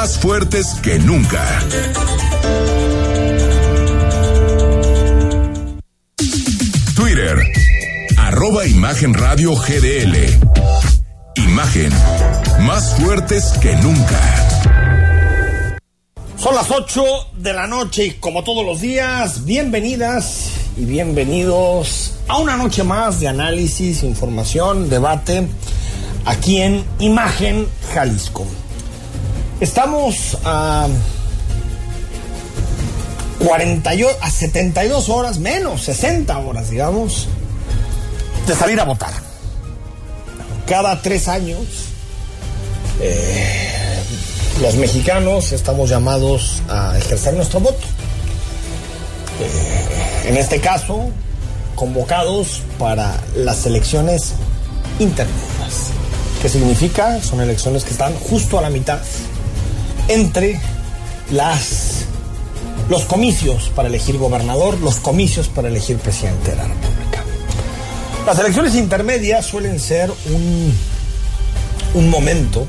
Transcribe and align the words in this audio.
más 0.00 0.16
fuertes 0.16 0.76
que 0.82 0.98
nunca. 0.98 1.46
Twitter, 6.96 7.36
arroba 8.16 8.66
Imagen 8.66 9.12
GDL. 9.12 10.16
Imagen, 11.34 11.92
más 12.60 12.94
fuertes 12.94 13.52
que 13.60 13.76
nunca. 13.76 15.78
Son 16.38 16.54
las 16.54 16.70
8 16.70 17.04
de 17.36 17.52
la 17.52 17.66
noche 17.66 18.06
y 18.06 18.10
como 18.12 18.42
todos 18.42 18.64
los 18.64 18.80
días, 18.80 19.44
bienvenidas 19.44 20.50
y 20.78 20.86
bienvenidos 20.86 22.14
a 22.26 22.38
una 22.38 22.56
noche 22.56 22.84
más 22.84 23.20
de 23.20 23.28
análisis, 23.28 24.02
información, 24.02 24.88
debate 24.88 25.46
aquí 26.24 26.62
en 26.62 26.86
Imagen 27.00 27.66
Jalisco. 27.92 28.46
Estamos 29.60 30.38
a 30.42 30.88
48, 33.44 34.18
a 34.22 34.30
72 34.30 35.08
horas, 35.10 35.38
menos 35.38 35.82
60 35.82 36.38
horas, 36.38 36.70
digamos, 36.70 37.28
de 38.46 38.54
salir 38.54 38.80
a 38.80 38.84
votar. 38.84 39.12
Cada 40.66 41.02
tres 41.02 41.28
años, 41.28 41.60
eh, 43.02 44.02
los 44.62 44.76
mexicanos 44.76 45.52
estamos 45.52 45.90
llamados 45.90 46.62
a 46.70 46.96
ejercer 46.96 47.34
nuestro 47.34 47.60
voto. 47.60 47.86
Eh, 49.40 50.28
en 50.30 50.38
este 50.38 50.62
caso, 50.62 51.10
convocados 51.74 52.62
para 52.78 53.20
las 53.36 53.66
elecciones 53.66 54.32
intermedias. 54.98 55.90
¿Qué 56.40 56.48
significa? 56.48 57.22
Son 57.22 57.42
elecciones 57.42 57.84
que 57.84 57.90
están 57.90 58.14
justo 58.14 58.58
a 58.58 58.62
la 58.62 58.70
mitad 58.70 59.00
entre 60.10 60.58
las, 61.30 62.04
los 62.88 63.04
comicios 63.04 63.70
para 63.76 63.88
elegir 63.88 64.18
gobernador, 64.18 64.78
los 64.80 64.96
comicios 64.96 65.46
para 65.46 65.68
elegir 65.68 65.98
presidente 65.98 66.50
de 66.50 66.56
la 66.56 66.64
República. 66.64 67.24
Las 68.26 68.38
elecciones 68.40 68.74
intermedias 68.74 69.46
suelen 69.46 69.78
ser 69.78 70.10
un, 70.10 70.74
un 71.94 72.10
momento 72.10 72.66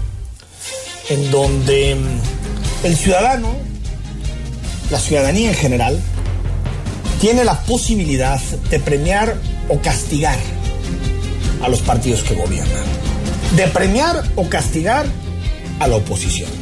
en 1.10 1.32
donde 1.32 1.98
el 2.84 2.96
ciudadano, 2.96 3.56
la 4.92 5.00
ciudadanía 5.00 5.50
en 5.50 5.56
general, 5.56 6.00
tiene 7.20 7.44
la 7.44 7.60
posibilidad 7.62 8.40
de 8.40 8.80
premiar 8.80 9.36
o 9.68 9.80
castigar 9.80 10.38
a 11.64 11.70
los 11.70 11.82
partidos 11.82 12.22
que 12.22 12.36
gobiernan. 12.36 12.84
De 13.56 13.68
premiar 13.68 14.24
o 14.36 14.48
castigar 14.48 15.08
a 15.80 15.88
la 15.88 15.96
oposición 15.96 16.61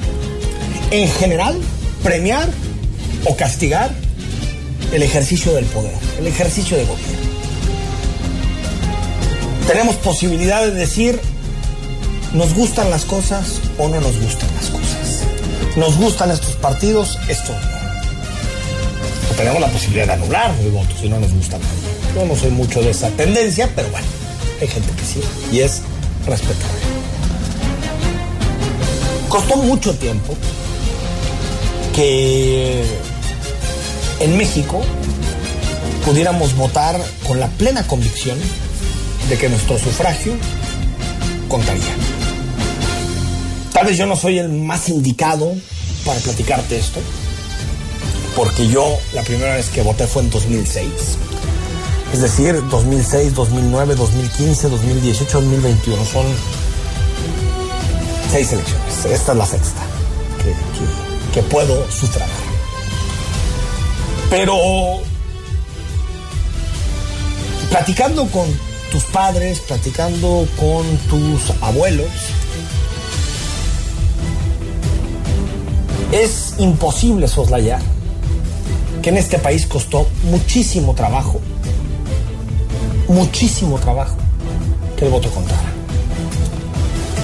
en 0.91 1.07
general, 1.07 1.59
premiar 2.03 2.49
o 3.25 3.35
castigar 3.35 3.91
el 4.91 5.03
ejercicio 5.03 5.53
del 5.53 5.65
poder, 5.65 5.93
el 6.17 6.27
ejercicio 6.27 6.77
de 6.77 6.85
gobierno. 6.85 7.19
Tenemos 9.67 9.95
posibilidad 9.97 10.63
de 10.63 10.71
decir, 10.71 11.19
nos 12.33 12.53
gustan 12.55 12.89
las 12.89 13.05
cosas 13.05 13.59
o 13.77 13.87
no 13.87 14.01
nos 14.01 14.19
gustan 14.19 14.49
las 14.55 14.69
cosas. 14.69 15.23
Nos 15.75 15.97
gustan 15.97 16.31
estos 16.31 16.55
partidos, 16.55 17.19
estos 17.27 17.55
no. 17.55 17.79
O 19.31 19.35
tenemos 19.35 19.61
la 19.61 19.67
posibilidad 19.67 20.07
de 20.07 20.13
anular 20.13 20.51
el 20.59 20.71
voto 20.71 20.89
si 20.99 21.07
no 21.07 21.19
nos 21.19 21.31
gustan. 21.31 21.61
Yo 22.15 22.25
no 22.25 22.35
soy 22.35 22.49
mucho 22.49 22.81
de 22.81 22.89
esa 22.89 23.09
tendencia, 23.11 23.69
pero 23.75 23.89
bueno, 23.91 24.07
hay 24.59 24.67
gente 24.67 24.89
que 24.93 25.05
sí, 25.05 25.21
y 25.51 25.59
es 25.59 25.81
respetable. 26.25 26.79
Costó 29.29 29.57
mucho 29.57 29.93
tiempo 29.93 30.35
que 31.99 32.81
en 34.21 34.37
México 34.37 34.81
pudiéramos 36.05 36.55
votar 36.55 36.97
con 37.27 37.41
la 37.41 37.49
plena 37.49 37.85
convicción 37.87 38.39
de 39.27 39.37
que 39.37 39.49
nuestro 39.49 39.77
sufragio 39.77 40.31
contaría. 41.49 41.93
Tal 43.73 43.85
vez 43.85 43.97
yo 43.97 44.05
no 44.05 44.15
soy 44.15 44.39
el 44.39 44.47
más 44.47 44.87
indicado 44.87 45.53
para 46.05 46.21
platicarte 46.21 46.77
esto, 46.77 47.01
porque 48.33 48.69
yo 48.69 48.97
la 49.11 49.23
primera 49.23 49.55
vez 49.55 49.67
que 49.67 49.81
voté 49.81 50.07
fue 50.07 50.21
en 50.23 50.29
2006. 50.29 50.87
Es 52.13 52.21
decir, 52.21 52.61
2006, 52.69 53.33
2009, 53.35 53.95
2015, 53.95 54.69
2018, 54.69 55.41
2021. 55.41 56.05
Son 56.05 56.25
seis 58.31 58.53
elecciones. 58.53 59.05
Esta 59.05 59.33
es 59.33 59.37
la 59.37 59.45
sexta 59.45 59.88
que 61.33 61.41
puedo 61.43 61.89
sufragar. 61.91 62.29
Pero 64.29 64.55
platicando 67.69 68.27
con 68.27 68.47
tus 68.91 69.03
padres, 69.05 69.59
platicando 69.59 70.47
con 70.59 70.85
tus 71.09 71.51
abuelos, 71.61 72.09
es 76.11 76.55
imposible 76.57 77.27
soslayar 77.27 77.81
que 79.01 79.09
en 79.09 79.17
este 79.17 79.39
país 79.39 79.65
costó 79.65 80.07
muchísimo 80.23 80.93
trabajo, 80.93 81.39
muchísimo 83.07 83.79
trabajo 83.79 84.17
que 84.97 85.05
el 85.05 85.11
voto 85.11 85.29
contara. 85.31 85.73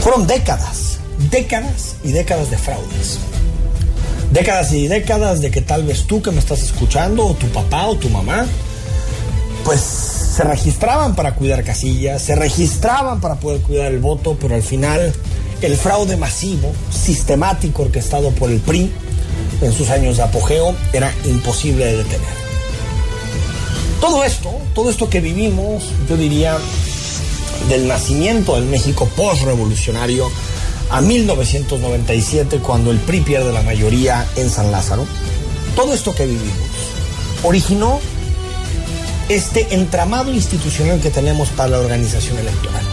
Fueron 0.02 0.28
décadas, 0.28 1.00
décadas 1.32 1.96
y 2.04 2.12
décadas 2.12 2.52
de 2.52 2.58
fraudes 2.58 3.20
décadas 4.36 4.74
y 4.74 4.90
décadas 4.90 5.40
de 5.40 5.50
que 5.50 5.62
tal 5.62 5.86
vez 5.86 6.04
tú 6.04 6.22
que 6.22 6.30
me 6.30 6.40
estás 6.40 6.62
escuchando, 6.62 7.26
o 7.26 7.34
tu 7.36 7.48
papá 7.48 7.88
o 7.88 7.96
tu 7.96 8.10
mamá, 8.10 8.46
pues 9.64 9.80
se 9.80 10.44
registraban 10.44 11.16
para 11.16 11.36
cuidar 11.36 11.64
casillas, 11.64 12.22
se 12.22 12.36
registraban 12.36 13.22
para 13.22 13.36
poder 13.36 13.62
cuidar 13.62 13.94
el 13.94 14.00
voto, 14.00 14.38
pero 14.40 14.54
al 14.54 14.62
final 14.62 15.14
el 15.62 15.78
fraude 15.78 16.18
masivo, 16.18 16.74
sistemático, 16.92 17.84
orquestado 17.84 18.32
por 18.32 18.52
el 18.52 18.60
PRI 18.60 18.92
en 19.62 19.72
sus 19.72 19.90
años 19.90 20.18
de 20.18 20.24
apogeo, 20.24 20.76
era 20.92 21.14
imposible 21.24 21.86
de 21.86 21.98
detener. 21.98 22.46
Todo 24.02 24.26
esto, 24.26 24.52
todo 24.74 24.90
esto 24.90 25.10
que 25.10 25.22
vivimos, 25.22 25.86
yo 26.10 26.18
diría, 26.18 26.58
del 27.70 27.88
nacimiento 27.88 28.56
del 28.56 28.66
México 28.66 29.08
postrevolucionario, 29.16 30.30
a 30.90 31.02
1997, 31.02 32.60
cuando 32.60 32.92
el 32.92 32.98
PRI 32.98 33.22
pierde 33.22 33.52
la 33.52 33.62
mayoría 33.62 34.26
en 34.36 34.50
San 34.50 34.72
Lázaro, 34.72 35.06
todo 35.76 35.94
esto 35.94 36.14
que 36.14 36.26
vivimos 36.26 36.56
originó 37.44 38.00
este 39.30 39.74
entramado 39.76 40.32
institucional 40.34 41.00
que 41.00 41.10
tenemos 41.10 41.50
para 41.50 41.70
la 41.70 41.80
organización 41.80 42.38
electoral. 42.38 42.84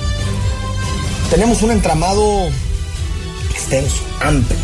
Tenemos 1.30 1.62
un 1.62 1.70
entramado 1.70 2.48
extenso, 3.50 4.02
amplio, 4.20 4.58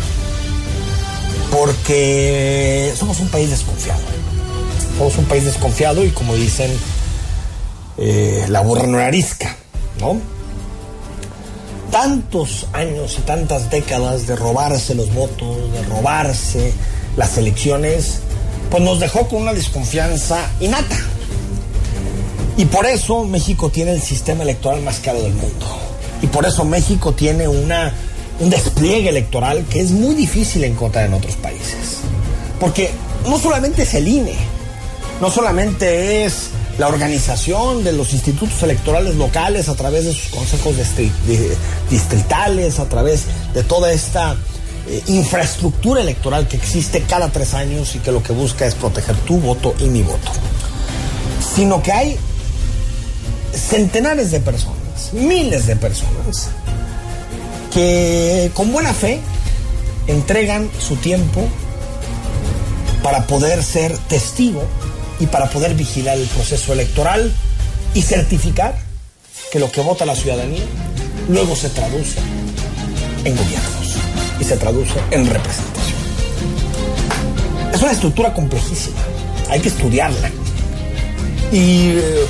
porque 1.51 2.93
somos 2.97 3.19
un 3.19 3.29
país 3.29 3.49
desconfiado. 3.49 4.01
Somos 4.97 5.17
un 5.17 5.25
país 5.25 5.45
desconfiado 5.45 6.03
y 6.03 6.09
como 6.09 6.35
dicen, 6.35 6.71
eh, 7.97 8.45
la 8.49 8.61
burra 8.61 8.87
no 8.87 8.99
arisca, 8.99 9.55
¿no? 9.99 10.19
Tantos 11.91 12.67
años 12.73 13.17
y 13.17 13.21
tantas 13.21 13.69
décadas 13.69 14.27
de 14.27 14.35
robarse 14.35 14.95
los 14.95 15.13
votos, 15.13 15.71
de 15.71 15.83
robarse 15.83 16.73
las 17.17 17.37
elecciones, 17.37 18.19
pues 18.69 18.83
nos 18.83 18.99
dejó 18.99 19.27
con 19.27 19.41
una 19.41 19.53
desconfianza 19.53 20.49
innata. 20.59 20.95
Y 22.57 22.65
por 22.65 22.85
eso 22.85 23.23
México 23.23 23.69
tiene 23.69 23.91
el 23.91 24.01
sistema 24.01 24.43
electoral 24.43 24.81
más 24.81 24.99
caro 24.99 25.21
del 25.21 25.33
mundo. 25.33 25.65
Y 26.21 26.27
por 26.27 26.45
eso 26.45 26.65
México 26.65 27.13
tiene 27.13 27.47
una, 27.47 27.93
un 28.39 28.49
despliegue 28.49 29.09
electoral 29.09 29.65
que 29.69 29.79
es 29.79 29.91
muy 29.91 30.15
difícil 30.15 30.63
encontrar 30.63 31.05
en 31.05 31.13
otros 31.13 31.35
países. 31.35 31.99
Porque 32.59 32.91
no 33.27 33.39
solamente 33.39 33.83
es 33.83 33.93
el 33.93 34.07
INE, 34.07 34.35
no 35.21 35.31
solamente 35.31 36.25
es 36.25 36.49
la 36.79 36.87
organización 36.87 37.83
de 37.83 37.91
los 37.91 38.13
institutos 38.13 38.63
electorales 38.63 39.15
locales 39.15 39.67
a 39.67 39.75
través 39.75 40.05
de 40.05 40.13
sus 40.13 40.29
consejos 40.29 40.75
distritales, 41.89 42.79
a 42.79 42.85
través 42.87 43.25
de 43.53 43.63
toda 43.63 43.91
esta 43.91 44.37
eh, 44.87 45.03
infraestructura 45.07 46.01
electoral 46.01 46.47
que 46.47 46.55
existe 46.55 47.01
cada 47.01 47.27
tres 47.29 47.53
años 47.53 47.95
y 47.95 47.99
que 47.99 48.13
lo 48.13 48.23
que 48.23 48.31
busca 48.31 48.65
es 48.65 48.75
proteger 48.75 49.17
tu 49.17 49.39
voto 49.41 49.75
y 49.79 49.83
mi 49.85 50.03
voto. 50.03 50.31
Sino 51.53 51.83
que 51.83 51.91
hay 51.91 52.17
centenares 53.53 54.31
de 54.31 54.39
personas, 54.39 55.11
miles 55.11 55.67
de 55.67 55.75
personas, 55.75 56.47
que 57.73 58.51
con 58.53 58.71
buena 58.71 58.93
fe 58.93 59.19
entregan 60.07 60.71
su 60.79 60.95
tiempo 60.95 61.45
para 63.03 63.27
poder 63.27 63.63
ser 63.63 63.97
testigo 64.07 64.63
y 65.19 65.27
para 65.27 65.49
poder 65.49 65.73
vigilar 65.75 66.17
el 66.17 66.27
proceso 66.27 66.73
electoral 66.73 67.31
y 67.93 68.01
certificar 68.01 68.75
que 69.51 69.59
lo 69.59 69.71
que 69.71 69.81
vota 69.81 70.05
la 70.05 70.15
ciudadanía 70.15 70.63
luego 71.27 71.55
se 71.55 71.69
traduce 71.69 72.19
en 73.23 73.35
gobiernos 73.35 73.95
y 74.39 74.43
se 74.43 74.57
traduce 74.57 74.93
en 75.11 75.27
representación. 75.27 75.99
Es 77.73 77.81
una 77.81 77.91
estructura 77.91 78.33
complejísima, 78.33 78.99
hay 79.49 79.59
que 79.59 79.69
estudiarla. 79.69 80.31
Y 81.51 81.89
eh, 81.89 82.27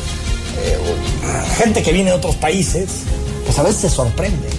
gente 1.57 1.83
que 1.83 1.91
viene 1.91 2.11
de 2.11 2.17
otros 2.17 2.35
países, 2.35 2.89
pues 3.45 3.57
a 3.59 3.63
veces 3.63 3.81
se 3.81 3.89
sorprende, 3.89 4.49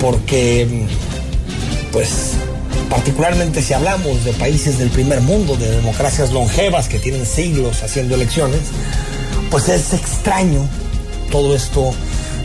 porque, 0.00 0.86
pues, 1.92 2.32
particularmente 2.94 3.60
si 3.60 3.72
hablamos 3.72 4.24
de 4.24 4.32
países 4.34 4.78
del 4.78 4.88
primer 4.88 5.20
mundo, 5.20 5.56
de 5.56 5.68
democracias 5.68 6.30
longevas 6.30 6.86
que 6.86 7.00
tienen 7.00 7.26
siglos 7.26 7.82
haciendo 7.82 8.14
elecciones, 8.14 8.60
pues 9.50 9.68
es 9.68 9.92
extraño 9.92 10.68
todo 11.32 11.56
esto, 11.56 11.92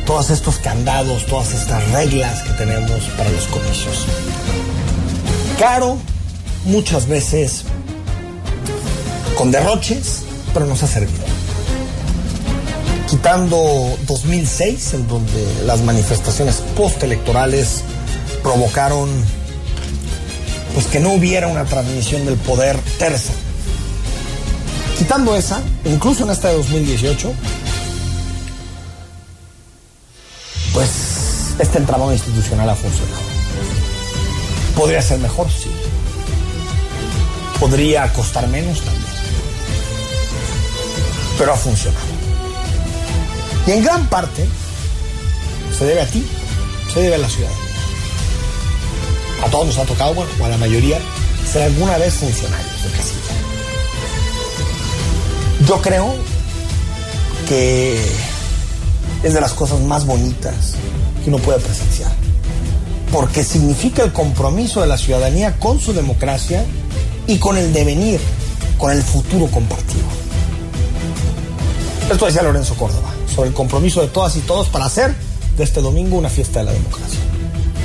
todos 0.08 0.32
estos 0.32 0.58
candados, 0.58 1.28
todas 1.28 1.54
estas 1.54 1.88
reglas 1.92 2.42
que 2.42 2.54
tenemos 2.54 3.04
para 3.16 3.30
los 3.30 3.46
comicios. 3.46 4.08
Caro, 5.60 6.00
muchas 6.66 7.08
veces 7.08 7.66
con 9.38 9.52
derroches, 9.52 10.24
pero 10.52 10.66
nos 10.66 10.82
ha 10.82 10.88
servido. 10.88 11.26
Quitando 13.08 13.96
2006, 14.08 14.96
en 14.96 15.08
donde 15.08 15.64
las 15.68 15.82
manifestaciones 15.82 16.56
postelectorales 16.76 17.84
provocaron 18.42 19.10
pues 20.80 20.92
que 20.92 21.02
no 21.02 21.12
hubiera 21.12 21.48
una 21.48 21.66
transmisión 21.66 22.26
del 22.26 22.38
poder 22.38 22.80
tersa. 22.98 23.34
Quitando 24.98 25.36
esa, 25.36 25.62
incluso 25.84 26.24
en 26.24 26.30
esta 26.30 26.48
de 26.48 26.54
2018, 26.54 27.34
pues 30.74 30.90
este 31.60 31.80
entramado 31.80 32.14
institucional 32.14 32.70
ha 32.70 32.76
funcionado. 32.78 33.20
¿Podría 34.74 35.02
ser 35.02 35.20
mejor? 35.20 35.48
Sí. 35.52 35.70
¿Podría 37.60 38.14
costar 38.14 38.48
menos? 38.48 38.80
También. 38.80 39.06
Pero 41.38 41.54
ha 41.56 41.58
funcionado. 41.58 42.06
Y 43.68 43.72
en 43.72 43.84
gran 43.84 44.08
parte 44.08 44.48
se 45.78 45.84
debe 45.84 46.04
a 46.04 46.06
ti, 46.06 46.26
se 46.94 47.02
debe 47.02 47.16
a 47.16 47.18
la 47.18 47.28
ciudad. 47.28 47.69
A 49.44 49.50
todos 49.50 49.68
nos 49.68 49.78
ha 49.78 49.86
tocado, 49.86 50.14
bueno, 50.14 50.32
o 50.40 50.46
a 50.46 50.50
la 50.50 50.58
mayoría, 50.58 51.00
ser 51.50 51.64
alguna 51.64 51.98
vez 51.98 52.14
funcionarios 52.16 52.84
de 52.84 52.90
casilla. 52.92 53.20
Yo 55.68 55.82
creo 55.82 56.16
que 57.48 58.00
es 59.24 59.34
de 59.34 59.42
las 59.42 59.54
cosas 59.54 59.80
más 59.82 60.06
bonitas 60.06 60.76
que 61.24 61.30
uno 61.30 61.40
puede 61.40 61.60
presenciar. 61.60 62.12
Porque 63.12 63.44
significa 63.44 64.04
el 64.04 64.14
compromiso 64.14 64.82
de 64.82 64.88
la 64.88 64.98
ciudadanía 64.98 65.58
con 65.58 65.80
su 65.80 65.94
democracia 65.94 66.64
y 67.28 67.38
con 67.38 67.58
el 67.58 67.74
devenir, 67.74 68.20
con 68.78 68.92
el 68.92 69.02
futuro 69.02 69.48
compartido. 69.48 70.06
Esto 72.12 72.26
decía 72.26 72.42
Lorenzo 72.42 72.76
Córdoba, 72.76 73.14
sobre 73.34 73.50
el 73.50 73.56
compromiso 73.56 74.02
de 74.02 74.08
todas 74.08 74.36
y 74.36 74.40
todos 74.40 74.68
para 74.70 74.86
hacer 74.86 75.16
de 75.58 75.64
este 75.64 75.82
domingo 75.82 76.18
una 76.18 76.30
fiesta 76.30 76.60
de 76.60 76.66
la 76.66 76.72
democracia. 76.72 77.20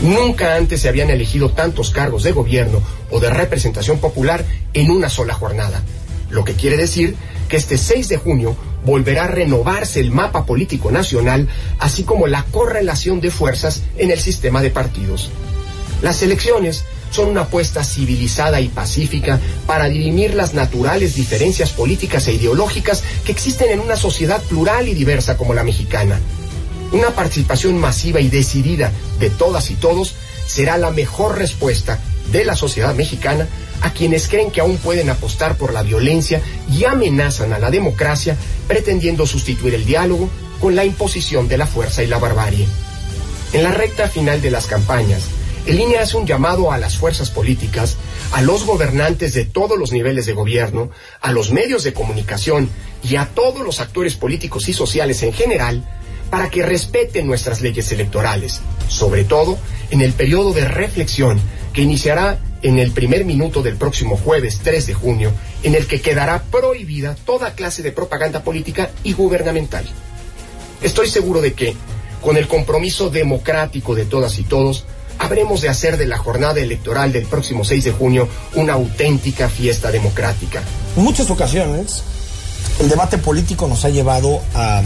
Nunca 0.02 0.56
antes 0.56 0.80
se 0.80 0.88
habían 0.88 1.10
elegido 1.10 1.50
tantos 1.50 1.90
cargos 1.90 2.22
de 2.22 2.32
gobierno 2.32 2.82
o 3.10 3.20
de 3.20 3.30
representación 3.30 3.98
popular 3.98 4.44
en 4.74 4.90
una 4.90 5.08
sola 5.08 5.34
jornada, 5.34 5.82
lo 6.30 6.44
que 6.44 6.54
quiere 6.54 6.76
decir 6.76 7.16
que 7.48 7.56
este 7.56 7.78
6 7.78 8.08
de 8.08 8.16
junio 8.16 8.56
volverá 8.84 9.24
a 9.24 9.28
renovarse 9.28 10.00
el 10.00 10.10
mapa 10.10 10.44
político 10.44 10.90
nacional, 10.90 11.48
así 11.78 12.04
como 12.04 12.26
la 12.26 12.44
correlación 12.44 13.20
de 13.20 13.30
fuerzas 13.30 13.82
en 13.96 14.10
el 14.10 14.20
sistema 14.20 14.62
de 14.62 14.70
partidos. 14.70 15.30
Las 16.02 16.22
elecciones 16.22 16.84
son 17.10 17.28
una 17.28 17.42
apuesta 17.42 17.84
civilizada 17.84 18.60
y 18.60 18.68
pacífica 18.68 19.38
para 19.66 19.88
dirimir 19.88 20.34
las 20.34 20.52
naturales 20.52 21.14
diferencias 21.14 21.70
políticas 21.70 22.26
e 22.26 22.34
ideológicas 22.34 23.04
que 23.24 23.32
existen 23.32 23.70
en 23.70 23.80
una 23.80 23.96
sociedad 23.96 24.42
plural 24.42 24.88
y 24.88 24.94
diversa 24.94 25.36
como 25.36 25.54
la 25.54 25.62
mexicana. 25.62 26.20
Una 26.94 27.10
participación 27.10 27.76
masiva 27.76 28.20
y 28.20 28.28
decidida 28.28 28.92
de 29.18 29.28
todas 29.28 29.68
y 29.72 29.74
todos 29.74 30.14
será 30.46 30.78
la 30.78 30.92
mejor 30.92 31.36
respuesta 31.36 31.98
de 32.30 32.44
la 32.44 32.54
sociedad 32.54 32.94
mexicana 32.94 33.48
a 33.80 33.92
quienes 33.92 34.28
creen 34.28 34.52
que 34.52 34.60
aún 34.60 34.76
pueden 34.76 35.10
apostar 35.10 35.56
por 35.56 35.72
la 35.72 35.82
violencia 35.82 36.40
y 36.70 36.84
amenazan 36.84 37.52
a 37.52 37.58
la 37.58 37.72
democracia 37.72 38.36
pretendiendo 38.68 39.26
sustituir 39.26 39.74
el 39.74 39.84
diálogo 39.84 40.30
con 40.60 40.76
la 40.76 40.84
imposición 40.84 41.48
de 41.48 41.58
la 41.58 41.66
fuerza 41.66 42.04
y 42.04 42.06
la 42.06 42.18
barbarie. 42.18 42.68
En 43.52 43.64
la 43.64 43.72
recta 43.72 44.08
final 44.08 44.40
de 44.40 44.52
las 44.52 44.66
campañas, 44.66 45.24
el 45.66 45.80
INE 45.80 45.98
hace 45.98 46.16
un 46.16 46.28
llamado 46.28 46.70
a 46.70 46.78
las 46.78 46.96
fuerzas 46.96 47.28
políticas, 47.28 47.96
a 48.30 48.40
los 48.40 48.64
gobernantes 48.64 49.34
de 49.34 49.46
todos 49.46 49.76
los 49.76 49.90
niveles 49.90 50.26
de 50.26 50.32
gobierno, 50.32 50.90
a 51.20 51.32
los 51.32 51.50
medios 51.50 51.82
de 51.82 51.92
comunicación 51.92 52.70
y 53.02 53.16
a 53.16 53.26
todos 53.34 53.64
los 53.64 53.80
actores 53.80 54.14
políticos 54.14 54.68
y 54.68 54.72
sociales 54.72 55.24
en 55.24 55.32
general 55.32 55.82
para 56.34 56.50
que 56.50 56.64
respeten 56.64 57.28
nuestras 57.28 57.60
leyes 57.60 57.92
electorales, 57.92 58.60
sobre 58.88 59.22
todo 59.22 59.56
en 59.92 60.00
el 60.00 60.14
periodo 60.14 60.52
de 60.52 60.64
reflexión 60.64 61.40
que 61.72 61.82
iniciará 61.82 62.40
en 62.62 62.80
el 62.80 62.90
primer 62.90 63.24
minuto 63.24 63.62
del 63.62 63.76
próximo 63.76 64.16
jueves 64.16 64.58
3 64.64 64.84
de 64.84 64.94
junio, 64.94 65.30
en 65.62 65.76
el 65.76 65.86
que 65.86 66.00
quedará 66.00 66.42
prohibida 66.42 67.14
toda 67.24 67.54
clase 67.54 67.84
de 67.84 67.92
propaganda 67.92 68.42
política 68.42 68.90
y 69.04 69.12
gubernamental. 69.12 69.84
Estoy 70.82 71.08
seguro 71.08 71.40
de 71.40 71.52
que, 71.52 71.76
con 72.20 72.36
el 72.36 72.48
compromiso 72.48 73.10
democrático 73.10 73.94
de 73.94 74.04
todas 74.04 74.36
y 74.40 74.42
todos, 74.42 74.86
habremos 75.20 75.60
de 75.60 75.68
hacer 75.68 75.96
de 75.96 76.06
la 76.06 76.18
jornada 76.18 76.58
electoral 76.58 77.12
del 77.12 77.26
próximo 77.26 77.64
6 77.64 77.84
de 77.84 77.92
junio 77.92 78.28
una 78.56 78.72
auténtica 78.72 79.48
fiesta 79.48 79.92
democrática. 79.92 80.64
En 80.96 81.04
muchas 81.04 81.30
ocasiones, 81.30 82.02
el 82.80 82.88
debate 82.88 83.18
político 83.18 83.68
nos 83.68 83.84
ha 83.84 83.90
llevado 83.90 84.42
a 84.52 84.82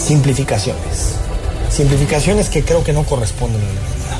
simplificaciones. 0.00 1.14
Simplificaciones 1.70 2.48
que 2.48 2.64
creo 2.64 2.82
que 2.82 2.92
no 2.92 3.04
corresponden 3.04 3.60
a 3.60 3.64
la 3.64 3.70
realidad. 3.70 4.18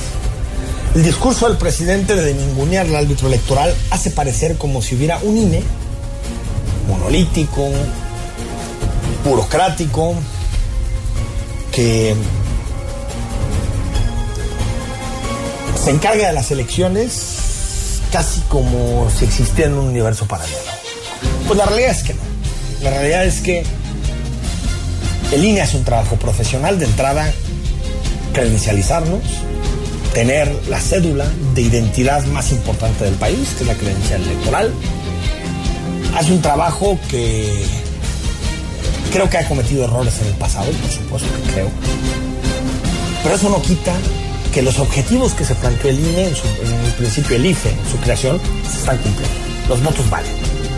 El 0.94 1.02
discurso 1.04 1.48
del 1.48 1.56
presidente 1.56 2.14
de 2.14 2.34
ningunear 2.34 2.86
al 2.86 2.96
árbitro 2.96 3.28
electoral 3.28 3.74
hace 3.90 4.10
parecer 4.10 4.56
como 4.56 4.82
si 4.82 4.96
hubiera 4.96 5.18
un 5.22 5.36
INE 5.36 5.62
monolítico, 6.88 7.68
burocrático, 9.24 10.14
que 11.72 12.14
se 15.82 15.90
encarga 15.90 16.26
de 16.26 16.32
las 16.32 16.50
elecciones 16.50 18.00
casi 18.12 18.40
como 18.42 19.08
si 19.10 19.24
existiera 19.24 19.70
en 19.70 19.78
un 19.78 19.88
universo 19.88 20.26
paralelo. 20.26 20.58
Pues 21.46 21.56
la 21.56 21.66
realidad 21.66 21.92
es 21.92 22.02
que 22.02 22.14
no. 22.14 22.20
La 22.82 22.90
realidad 22.90 23.24
es 23.24 23.40
que 23.40 23.64
el 25.32 25.44
INE 25.44 25.60
hace 25.60 25.76
un 25.76 25.84
trabajo 25.84 26.16
profesional 26.16 26.78
de 26.78 26.86
entrada, 26.86 27.32
credencializarnos, 28.32 29.20
tener 30.12 30.52
la 30.68 30.80
cédula 30.80 31.26
de 31.54 31.62
identidad 31.62 32.24
más 32.26 32.50
importante 32.52 33.04
del 33.04 33.14
país, 33.14 33.50
que 33.56 33.62
es 33.62 33.66
la 33.68 33.74
credencial 33.74 34.22
electoral. 34.22 34.72
Hace 36.16 36.32
un 36.32 36.42
trabajo 36.42 36.98
que 37.08 37.64
creo 39.12 39.30
que 39.30 39.38
ha 39.38 39.46
cometido 39.46 39.84
errores 39.84 40.14
en 40.20 40.28
el 40.28 40.34
pasado, 40.34 40.70
por 40.70 40.90
supuesto 40.90 41.28
que 41.36 41.52
creo. 41.52 41.70
Pero 43.22 43.34
eso 43.34 43.50
no 43.50 43.62
quita 43.62 43.94
que 44.52 44.62
los 44.62 44.80
objetivos 44.80 45.34
que 45.34 45.44
se 45.44 45.54
planteó 45.54 45.90
el 45.90 46.00
INE, 46.00 46.28
en, 46.28 46.34
su, 46.34 46.46
en 46.46 46.84
el 46.86 46.92
principio 46.94 47.36
el 47.36 47.46
IFE, 47.46 47.70
en 47.70 47.90
su 47.90 47.96
creación, 47.98 48.40
se 48.68 48.78
están 48.78 48.98
cumpliendo. 48.98 49.36
Los 49.68 49.82
votos 49.82 50.10
valen, 50.10 50.32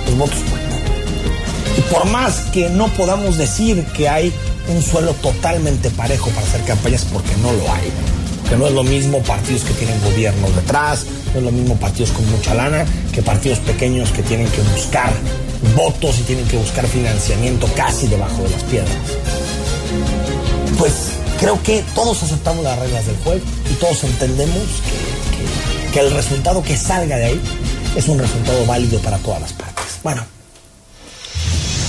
los 0.07 0.19
votos 0.19 0.39
cuentan. 0.51 0.72
Por 1.91 2.07
más 2.07 2.41
que 2.53 2.69
no 2.69 2.89
podamos 2.89 3.37
decir 3.37 3.85
que 3.97 4.09
hay 4.09 4.33
un 4.69 4.83
suelo 4.83 5.13
totalmente 5.15 5.91
parejo 5.91 6.31
para 6.31 6.47
hacer 6.47 6.63
campañas, 6.63 7.07
porque 7.13 7.35
no 7.43 7.53
lo 7.53 7.73
hay, 7.73 7.91
que 8.49 8.57
no 8.57 8.67
es 8.67 8.73
lo 8.73 8.83
mismo 8.83 9.19
partidos 9.23 9.63
que 9.65 9.75
tienen 9.75 10.01
gobiernos 10.03 10.55
detrás, 10.55 11.07
no 11.33 11.39
es 11.39 11.45
lo 11.45 11.53
mismo 11.53 11.77
partidos 11.77 12.11
con 12.11 12.31
mucha 12.31 12.55
lana 12.55 12.85
que 13.13 13.23
partidos 13.23 13.59
pequeños 13.61 14.11
que 14.11 14.23
tienen 14.23 14.49
que 14.49 14.61
buscar 14.63 15.13
votos 15.77 16.19
y 16.21 16.23
tienen 16.23 16.47
que 16.47 16.57
buscar 16.57 16.87
financiamiento 16.87 17.69
casi 17.75 18.07
debajo 18.07 18.43
de 18.43 18.51
las 18.51 18.63
piedras. 18.65 18.97
Pues 20.79 20.93
creo 21.41 21.63
que 21.63 21.85
todos 21.95 22.23
aceptamos 22.23 22.65
las 22.65 22.79
reglas 22.79 23.07
del 23.07 23.17
juego 23.17 23.41
y 23.71 23.75
todos 23.75 24.05
entendemos 24.05 24.57
que, 24.57 25.91
que, 25.91 25.93
que 25.93 26.01
el 26.01 26.13
resultado 26.13 26.63
que 26.63 26.77
salga 26.77 27.17
de 27.17 27.25
ahí 27.25 27.41
es 27.97 28.09
un 28.09 28.19
resultado 28.19 28.65
válido 28.67 28.99
para 29.01 29.19
todas 29.19 29.41
las 29.41 29.53
partes. 29.53 29.85
Bueno, 30.03 30.25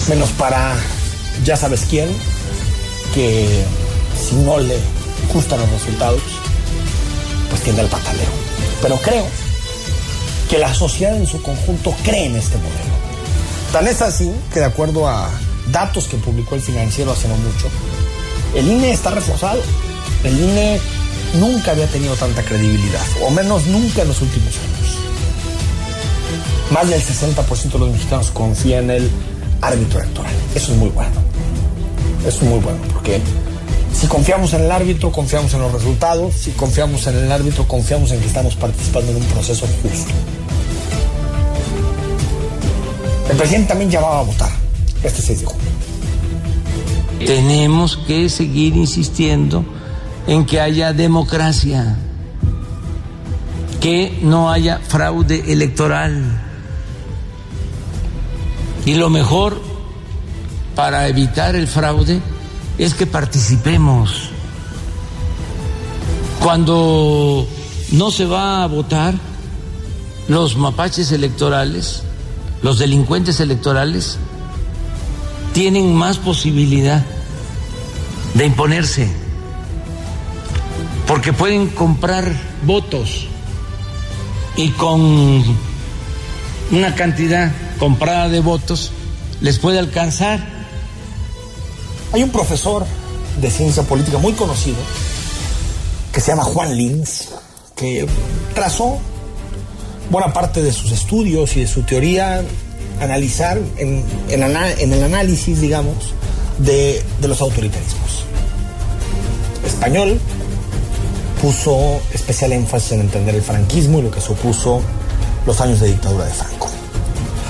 menos 0.08 0.30
para 0.32 0.76
ya 1.44 1.58
sabes 1.58 1.86
quién, 1.90 2.10
que 3.14 3.64
si 4.20 4.36
no 4.36 4.60
le 4.60 4.78
gustan 5.34 5.60
los 5.60 5.70
resultados, 5.72 6.22
pues 7.50 7.62
tiende 7.62 7.82
al 7.82 7.88
pataleo. 7.88 8.30
Pero 8.82 8.98
creo 8.98 9.26
que 10.50 10.58
la 10.58 10.74
sociedad 10.74 11.16
en 11.16 11.28
su 11.28 11.42
conjunto 11.42 11.96
cree 12.04 12.26
en 12.26 12.36
este 12.36 12.58
modelo. 12.58 12.94
Tan 13.72 13.88
es 13.88 14.02
así 14.02 14.32
que 14.54 14.60
de 14.60 14.66
acuerdo 14.66 15.08
a 15.08 15.30
datos 15.72 16.08
que 16.08 16.18
publicó 16.18 16.56
el 16.56 16.62
financiero 16.62 17.12
hace 17.12 17.28
no 17.28 17.36
mucho, 17.36 17.68
el 18.56 18.68
INE 18.68 18.92
está 18.92 19.12
reforzado. 19.12 19.62
El 20.24 20.40
INE 20.40 20.80
nunca 21.40 21.72
había 21.72 21.88
tenido 21.88 22.16
tanta 22.16 22.44
credibilidad, 22.44 23.02
o 23.26 23.32
menos 23.32 23.66
nunca 23.66 24.04
en 24.04 24.10
los 24.10 24.22
últimos 24.22 24.54
años. 24.56 25.04
Más 26.72 26.90
del 26.90 27.02
60% 27.02 27.72
de 27.72 27.80
los 27.80 27.92
mexicanos 27.92 28.32
confía 28.32 28.80
en 28.80 28.90
el 28.90 29.12
árbitro 29.64 30.00
electoral. 30.00 30.34
Eso 30.56 30.72
es 30.72 30.78
muy 30.78 30.90
bueno. 30.90 31.12
Eso 32.26 32.38
es 32.38 32.44
muy 32.44 32.60
bueno 32.60 32.80
porque 32.94 33.20
si 33.94 34.08
confiamos 34.08 34.54
en 34.54 34.64
el 34.64 34.72
árbitro, 34.72 35.12
confiamos 35.12 35.54
en 35.54 35.62
los 35.62 35.72
resultados. 35.72 36.34
Si 36.34 36.52
confiamos 36.52 37.06
en 37.08 37.18
el 37.18 37.32
árbitro, 37.32 37.68
confiamos 37.68 38.12
en 38.12 38.20
que 38.20 38.28
estamos 38.28 38.56
participando 38.56 39.12
en 39.12 39.18
un 39.18 39.24
proceso 39.24 39.66
justo. 39.82 40.12
El 43.30 43.38
presidente 43.38 43.70
también 43.70 43.90
llamaba 43.90 44.20
a 44.20 44.24
votar 44.24 44.52
este 45.04 45.22
6 45.22 45.40
de 45.40 45.46
junio. 45.46 45.62
Tenemos 47.26 47.98
que 47.98 48.28
seguir 48.30 48.76
insistiendo 48.76 49.64
en 50.28 50.46
que 50.46 50.60
haya 50.60 50.92
democracia, 50.94 51.98
que 53.80 54.20
no 54.22 54.52
haya 54.52 54.80
fraude 54.80 55.52
electoral. 55.52 56.43
Y 58.86 58.96
lo 58.96 59.10
mejor 59.10 59.62
para 60.76 61.08
evitar 61.08 61.56
el 61.56 61.68
fraude 61.68 62.22
es 62.78 62.94
que 62.94 63.06
participemos. 63.06 64.30
Cuando 66.42 67.48
no 67.92 68.12
se 68.12 68.26
va 68.26 68.64
a 68.64 68.68
votar, 68.68 69.14
los 70.28 70.58
mapaches 70.58 71.12
electorales, 71.12 72.04
los 72.62 72.80
delincuentes 72.80 73.40
electorales, 73.40 74.18
tienen 75.54 75.94
más 75.94 76.18
posibilidad 76.18 77.06
de 78.34 78.46
imponerse, 78.46 79.10
porque 81.08 81.32
pueden 81.32 81.68
comprar 81.68 82.34
votos 82.66 83.28
y 84.58 84.70
con 84.70 85.44
una 86.72 86.96
cantidad 86.96 87.52
comprada 87.80 88.30
de 88.30 88.40
votos 88.40 88.92
les 89.42 89.60
puede 89.60 89.80
alcanzar 89.80 90.40
hay 92.14 92.22
un 92.22 92.30
profesor 92.30 92.86
de 93.42 93.50
ciencia 93.50 93.84
política 93.84 94.20
muy 94.20 94.34
conocido 94.34 94.78
que 96.12 96.22
se 96.22 96.28
llama 96.28 96.44
Juan 96.44 96.78
Lins, 96.78 97.30
que 97.76 98.06
trazó 98.54 99.00
buena 100.12 100.32
parte 100.32 100.62
de 100.62 100.72
sus 100.72 100.92
estudios 100.92 101.58
y 101.58 101.62
de 101.62 101.68
su 101.68 101.82
teoría 101.82 102.44
analizar 103.02 103.60
en, 103.78 104.06
el 104.30 105.04
análisis, 105.04 105.60
digamos, 105.60 105.96
de, 106.60 107.04
de 107.20 107.28
los 107.28 107.42
autoritarismos. 107.42 108.26
Español 109.66 110.20
puso 111.42 112.00
especial 112.14 112.54
énfasis 112.54 112.92
en 112.92 113.02
entender 113.02 113.34
el 113.34 113.42
franquismo 113.42 114.00
y 114.00 114.04
lo 114.04 114.12
que 114.12 114.22
supuso 114.22 114.82
los 115.48 115.60
años 115.62 115.80
de 115.80 115.88
dictadura 115.88 116.26
de 116.26 116.32
Franco. 116.32 116.73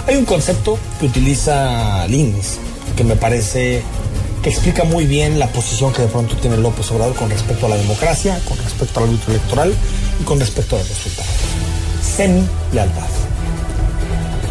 Hay 0.06 0.18
un 0.18 0.26
concepto 0.26 0.78
que 1.00 1.06
utiliza 1.06 2.06
Lins 2.08 2.58
que 2.98 3.04
me 3.04 3.16
parece 3.16 3.82
que 4.44 4.50
explica 4.50 4.84
muy 4.84 5.06
bien 5.06 5.40
la 5.40 5.48
posición 5.48 5.94
que 5.94 6.02
de 6.02 6.10
pronto 6.10 6.36
tiene 6.36 6.58
López 6.58 6.92
Obrador 6.92 7.16
con 7.16 7.30
respecto 7.30 7.66
a 7.66 7.70
la 7.70 7.78
democracia, 7.78 8.38
con 8.48 8.58
respecto 8.58 9.00
al 9.00 9.06
ámbito 9.06 9.32
electoral 9.32 9.74
y 10.20 10.24
con 10.26 10.40
respecto 10.40 10.76
a 10.76 10.80
los 10.80 10.90
resultados. 10.90 11.32
Semi-lealtad. 12.18 13.08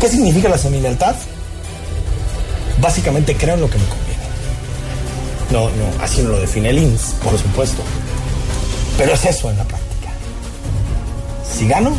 ¿Qué 0.01 0.09
significa 0.09 0.49
la 0.49 0.57
semi-lealtad? 0.57 1.15
Básicamente 2.81 3.37
creo 3.37 3.55
en 3.55 3.61
lo 3.61 3.69
que 3.69 3.77
me 3.77 3.85
conviene. 3.85 4.13
No, 5.51 5.69
no, 5.69 6.03
así 6.03 6.23
no 6.23 6.31
lo 6.31 6.41
define 6.41 6.71
el 6.71 6.79
INS, 6.79 7.17
por 7.23 7.39
supuesto. 7.39 7.83
Pero 8.97 9.13
es 9.13 9.25
eso 9.27 9.51
en 9.51 9.59
la 9.59 9.65
práctica. 9.65 10.09
Si 11.55 11.69
gano, 11.69 11.95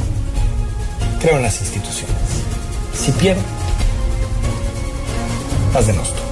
creo 1.21 1.37
en 1.37 1.43
las 1.43 1.61
instituciones. 1.61 2.22
Si 2.93 3.11
pierdo, 3.11 3.41
las 5.73 5.87
denosto 5.87 6.23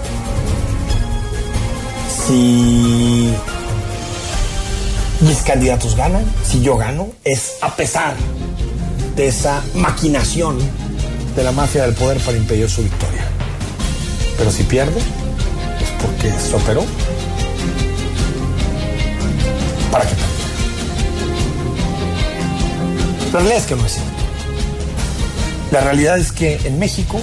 si 2.32 3.34
mis 5.22 5.38
candidatos 5.40 5.96
ganan, 5.96 6.24
si 6.46 6.62
yo 6.62 6.78
gano, 6.78 7.10
es 7.24 7.58
a 7.62 7.76
pesar 7.76 8.16
de 9.16 9.28
esa 9.28 9.62
maquinación 9.76 10.58
de 11.36 11.44
la 11.44 11.52
mafia 11.52 11.84
del 11.84 11.94
poder 11.94 12.20
para 12.20 12.38
impedir 12.38 12.70
su 12.70 12.84
victoria. 12.84 13.26
Pero 14.38 14.52
si 14.52 14.64
pierde, 14.64 15.00
es 15.00 15.90
porque 16.02 16.32
se 16.32 16.52
para 19.92 20.06
que 20.06 20.16
pierda. 20.16 20.32
La 23.26 23.40
realidad 23.40 23.58
es 23.58 23.66
que 23.66 23.76
no 23.76 23.86
es 23.86 23.94
cierto. 23.94 24.11
La 25.72 25.80
realidad 25.80 26.18
es 26.18 26.34
que 26.34 26.60
en 26.66 26.80
México 26.80 27.20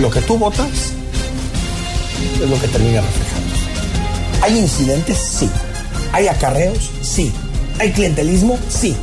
lo 0.00 0.10
que 0.10 0.20
tú 0.20 0.36
votas 0.36 0.92
es 2.42 2.50
lo 2.50 2.60
que 2.60 2.66
termina 2.66 3.00
reflejando. 3.00 3.54
¿Hay 4.42 4.58
incidentes? 4.58 5.16
Sí. 5.16 5.48
¿Hay 6.12 6.26
acarreos? 6.26 6.90
Sí. 7.02 7.32
¿Hay 7.78 7.92
clientelismo? 7.92 8.58
Sí. 8.68 8.96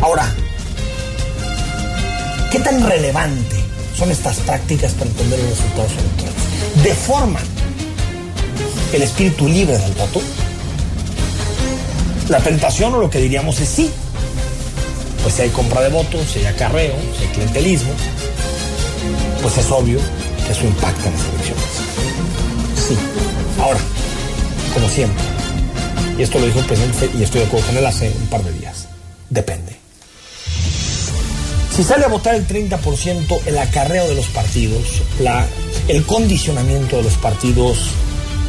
Ahora, 0.00 0.32
¿qué 2.52 2.60
tan 2.60 2.88
relevante 2.88 3.56
son 3.98 4.10
estas 4.12 4.38
prácticas 4.38 4.92
para 4.92 5.10
entender 5.10 5.38
los 5.40 5.50
resultados 5.50 5.92
electorales? 5.92 6.42
¿Deforman 6.84 7.42
el 8.92 9.02
espíritu 9.02 9.48
libre 9.48 9.78
del 9.78 9.92
voto? 9.92 10.22
La 12.28 12.38
tentación 12.38 12.94
o 12.94 12.98
lo 12.98 13.10
que 13.10 13.18
diríamos 13.18 13.60
es 13.60 13.68
sí. 13.68 13.90
Pues 15.22 15.34
si 15.34 15.42
hay 15.42 15.50
compra 15.50 15.82
de 15.82 15.88
votos, 15.90 16.20
si 16.32 16.40
hay 16.40 16.46
acarreo, 16.46 16.94
si 17.16 17.24
hay 17.24 17.30
clientelismo, 17.32 17.92
pues 19.42 19.58
es 19.58 19.70
obvio 19.70 19.98
que 20.46 20.52
eso 20.52 20.66
impacta 20.66 21.08
en 21.08 21.12
las 21.12 21.22
elecciones. 21.28 21.64
Sí. 22.88 22.96
Ahora, 23.60 23.80
como 24.74 24.88
siempre, 24.88 25.22
y 26.18 26.22
esto 26.22 26.38
lo 26.38 26.46
dijo 26.46 26.60
el 26.60 26.66
presidente 26.66 27.10
y 27.18 27.22
estoy 27.22 27.40
de 27.40 27.46
acuerdo 27.46 27.66
con 27.66 27.76
él 27.76 27.86
hace 27.86 28.10
un 28.10 28.26
par 28.28 28.42
de 28.42 28.52
días, 28.52 28.86
depende. 29.28 29.76
Si 31.74 31.84
sale 31.84 32.04
a 32.04 32.08
votar 32.08 32.34
el 32.34 32.46
30%, 32.46 33.40
el 33.46 33.58
acarreo 33.58 34.06
de 34.08 34.14
los 34.14 34.26
partidos, 34.26 35.02
la, 35.20 35.46
el 35.88 36.04
condicionamiento 36.04 36.96
de 36.98 37.04
los 37.04 37.14
partidos 37.14 37.78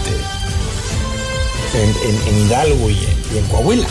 en, 1.74 2.46
Hidalgo 2.46 2.88
y 2.88 2.98
en, 3.36 3.44
Coahuila. 3.50 3.88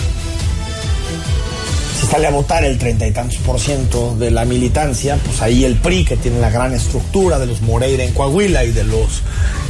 Si 2.00 2.08
sale 2.08 2.28
a 2.28 2.32
votar 2.32 2.64
el 2.64 2.78
treinta 2.78 3.06
y 3.06 3.12
tantos 3.12 3.40
por 3.40 3.60
ciento 3.60 4.16
de 4.18 4.32
la 4.32 4.46
militancia, 4.46 5.20
pues 5.26 5.42
ahí 5.42 5.66
el 5.66 5.76
PRI, 5.76 6.06
que 6.06 6.16
tiene 6.16 6.40
la 6.40 6.50
gran 6.50 6.74
estructura 6.74 7.40
de 7.40 7.46
los 7.46 7.62
Moreira 7.62 8.06
en 8.06 8.14
Coahuila 8.14 8.64
y 8.64 8.72
de 8.72 8.86
los 8.86 9.22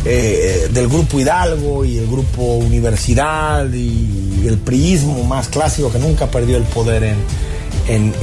eh, 0.06 0.68
del 0.72 0.88
grupo 0.88 1.20
Hidalgo 1.20 1.86
y 1.86 1.98
el 1.98 2.06
grupo 2.06 2.44
Universidad 2.44 3.68
y 3.74 4.46
el 4.46 4.60
priismo 4.60 5.24
más 5.24 5.48
clásico 5.48 5.92
que 5.92 5.98
nunca 5.98 6.28
perdió 6.28 6.58
el 6.58 6.66
poder 6.66 7.04
en, 7.04 7.49
en, 7.90 8.14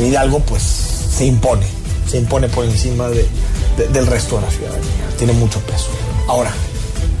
Hidalgo, 0.00 0.40
pues 0.40 0.62
se 0.62 1.26
impone, 1.26 1.66
se 2.08 2.18
impone 2.18 2.48
por 2.48 2.64
encima 2.64 3.08
del 3.08 4.06
resto 4.06 4.36
de 4.36 4.42
la 4.42 4.50
ciudadanía. 4.50 4.90
Tiene 5.18 5.32
mucho 5.32 5.60
peso. 5.60 5.88
Ahora, 6.28 6.52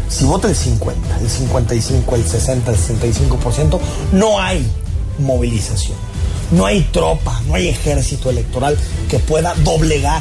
si 0.08 0.24
vota 0.24 0.48
el 0.48 0.56
50, 0.56 1.18
el 1.20 1.28
55, 1.28 2.16
el 2.16 2.28
60, 2.28 2.70
el 2.70 2.76
65%, 2.76 3.80
no 4.12 4.40
hay 4.40 4.66
movilización. 5.18 5.96
No 6.52 6.66
hay 6.66 6.82
tropa, 6.92 7.40
no 7.46 7.54
hay 7.54 7.68
ejército 7.68 8.28
electoral 8.28 8.78
que 9.08 9.18
pueda 9.18 9.54
doblegar 9.56 10.20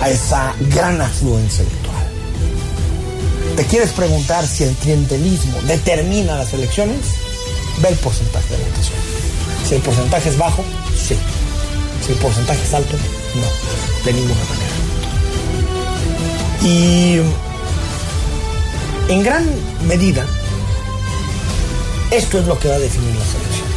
a 0.00 0.08
esa 0.08 0.54
gran 0.70 1.00
afluencia 1.00 1.62
electoral. 1.62 2.06
¿Te 3.56 3.64
quieres 3.64 3.90
preguntar 3.90 4.46
si 4.46 4.64
el 4.64 4.74
clientelismo 4.74 5.60
determina 5.62 6.36
las 6.36 6.54
elecciones? 6.54 7.21
Ve 7.80 7.88
el 7.88 7.96
porcentaje 7.96 8.56
de 8.56 8.64
votación. 8.64 8.98
Si 9.66 9.74
el 9.74 9.82
porcentaje 9.82 10.28
es 10.28 10.38
bajo, 10.38 10.64
sí. 10.96 11.16
Si 12.04 12.12
el 12.12 12.18
porcentaje 12.18 12.62
es 12.62 12.74
alto, 12.74 12.96
no. 13.34 14.04
De 14.04 14.12
ninguna 14.12 14.40
manera. 14.44 14.72
Y 16.64 17.20
en 19.08 19.22
gran 19.22 19.46
medida, 19.86 20.26
esto 22.10 22.38
es 22.38 22.46
lo 22.46 22.58
que 22.58 22.68
va 22.68 22.74
a 22.74 22.78
definir 22.78 23.14
las 23.14 23.34
elecciones. 23.34 23.72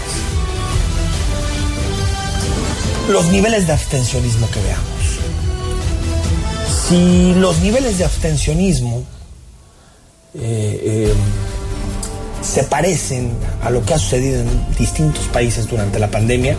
Los 3.09 3.25
niveles 3.27 3.67
de 3.67 3.73
abstencionismo 3.73 4.49
que 4.49 4.61
veamos. 4.61 4.85
Si 6.87 7.33
los 7.35 7.59
niveles 7.59 7.97
de 7.97 8.05
abstencionismo 8.05 9.03
eh, 10.35 10.81
eh, 10.83 11.13
se 12.45 12.63
parecen 12.63 13.31
a 13.63 13.69
lo 13.69 13.83
que 13.83 13.93
ha 13.93 13.99
sucedido 13.99 14.41
en 14.41 14.75
distintos 14.77 15.25
países 15.25 15.67
durante 15.67 15.99
la 15.99 16.07
pandemia, 16.07 16.55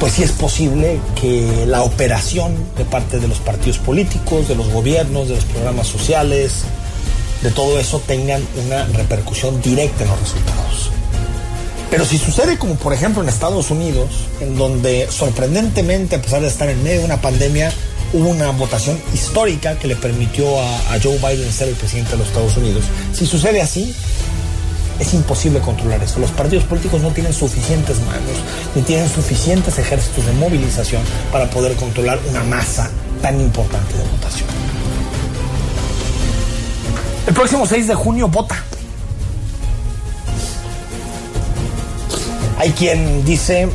pues 0.00 0.14
sí 0.14 0.22
es 0.22 0.32
posible 0.32 0.98
que 1.20 1.64
la 1.66 1.82
operación 1.82 2.54
de 2.76 2.84
parte 2.84 3.20
de 3.20 3.28
los 3.28 3.38
partidos 3.38 3.78
políticos, 3.78 4.48
de 4.48 4.54
los 4.54 4.68
gobiernos, 4.70 5.28
de 5.28 5.36
los 5.36 5.44
programas 5.44 5.86
sociales, 5.86 6.64
de 7.42 7.50
todo 7.50 7.78
eso 7.78 8.00
tengan 8.06 8.42
una 8.66 8.84
repercusión 8.86 9.62
directa 9.62 10.02
en 10.02 10.10
los 10.10 10.20
resultados. 10.20 10.90
Pero 11.90 12.04
si 12.04 12.18
sucede 12.18 12.58
como 12.58 12.74
por 12.74 12.92
ejemplo 12.92 13.22
en 13.22 13.28
Estados 13.28 13.70
Unidos, 13.70 14.10
en 14.40 14.56
donde 14.56 15.06
sorprendentemente, 15.10 16.16
a 16.16 16.22
pesar 16.22 16.42
de 16.42 16.48
estar 16.48 16.68
en 16.68 16.82
medio 16.82 17.00
de 17.00 17.04
una 17.04 17.20
pandemia, 17.20 17.72
hubo 18.12 18.28
una 18.28 18.50
votación 18.50 19.00
histórica 19.12 19.78
que 19.78 19.88
le 19.88 19.96
permitió 19.96 20.60
a, 20.60 20.94
a 20.94 21.00
Joe 21.02 21.18
Biden 21.18 21.52
ser 21.52 21.68
el 21.68 21.74
presidente 21.74 22.12
de 22.12 22.18
los 22.18 22.28
Estados 22.28 22.56
Unidos. 22.56 22.84
Si 23.12 23.26
sucede 23.26 23.60
así, 23.60 23.94
es 24.98 25.14
imposible 25.14 25.60
controlar 25.60 26.02
eso. 26.02 26.20
Los 26.20 26.30
partidos 26.30 26.64
políticos 26.64 27.00
no 27.00 27.10
tienen 27.10 27.32
suficientes 27.32 27.98
manos, 28.00 28.36
ni 28.74 28.82
tienen 28.82 29.08
suficientes 29.08 29.78
ejércitos 29.78 30.26
de 30.26 30.32
movilización 30.32 31.02
para 31.32 31.50
poder 31.50 31.74
controlar 31.76 32.18
una 32.28 32.42
masa 32.44 32.90
tan 33.20 33.40
importante 33.40 33.94
de 33.96 34.04
votación. 34.04 34.48
El 37.26 37.34
próximo 37.34 37.66
6 37.66 37.88
de 37.88 37.94
junio 37.94 38.28
vota. 38.28 38.62
Hay 42.58 42.70
quien 42.70 43.24
dice 43.24 43.68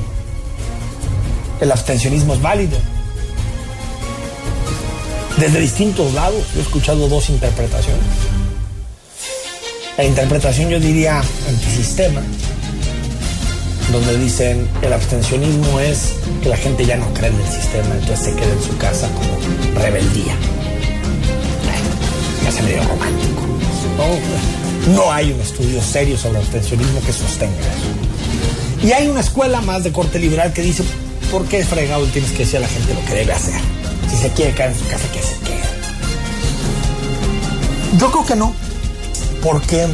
el 1.59 1.71
abstencionismo 1.71 2.33
es 2.33 2.41
válido. 2.41 2.77
Desde 5.37 5.59
distintos 5.59 6.13
lados, 6.13 6.43
he 6.55 6.61
escuchado 6.61 7.07
dos 7.07 7.29
interpretaciones. 7.29 8.38
La 9.99 10.05
interpretación 10.05 10.69
yo 10.69 10.79
diría 10.79 11.21
antisistema, 11.49 12.21
donde 13.91 14.17
dicen 14.17 14.65
el 14.81 14.93
abstencionismo 14.93 15.77
es 15.81 16.13
que 16.41 16.47
la 16.47 16.55
gente 16.55 16.85
ya 16.85 16.95
no 16.95 17.13
cree 17.13 17.29
en 17.29 17.35
el 17.35 17.45
sistema, 17.45 17.95
entonces 17.95 18.27
se 18.27 18.33
queda 18.33 18.49
en 18.49 18.63
su 18.63 18.77
casa 18.77 19.09
como 19.09 19.77
rebeldía. 19.77 20.37
Me 22.41 22.47
hace 22.47 22.61
medio 22.61 22.81
romántico. 22.83 23.41
¿no? 24.87 24.93
no 24.95 25.11
hay 25.11 25.33
un 25.33 25.41
estudio 25.41 25.81
serio 25.81 26.17
sobre 26.17 26.37
abstencionismo 26.37 27.01
que 27.01 27.11
sostenga 27.11 27.59
eso. 27.59 28.87
Y 28.87 28.93
hay 28.93 29.09
una 29.09 29.19
escuela 29.19 29.59
más 29.59 29.83
de 29.83 29.91
corte 29.91 30.17
liberal 30.17 30.53
que 30.53 30.61
dice, 30.61 30.85
¿por 31.29 31.43
qué 31.43 31.61
fregado 31.65 32.05
tienes 32.05 32.31
que 32.31 32.45
decir 32.45 32.55
a 32.55 32.61
la 32.61 32.69
gente 32.69 32.93
lo 32.93 33.03
que 33.03 33.15
debe 33.15 33.33
hacer? 33.33 33.59
Si 34.09 34.15
se 34.15 34.29
quiere 34.29 34.53
quedar 34.53 34.69
en 34.69 34.79
su 34.79 34.87
casa, 34.87 35.11
que 35.11 35.21
se 35.21 35.35
quede. 35.43 35.59
Yo 37.97 38.09
creo 38.11 38.25
que 38.25 38.35
no, 38.37 38.55
porque 39.41 39.87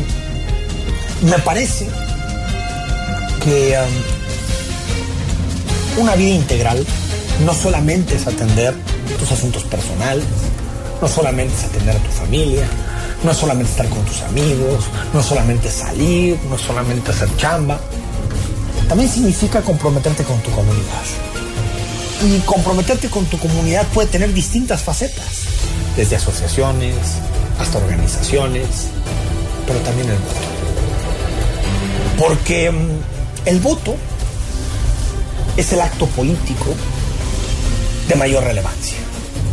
me 1.21 1.39
parece 1.39 1.87
que 3.43 3.77
um, 5.97 6.01
una 6.01 6.15
vida 6.15 6.35
integral 6.35 6.85
no 7.45 7.53
solamente 7.53 8.15
es 8.15 8.27
atender 8.27 8.73
tus 9.19 9.31
asuntos 9.31 9.63
personales, 9.63 10.25
no 11.01 11.07
solamente 11.07 11.53
es 11.55 11.63
atender 11.65 11.95
a 11.95 11.99
tu 11.99 12.11
familia, 12.11 12.65
no 13.23 13.31
es 13.31 13.37
solamente 13.37 13.71
estar 13.71 13.87
con 13.89 14.03
tus 14.05 14.21
amigos, 14.21 14.85
no 15.13 15.19
es 15.19 15.25
solamente 15.25 15.69
salir, 15.69 16.39
no 16.49 16.55
es 16.55 16.61
solamente 16.61 17.11
hacer 17.11 17.29
chamba, 17.37 17.79
también 18.87 19.09
significa 19.09 19.61
comprometerte 19.61 20.23
con 20.23 20.39
tu 20.41 20.51
comunidad. 20.51 21.03
Y 22.23 22.39
comprometerte 22.39 23.09
con 23.09 23.25
tu 23.25 23.37
comunidad 23.37 23.85
puede 23.87 24.07
tener 24.07 24.33
distintas 24.33 24.81
facetas, 24.81 25.43
desde 25.97 26.15
asociaciones 26.15 26.95
hasta 27.59 27.77
organizaciones, 27.77 28.87
pero 29.67 29.79
también 29.79 30.10
el 30.10 30.17
voto. 30.17 30.36
Porque 32.17 32.69
um, 32.69 32.88
el 33.45 33.60
voto 33.60 33.95
es 35.57 35.72
el 35.74 35.81
acto 35.81 36.05
político 36.07 36.74
de 38.08 38.15
mayor 38.15 38.43
relevancia. 38.43 38.97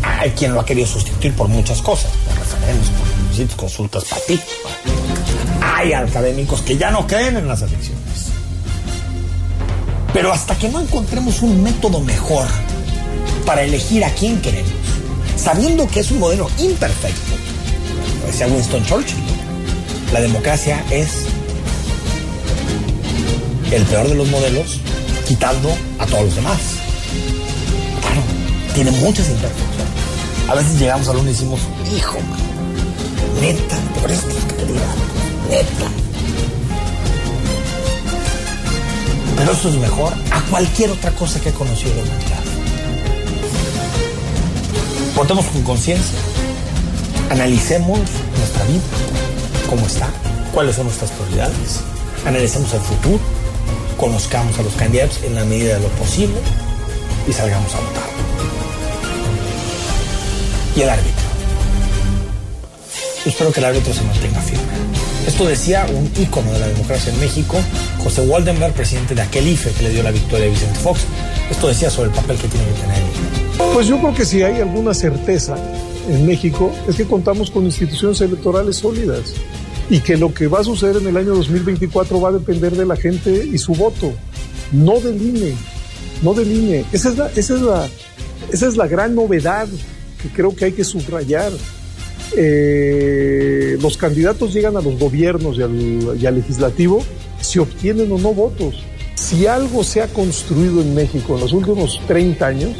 Hay 0.02 0.30
quien 0.30 0.52
lo 0.52 0.60
ha 0.60 0.64
querido 0.64 0.86
sustituir 0.86 1.34
por 1.34 1.48
muchas 1.48 1.80
cosas, 1.80 2.10
por 2.26 2.38
referendos, 2.38 2.88
por 2.90 3.56
consultas 3.56 4.04
para 4.04 4.22
ti. 4.22 4.40
Hay 5.60 5.92
académicos 5.92 6.60
que 6.62 6.76
ya 6.76 6.90
no 6.90 7.06
creen 7.06 7.36
en 7.36 7.48
las 7.48 7.62
elecciones. 7.62 8.02
Pero 10.12 10.32
hasta 10.32 10.56
que 10.56 10.68
no 10.68 10.80
encontremos 10.80 11.42
un 11.42 11.62
método 11.62 12.00
mejor 12.00 12.46
para 13.46 13.62
elegir 13.62 14.04
a 14.04 14.10
quién 14.10 14.40
queremos, 14.42 14.72
sabiendo 15.36 15.88
que 15.88 16.00
es 16.00 16.10
un 16.10 16.18
modelo 16.18 16.50
imperfecto, 16.58 17.32
decía 18.26 18.46
Winston 18.46 18.84
Churchill, 18.84 19.31
la 20.12 20.20
democracia 20.20 20.84
es 20.90 21.08
el 23.70 23.82
peor 23.84 24.08
de 24.08 24.14
los 24.14 24.28
modelos, 24.28 24.80
quitando 25.26 25.74
a 25.98 26.06
todos 26.06 26.24
los 26.24 26.34
demás. 26.34 26.58
Claro, 28.00 28.20
tiene 28.74 28.90
muchas 28.90 29.28
imperfecciones. 29.28 29.92
A 30.48 30.54
veces 30.54 30.78
llegamos 30.78 31.08
a 31.08 31.12
uno 31.12 31.22
y 31.22 31.32
decimos, 31.32 31.60
hijo, 31.96 32.18
neta, 33.40 33.76
por 34.00 34.10
esta 34.10 34.56
calidad, 34.56 34.94
neta. 35.48 35.86
Pero 39.36 39.52
eso 39.52 39.68
es 39.70 39.74
mejor 39.76 40.12
a 40.30 40.40
cualquier 40.50 40.90
otra 40.90 41.10
cosa 41.12 41.40
que 41.40 41.48
he 41.48 41.52
conocido 41.52 41.94
la 41.94 42.02
humanidad. 42.02 42.42
Votemos 45.16 45.46
con 45.46 45.62
conciencia, 45.62 46.18
analicemos 47.30 47.98
nuestra 48.38 48.64
vida, 48.64 48.82
cómo 49.72 49.86
está, 49.86 50.10
cuáles 50.52 50.76
son 50.76 50.84
nuestras 50.84 51.10
prioridades, 51.12 51.80
analicemos 52.26 52.74
el 52.74 52.80
futuro, 52.80 53.18
conozcamos 53.96 54.58
a 54.58 54.62
los 54.62 54.74
candidatos 54.74 55.20
en 55.24 55.34
la 55.34 55.46
medida 55.46 55.76
de 55.76 55.80
lo 55.80 55.88
posible 55.96 56.36
y 57.26 57.32
salgamos 57.32 57.74
a 57.74 57.80
votar. 57.80 58.02
Y 60.76 60.82
el 60.82 60.90
árbitro. 60.90 61.24
Yo 63.24 63.30
espero 63.30 63.50
que 63.50 63.60
el 63.60 63.66
árbitro 63.66 63.94
se 63.94 64.02
mantenga 64.02 64.42
firme. 64.42 64.62
Esto 65.26 65.46
decía 65.46 65.86
un 65.88 66.12
ícono 66.20 66.52
de 66.52 66.58
la 66.58 66.68
democracia 66.68 67.10
en 67.10 67.18
México, 67.18 67.56
José 68.04 68.26
Waldenberg, 68.26 68.74
presidente 68.74 69.14
de 69.14 69.22
aquel 69.22 69.48
IFE 69.48 69.70
que 69.70 69.84
le 69.84 69.90
dio 69.90 70.02
la 70.02 70.10
victoria 70.10 70.48
a 70.48 70.50
Vicente 70.50 70.78
Fox. 70.80 71.00
Esto 71.50 71.68
decía 71.68 71.88
sobre 71.88 72.10
el 72.10 72.14
papel 72.14 72.36
que 72.36 72.48
tiene 72.48 72.66
que 72.66 72.80
tener 72.82 72.98
el. 72.98 73.72
Pues 73.72 73.86
yo 73.86 73.98
creo 73.98 74.12
que 74.12 74.26
si 74.26 74.42
hay 74.42 74.60
alguna 74.60 74.92
certeza 74.92 75.56
en 76.10 76.26
México 76.26 76.74
es 76.86 76.96
que 76.96 77.06
contamos 77.06 77.50
con 77.50 77.64
instituciones 77.64 78.20
electorales 78.20 78.76
sólidas 78.76 79.32
y 79.92 80.00
que 80.00 80.16
lo 80.16 80.32
que 80.32 80.46
va 80.46 80.60
a 80.60 80.64
suceder 80.64 80.96
en 80.96 81.08
el 81.08 81.18
año 81.18 81.34
2024 81.34 82.18
va 82.18 82.30
a 82.30 82.32
depender 82.32 82.74
de 82.74 82.86
la 82.86 82.96
gente 82.96 83.44
y 83.44 83.58
su 83.58 83.74
voto, 83.74 84.10
no 84.72 84.98
del 85.00 85.20
INE, 85.20 85.52
no 86.22 86.32
del 86.32 86.50
INE. 86.50 86.86
Esa 86.92 87.10
es 87.10 87.18
la, 87.18 87.30
esa 87.36 87.54
es 87.54 87.60
la, 87.60 87.88
esa 88.50 88.68
es 88.68 88.76
la 88.78 88.86
gran 88.86 89.14
novedad 89.14 89.68
que 90.22 90.30
creo 90.30 90.56
que 90.56 90.64
hay 90.64 90.72
que 90.72 90.82
subrayar. 90.82 91.52
Eh, 92.34 93.76
los 93.82 93.98
candidatos 93.98 94.54
llegan 94.54 94.78
a 94.78 94.80
los 94.80 94.98
gobiernos 94.98 95.58
y 95.58 95.62
al, 95.62 96.18
y 96.18 96.24
al 96.24 96.36
legislativo 96.36 97.04
si 97.42 97.58
obtienen 97.58 98.10
o 98.12 98.16
no 98.16 98.32
votos. 98.32 98.82
Si 99.14 99.46
algo 99.46 99.84
se 99.84 100.00
ha 100.00 100.08
construido 100.08 100.80
en 100.80 100.94
México 100.94 101.34
en 101.34 101.40
los 101.40 101.52
últimos 101.52 102.00
30 102.06 102.46
años, 102.46 102.76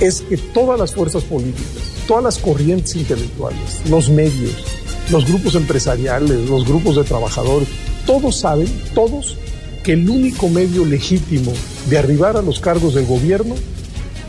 es 0.00 0.22
que 0.22 0.36
todas 0.36 0.80
las 0.80 0.96
fuerzas 0.96 1.22
políticas, 1.22 1.84
todas 2.08 2.24
las 2.24 2.38
corrientes 2.38 2.96
intelectuales, 2.96 3.88
los 3.88 4.08
medios, 4.08 4.79
los 5.10 5.26
grupos 5.26 5.54
empresariales, 5.54 6.48
los 6.48 6.64
grupos 6.64 6.96
de 6.96 7.04
trabajadores, 7.04 7.68
todos 8.06 8.40
saben, 8.40 8.68
todos, 8.94 9.36
que 9.82 9.92
el 9.94 10.08
único 10.08 10.48
medio 10.48 10.84
legítimo 10.84 11.52
de 11.88 11.98
arribar 11.98 12.36
a 12.36 12.42
los 12.42 12.60
cargos 12.60 12.94
del 12.94 13.06
gobierno 13.06 13.54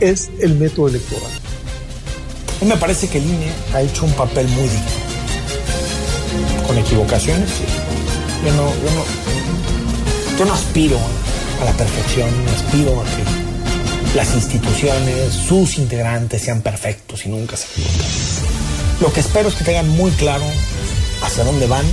es 0.00 0.30
el 0.40 0.54
método 0.54 0.88
electoral. 0.88 1.30
A 2.60 2.64
mí 2.64 2.70
me 2.70 2.76
parece 2.76 3.08
que 3.08 3.18
el 3.18 3.24
INE 3.24 3.52
ha 3.74 3.82
hecho 3.82 4.04
un 4.04 4.12
papel 4.12 4.46
muy 4.48 4.62
digno. 4.62 5.02
Con 6.66 6.78
equivocaciones, 6.78 7.48
sí. 7.50 7.64
Yo 8.44 8.52
no, 8.54 8.66
yo 8.66 8.90
no, 8.94 10.38
yo 10.38 10.44
no 10.46 10.54
aspiro 10.54 10.98
a 11.60 11.64
la 11.64 11.72
perfección, 11.72 12.28
no 12.44 12.50
aspiro 12.50 13.00
a 13.00 13.04
que 13.04 14.16
las 14.16 14.34
instituciones, 14.34 15.32
sus 15.32 15.78
integrantes 15.78 16.42
sean 16.42 16.60
perfectos 16.60 17.24
y 17.26 17.28
nunca 17.28 17.56
se 17.56 17.66
equivocan. 17.72 18.06
Lo 19.00 19.12
que 19.12 19.20
espero 19.20 19.48
es 19.48 19.54
que 19.54 19.64
tengan 19.64 19.88
muy 19.88 20.10
claro 20.12 20.44
hacia 21.22 21.44
dónde 21.44 21.66
van 21.66 21.84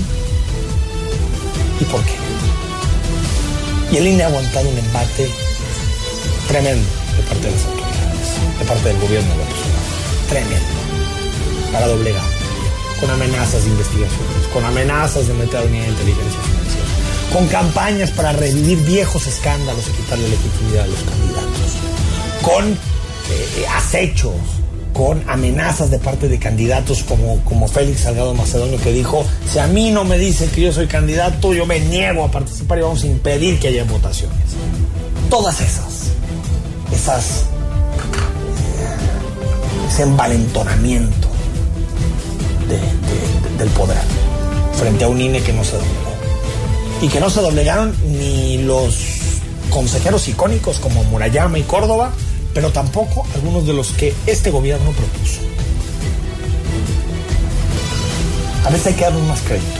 y 1.79 1.85
por 1.85 2.03
qué. 2.03 2.15
Y 3.91 3.97
el 3.97 4.07
INE 4.07 4.23
ha 4.23 4.27
aguantado 4.27 4.69
un 4.69 4.77
embate 4.77 5.29
tremendo 6.47 6.87
de 7.17 7.23
parte 7.23 7.47
de 7.47 7.51
las 7.51 7.65
autoridades, 7.65 8.59
de 8.59 8.65
parte 8.65 8.87
del 8.89 8.99
gobierno 8.99 9.31
de 9.31 9.37
la 9.37 9.45
persona. 9.45 9.79
Tremendo. 10.29 10.65
Para 11.71 11.87
doblegar. 11.87 12.23
Con 12.99 13.09
amenazas 13.09 13.63
de 13.63 13.69
investigaciones, 13.69 14.47
con 14.53 14.65
amenazas 14.65 15.27
de 15.27 15.33
meter 15.33 15.61
a 15.61 15.63
unidad 15.63 15.85
de 15.85 15.89
inteligencia 15.89 16.39
financiera, 16.41 16.87
con 17.31 17.47
campañas 17.47 18.11
para 18.11 18.33
revivir 18.33 18.77
viejos 18.79 19.25
escándalos 19.25 19.87
y 19.87 19.91
quitarle 19.91 20.27
legitimidad 20.27 20.83
a 20.83 20.87
los 20.87 20.99
candidatos, 20.99 21.71
con 22.41 22.73
eh, 22.73 23.65
acechos, 23.73 24.33
con 24.93 25.23
amenazas 25.29 25.91
de 25.91 25.99
parte 25.99 26.27
de 26.27 26.39
candidatos 26.39 27.03
como, 27.03 27.43
como 27.45 27.67
Félix 27.67 28.01
Salgado 28.01 28.33
Macedonio 28.33 28.79
que 28.81 28.91
dijo, 28.91 29.25
si 29.51 29.59
a 29.59 29.67
mí 29.67 29.91
no 29.91 30.03
me 30.03 30.17
dicen 30.17 30.49
que 30.49 30.61
yo 30.61 30.73
soy 30.73 30.87
candidato, 30.87 31.53
yo 31.53 31.65
me 31.65 31.79
niego 31.79 32.23
a 32.23 32.31
participar 32.31 32.79
y 32.79 32.81
vamos 32.81 33.03
a 33.03 33.07
impedir 33.07 33.59
que 33.59 33.69
haya 33.69 33.83
votaciones. 33.83 34.37
Todas 35.29 35.61
esas 35.61 35.99
esas, 36.91 37.43
eh, 38.77 39.87
ese 39.89 40.03
envalentonamiento 40.03 41.27
del 43.57 43.69
poder 43.69 43.97
frente 44.73 45.03
a 45.03 45.07
un 45.07 45.19
INE 45.19 45.41
que 45.41 45.53
no 45.53 45.63
se 45.63 45.73
doblegó. 45.73 46.09
Y 47.01 47.07
que 47.07 47.19
no 47.19 47.29
se 47.29 47.41
doblegaron 47.41 47.95
ni 48.05 48.59
los 48.59 48.97
consejeros 49.69 50.27
icónicos 50.27 50.79
como 50.79 51.03
Murayama 51.05 51.59
y 51.59 51.63
Córdoba, 51.63 52.11
pero 52.53 52.71
tampoco 52.71 53.25
algunos 53.35 53.65
de 53.65 53.73
los 53.73 53.91
que 53.91 54.13
este 54.25 54.51
gobierno 54.51 54.91
propuso. 54.91 55.41
A 58.65 58.69
veces 58.69 58.87
hay 58.87 58.93
que 58.93 59.03
darles 59.03 59.23
más 59.23 59.41
crédito. 59.41 59.79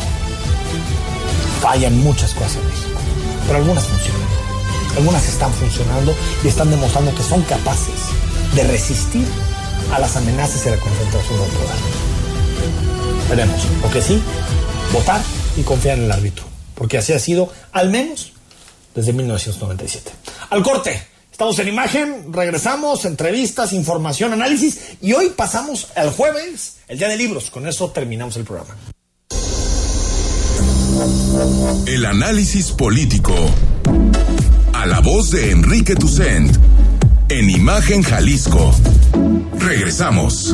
Fallan 1.62 1.98
muchas 2.00 2.34
cosas 2.34 2.56
en 2.56 2.68
México, 2.68 3.00
pero 3.46 3.60
algunas 3.60 3.86
funcionan. 3.86 4.28
Algunas 4.98 5.28
están 5.28 5.54
funcionando 5.54 6.16
y 6.44 6.48
están 6.48 6.70
demostrando 6.72 7.14
que 7.14 7.24
son 7.24 7.42
capaces 7.44 7.96
de 8.56 8.64
resistir 8.64 9.28
a 9.94 10.00
las 10.00 10.16
amenazas 10.16 10.66
y 10.66 10.70
la 10.70 10.78
concentración 10.78 11.40
del 11.40 11.50
poder. 11.50 11.76
Veremos. 13.30 13.62
Lo 13.82 13.92
que 13.92 14.02
sí, 14.02 14.22
votar 14.92 15.22
y 15.58 15.62
confiar 15.62 15.98
en 15.98 16.06
el 16.06 16.12
árbitro, 16.12 16.46
porque 16.76 16.98
así 16.98 17.14
ha 17.14 17.20
sido, 17.20 17.52
al 17.72 17.90
menos, 17.90 18.32
desde 18.96 19.14
1997. 19.14 20.12
Al 20.50 20.64
corte. 20.64 21.19
Estamos 21.40 21.60
en 21.60 21.70
imagen, 21.70 22.34
regresamos, 22.34 23.06
entrevistas, 23.06 23.72
información, 23.72 24.34
análisis 24.34 24.98
y 25.02 25.14
hoy 25.14 25.30
pasamos 25.30 25.88
al 25.96 26.10
jueves, 26.10 26.80
el 26.90 26.98
día 26.98 27.08
de 27.08 27.16
libros. 27.16 27.50
Con 27.50 27.66
eso 27.66 27.92
terminamos 27.92 28.36
el 28.36 28.44
programa. 28.44 28.76
El 31.86 32.06
análisis 32.06 32.74
político. 32.74 33.34
A 34.74 34.86
la 34.86 35.00
voz 35.00 35.32
de 35.32 35.52
Enrique 35.52 35.96
Tucent. 35.96 36.58
En 37.30 37.50
Imagen 37.50 38.04
Jalisco. 38.04 38.76
Regresamos. 39.60 40.54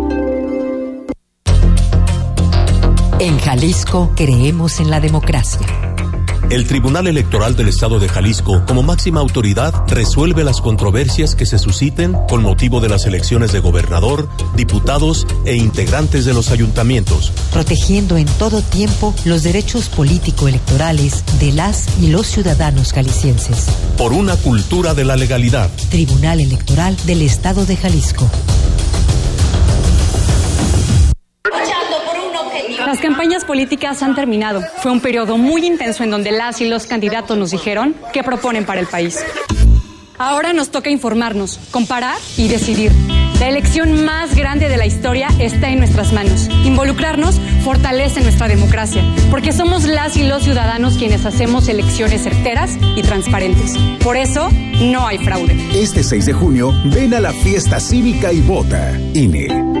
En 3.21 3.37
Jalisco 3.37 4.11
creemos 4.15 4.79
en 4.79 4.89
la 4.89 4.99
democracia. 4.99 5.61
El 6.49 6.65
Tribunal 6.65 7.05
Electoral 7.05 7.55
del 7.55 7.67
Estado 7.67 7.99
de 7.99 8.09
Jalisco, 8.09 8.63
como 8.65 8.81
máxima 8.81 9.19
autoridad, 9.19 9.75
resuelve 9.87 10.43
las 10.43 10.59
controversias 10.59 11.35
que 11.35 11.45
se 11.45 11.59
susciten 11.59 12.17
con 12.27 12.41
motivo 12.41 12.79
de 12.79 12.89
las 12.89 13.05
elecciones 13.05 13.51
de 13.51 13.59
gobernador, 13.59 14.27
diputados 14.55 15.27
e 15.45 15.55
integrantes 15.55 16.25
de 16.25 16.33
los 16.33 16.49
ayuntamientos. 16.49 17.31
Protegiendo 17.53 18.17
en 18.17 18.25
todo 18.25 18.63
tiempo 18.63 19.13
los 19.23 19.43
derechos 19.43 19.87
político-electorales 19.89 21.23
de 21.39 21.51
las 21.51 22.01
y 22.01 22.07
los 22.07 22.25
ciudadanos 22.25 22.91
jaliscienses. 22.91 23.67
Por 23.99 24.13
una 24.13 24.35
cultura 24.35 24.95
de 24.95 25.05
la 25.05 25.15
legalidad. 25.15 25.69
Tribunal 25.91 26.39
Electoral 26.39 26.97
del 27.05 27.21
Estado 27.21 27.67
de 27.67 27.77
Jalisco. 27.77 28.27
Las 32.85 32.99
campañas 32.99 33.45
políticas 33.45 34.01
han 34.01 34.15
terminado. 34.15 34.61
Fue 34.81 34.91
un 34.91 35.01
periodo 35.01 35.37
muy 35.37 35.65
intenso 35.65 36.03
en 36.03 36.09
donde 36.09 36.31
las 36.31 36.61
y 36.61 36.67
los 36.67 36.87
candidatos 36.87 37.37
nos 37.37 37.51
dijeron 37.51 37.95
qué 38.11 38.23
proponen 38.23 38.65
para 38.65 38.79
el 38.79 38.87
país. 38.87 39.23
Ahora 40.17 40.53
nos 40.53 40.69
toca 40.69 40.89
informarnos, 40.89 41.59
comparar 41.71 42.17
y 42.37 42.47
decidir. 42.47 42.91
La 43.39 43.49
elección 43.49 44.05
más 44.05 44.35
grande 44.35 44.69
de 44.69 44.77
la 44.77 44.85
historia 44.85 45.29
está 45.39 45.69
en 45.69 45.79
nuestras 45.79 46.13
manos. 46.13 46.47
Involucrarnos 46.63 47.39
fortalece 47.63 48.21
nuestra 48.21 48.47
democracia, 48.47 49.03
porque 49.31 49.51
somos 49.51 49.83
las 49.85 50.17
y 50.17 50.23
los 50.23 50.43
ciudadanos 50.43 50.95
quienes 50.97 51.25
hacemos 51.25 51.67
elecciones 51.69 52.21
certeras 52.21 52.77
y 52.95 53.01
transparentes. 53.01 53.77
Por 54.03 54.15
eso, 54.15 54.49
no 54.81 55.07
hay 55.07 55.17
fraude. 55.17 55.55
Este 55.73 56.03
6 56.03 56.25
de 56.25 56.33
junio, 56.33 56.71
ven 56.85 57.15
a 57.15 57.19
la 57.19 57.31
fiesta 57.31 57.79
cívica 57.79 58.31
y 58.31 58.41
vota. 58.41 58.95
INE. 59.15 59.80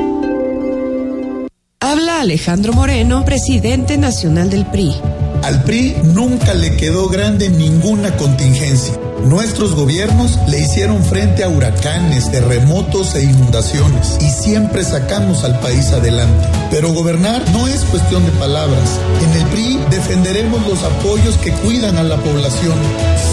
Alejandro 2.21 2.71
Moreno, 2.73 3.25
presidente 3.25 3.97
nacional 3.97 4.51
del 4.51 4.67
PRI. 4.67 4.93
Al 5.41 5.63
PRI 5.63 5.95
nunca 6.03 6.53
le 6.53 6.77
quedó 6.77 7.09
grande 7.09 7.49
ninguna 7.49 8.15
contingencia. 8.15 8.93
Nuestros 9.25 9.73
gobiernos 9.73 10.37
le 10.47 10.59
hicieron 10.59 11.03
frente 11.03 11.43
a 11.43 11.49
huracanes, 11.49 12.31
terremotos 12.31 13.15
e 13.15 13.23
inundaciones 13.23 14.19
y 14.21 14.29
siempre 14.29 14.83
sacamos 14.83 15.43
al 15.43 15.59
país 15.61 15.87
adelante. 15.93 16.47
Pero 16.69 16.93
gobernar 16.93 17.43
no 17.53 17.67
es 17.67 17.81
cuestión 17.85 18.23
de 18.23 18.31
palabras. 18.33 18.99
En 19.23 19.41
el 19.41 19.47
PRI 19.47 19.79
defenderemos 19.89 20.61
los 20.67 20.83
apoyos 20.83 21.37
que 21.37 21.51
cuidan 21.51 21.97
a 21.97 22.03
la 22.03 22.17
población, 22.17 22.77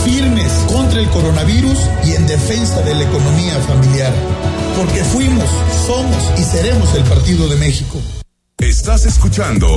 firmes 0.03 0.51
contra 0.67 0.99
el 1.01 1.11
coronavirus 1.11 1.79
y 2.07 2.13
en 2.13 2.27
defensa 2.27 2.81
de 2.81 2.95
la 2.95 3.03
economía 3.03 3.59
familiar. 3.67 4.15
Porque 4.79 5.05
fuimos, 5.05 5.49
somos 5.87 6.41
y 6.41 6.43
seremos 6.43 6.95
el 6.95 7.03
Partido 7.05 7.49
de 7.49 7.57
México. 7.57 8.01
Estás 8.61 9.07
escuchando 9.07 9.69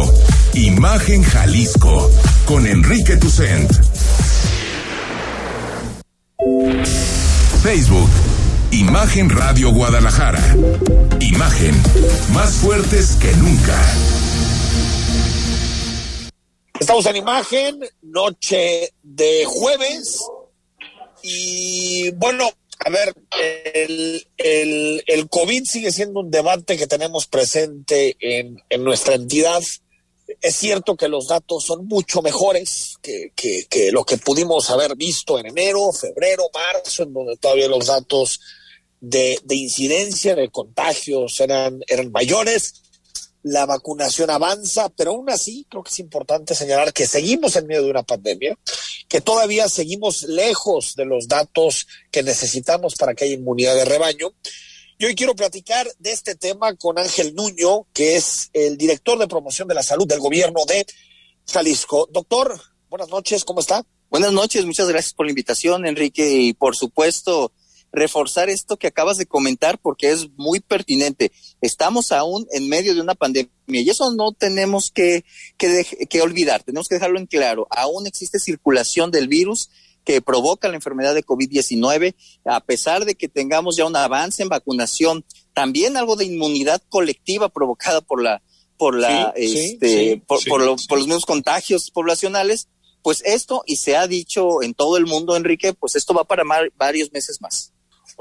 Imagen 0.55 1.21
Jalisco 1.21 2.09
con 2.45 2.65
Enrique 2.65 3.15
Tucent. 3.15 3.71
Facebook, 7.61 8.09
Imagen 8.71 9.29
Radio 9.29 9.71
Guadalajara. 9.71 10.43
Imagen, 11.19 11.75
más 12.33 12.55
fuertes 12.55 13.17
que 13.17 13.31
nunca. 13.35 13.79
Estamos 16.79 17.05
en 17.05 17.15
Imagen, 17.17 17.79
noche 18.01 18.93
de 19.03 19.45
jueves. 19.45 20.19
Y 21.21 22.09
bueno, 22.15 22.49
a 22.83 22.89
ver, 22.89 23.13
el, 23.73 24.27
el, 24.37 25.03
el, 25.05 25.29
COVID 25.29 25.65
sigue 25.65 25.91
siendo 25.91 26.19
un 26.19 26.31
debate 26.31 26.77
que 26.77 26.87
tenemos 26.87 27.27
presente 27.27 28.17
en, 28.19 28.61
en 28.69 28.83
nuestra 28.83 29.15
entidad. 29.15 29.61
Es 30.41 30.55
cierto 30.55 30.95
que 30.95 31.07
los 31.07 31.27
datos 31.27 31.63
son 31.63 31.85
mucho 31.85 32.23
mejores 32.23 32.95
que, 33.01 33.33
que, 33.35 33.65
que, 33.69 33.91
lo 33.91 34.03
que 34.03 34.17
pudimos 34.17 34.69
haber 34.71 34.95
visto 34.95 35.37
en 35.37 35.47
enero, 35.47 35.91
febrero, 35.91 36.45
marzo, 36.53 37.03
en 37.03 37.13
donde 37.13 37.37
todavía 37.37 37.67
los 37.67 37.85
datos 37.85 38.39
de, 38.99 39.39
de 39.43 39.55
incidencia, 39.55 40.33
de 40.33 40.49
contagios 40.49 41.39
eran, 41.39 41.81
eran 41.87 42.11
mayores. 42.11 42.81
La 43.43 43.65
vacunación 43.65 44.29
avanza, 44.29 44.89
pero 44.89 45.11
aún 45.11 45.29
así 45.29 45.65
creo 45.69 45.83
que 45.83 45.89
es 45.89 45.99
importante 45.99 46.55
señalar 46.55 46.93
que 46.93 47.07
seguimos 47.07 47.55
en 47.55 47.67
medio 47.67 47.83
de 47.83 47.89
una 47.89 48.03
pandemia, 48.03 48.57
que 49.07 49.21
todavía 49.21 49.67
seguimos 49.67 50.23
lejos 50.23 50.95
de 50.95 51.05
los 51.05 51.27
datos 51.27 51.87
que 52.11 52.23
necesitamos 52.23 52.95
para 52.95 53.13
que 53.13 53.25
haya 53.25 53.33
inmunidad 53.33 53.75
de 53.75 53.85
rebaño. 53.85 54.33
Y 54.97 55.05
hoy 55.05 55.15
quiero 55.15 55.35
platicar 55.35 55.91
de 55.97 56.11
este 56.11 56.35
tema 56.35 56.75
con 56.75 56.99
Ángel 56.99 57.33
Nuño, 57.33 57.87
que 57.93 58.15
es 58.15 58.49
el 58.53 58.77
director 58.77 59.17
de 59.17 59.27
promoción 59.27 59.67
de 59.67 59.73
la 59.73 59.83
salud 59.83 60.07
del 60.07 60.19
gobierno 60.19 60.63
de 60.65 60.85
Jalisco. 61.51 62.07
Doctor, 62.11 62.61
buenas 62.89 63.09
noches, 63.09 63.43
¿cómo 63.43 63.61
está? 63.61 63.83
Buenas 64.11 64.31
noches, 64.31 64.65
muchas 64.65 64.87
gracias 64.87 65.13
por 65.13 65.25
la 65.25 65.31
invitación, 65.31 65.87
Enrique, 65.87 66.29
y 66.29 66.53
por 66.53 66.75
supuesto 66.75 67.51
reforzar 67.91 68.49
esto 68.49 68.77
que 68.77 68.87
acabas 68.87 69.17
de 69.17 69.25
comentar 69.25 69.77
porque 69.77 70.11
es 70.11 70.29
muy 70.37 70.59
pertinente. 70.59 71.31
Estamos 71.61 72.11
aún 72.11 72.47
en 72.51 72.69
medio 72.69 72.95
de 72.95 73.01
una 73.01 73.15
pandemia 73.15 73.51
y 73.67 73.89
eso 73.89 74.11
no 74.13 74.31
tenemos 74.31 74.91
que, 74.91 75.25
que, 75.57 75.85
que 76.09 76.21
olvidar, 76.21 76.63
tenemos 76.63 76.87
que 76.87 76.95
dejarlo 76.95 77.19
en 77.19 77.25
claro. 77.25 77.67
Aún 77.69 78.07
existe 78.07 78.39
circulación 78.39 79.11
del 79.11 79.27
virus 79.27 79.69
que 80.03 80.21
provoca 80.21 80.67
la 80.67 80.75
enfermedad 80.75 81.13
de 81.13 81.23
COVID-19, 81.23 82.15
a 82.45 82.59
pesar 82.61 83.05
de 83.05 83.15
que 83.15 83.27
tengamos 83.27 83.77
ya 83.77 83.85
un 83.85 83.95
avance 83.95 84.41
en 84.41 84.49
vacunación, 84.49 85.23
también 85.53 85.97
algo 85.97 86.15
de 86.15 86.25
inmunidad 86.25 86.81
colectiva 86.89 87.49
provocada 87.49 88.01
por 88.01 88.21
la 88.21 88.41
por 88.77 88.97
la 88.97 89.31
este 89.35 90.21
por, 90.25 90.43
por, 90.45 90.61
por 90.87 90.97
los 90.97 91.07
mismos 91.07 91.25
contagios 91.25 91.91
poblacionales, 91.91 92.67
pues 93.03 93.21
esto 93.25 93.63
y 93.67 93.77
se 93.77 93.95
ha 93.95 94.07
dicho 94.07 94.63
en 94.63 94.73
todo 94.73 94.97
el 94.97 95.05
mundo, 95.05 95.35
Enrique, 95.35 95.73
pues 95.73 95.95
esto 95.95 96.13
va 96.13 96.23
para 96.23 96.43
varios 96.75 97.11
meses 97.11 97.39
más. 97.41 97.70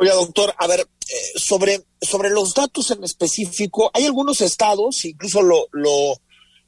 Oiga, 0.03 0.15
doctor, 0.15 0.55
a 0.57 0.67
ver, 0.67 0.81
eh, 0.81 1.39
sobre, 1.39 1.85
sobre 2.01 2.31
los 2.31 2.55
datos 2.55 2.91
en 2.91 3.05
específico, 3.05 3.91
hay 3.93 4.07
algunos 4.07 4.41
estados, 4.41 5.05
incluso 5.05 5.43
lo, 5.43 5.67
lo, 5.73 6.15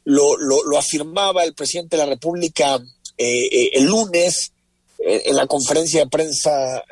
lo, 0.04 0.36
lo, 0.36 0.78
afirmaba 0.78 1.42
el 1.42 1.54
presidente 1.54 1.96
de 1.96 2.02
la 2.02 2.10
República 2.10 2.76
eh, 3.16 3.46
eh, 3.46 3.70
el 3.72 3.86
lunes 3.86 4.52
en 4.98 5.34
la 5.34 5.46
conferencia 5.46 6.00
de 6.00 6.10
prensa 6.10 6.84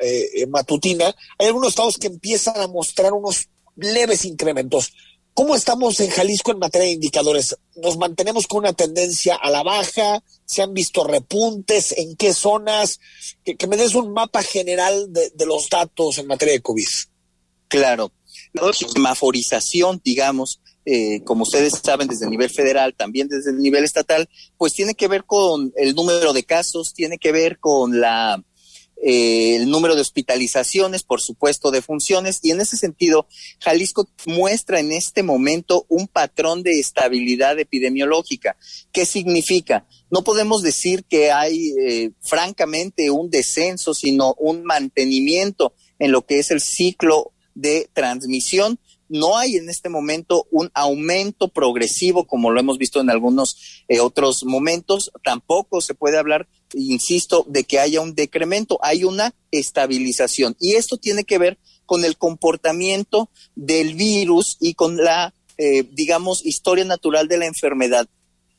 matutina, 0.49 1.15
hay 1.37 1.47
algunos 1.47 1.69
estados 1.69 1.97
que 1.97 2.07
empiezan 2.07 2.59
a 2.59 2.67
mostrar 2.67 3.13
unos 3.13 3.47
leves 3.77 4.25
incrementos. 4.25 4.91
¿Cómo 5.33 5.55
estamos 5.55 5.99
en 6.01 6.09
Jalisco 6.09 6.51
en 6.51 6.59
materia 6.59 6.87
de 6.87 6.93
indicadores? 6.93 7.55
¿Nos 7.77 7.97
mantenemos 7.97 8.47
con 8.47 8.59
una 8.59 8.73
tendencia 8.73 9.35
a 9.35 9.49
la 9.49 9.63
baja? 9.63 10.21
¿Se 10.45 10.61
han 10.61 10.73
visto 10.73 11.05
repuntes? 11.05 11.93
¿En 11.97 12.17
qué 12.17 12.33
zonas? 12.33 12.99
Que, 13.43 13.55
me 13.67 13.77
des 13.77 13.95
un 13.95 14.11
mapa 14.11 14.43
general 14.43 15.11
de, 15.13 15.45
los 15.45 15.69
datos 15.69 16.17
en 16.17 16.27
materia 16.27 16.53
de 16.53 16.61
COVID. 16.61 16.87
Claro. 17.69 18.11
La 18.51 18.73
semaforización, 18.73 20.01
digamos, 20.03 20.59
eh, 20.85 21.23
como 21.23 21.43
ustedes 21.43 21.79
saben, 21.81 22.09
desde 22.09 22.25
el 22.25 22.31
nivel 22.31 22.49
federal, 22.49 22.93
también 22.93 23.29
desde 23.29 23.51
el 23.51 23.59
nivel 23.59 23.85
estatal, 23.85 24.27
pues 24.57 24.73
tiene 24.73 24.95
que 24.95 25.07
ver 25.07 25.23
con 25.23 25.71
el 25.77 25.95
número 25.95 26.33
de 26.33 26.43
casos, 26.43 26.93
tiene 26.93 27.17
que 27.17 27.31
ver 27.31 27.59
con 27.59 28.01
la 28.01 28.43
eh, 29.03 29.55
el 29.55 29.69
número 29.69 29.95
de 29.95 30.01
hospitalizaciones, 30.01 31.03
por 31.03 31.21
supuesto, 31.21 31.71
de 31.71 31.81
funciones, 31.81 32.39
y 32.43 32.51
en 32.51 32.61
ese 32.61 32.77
sentido, 32.77 33.27
Jalisco 33.59 34.07
muestra 34.25 34.79
en 34.79 34.91
este 34.91 35.23
momento 35.23 35.85
un 35.89 36.07
patrón 36.07 36.63
de 36.63 36.79
estabilidad 36.79 37.59
epidemiológica. 37.59 38.57
¿Qué 38.91 39.05
significa? 39.05 39.85
No 40.09 40.23
podemos 40.23 40.61
decir 40.61 41.03
que 41.05 41.31
hay, 41.31 41.73
eh, 41.79 42.11
francamente, 42.21 43.09
un 43.09 43.29
descenso, 43.29 43.93
sino 43.93 44.35
un 44.37 44.63
mantenimiento 44.63 45.73
en 45.99 46.11
lo 46.11 46.25
que 46.25 46.39
es 46.39 46.51
el 46.51 46.61
ciclo 46.61 47.31
de 47.53 47.89
transmisión, 47.93 48.79
no 49.11 49.37
hay 49.37 49.57
en 49.57 49.69
este 49.69 49.89
momento 49.89 50.47
un 50.51 50.71
aumento 50.73 51.49
progresivo 51.49 52.25
como 52.25 52.49
lo 52.49 52.61
hemos 52.61 52.77
visto 52.77 53.01
en 53.01 53.09
algunos 53.09 53.83
eh, 53.89 53.99
otros 53.99 54.45
momentos. 54.45 55.11
Tampoco 55.21 55.81
se 55.81 55.93
puede 55.93 56.17
hablar, 56.17 56.47
insisto, 56.73 57.45
de 57.47 57.63
que 57.63 57.79
haya 57.79 58.01
un 58.01 58.15
decremento. 58.15 58.79
Hay 58.81 59.03
una 59.03 59.33
estabilización. 59.51 60.55
Y 60.59 60.73
esto 60.73 60.97
tiene 60.97 61.23
que 61.23 61.37
ver 61.37 61.57
con 61.85 62.05
el 62.05 62.17
comportamiento 62.17 63.29
del 63.55 63.95
virus 63.95 64.57
y 64.59 64.73
con 64.75 64.97
la, 64.97 65.33
eh, 65.57 65.83
digamos, 65.91 66.45
historia 66.45 66.85
natural 66.85 67.27
de 67.27 67.37
la 67.37 67.45
enfermedad. 67.45 68.07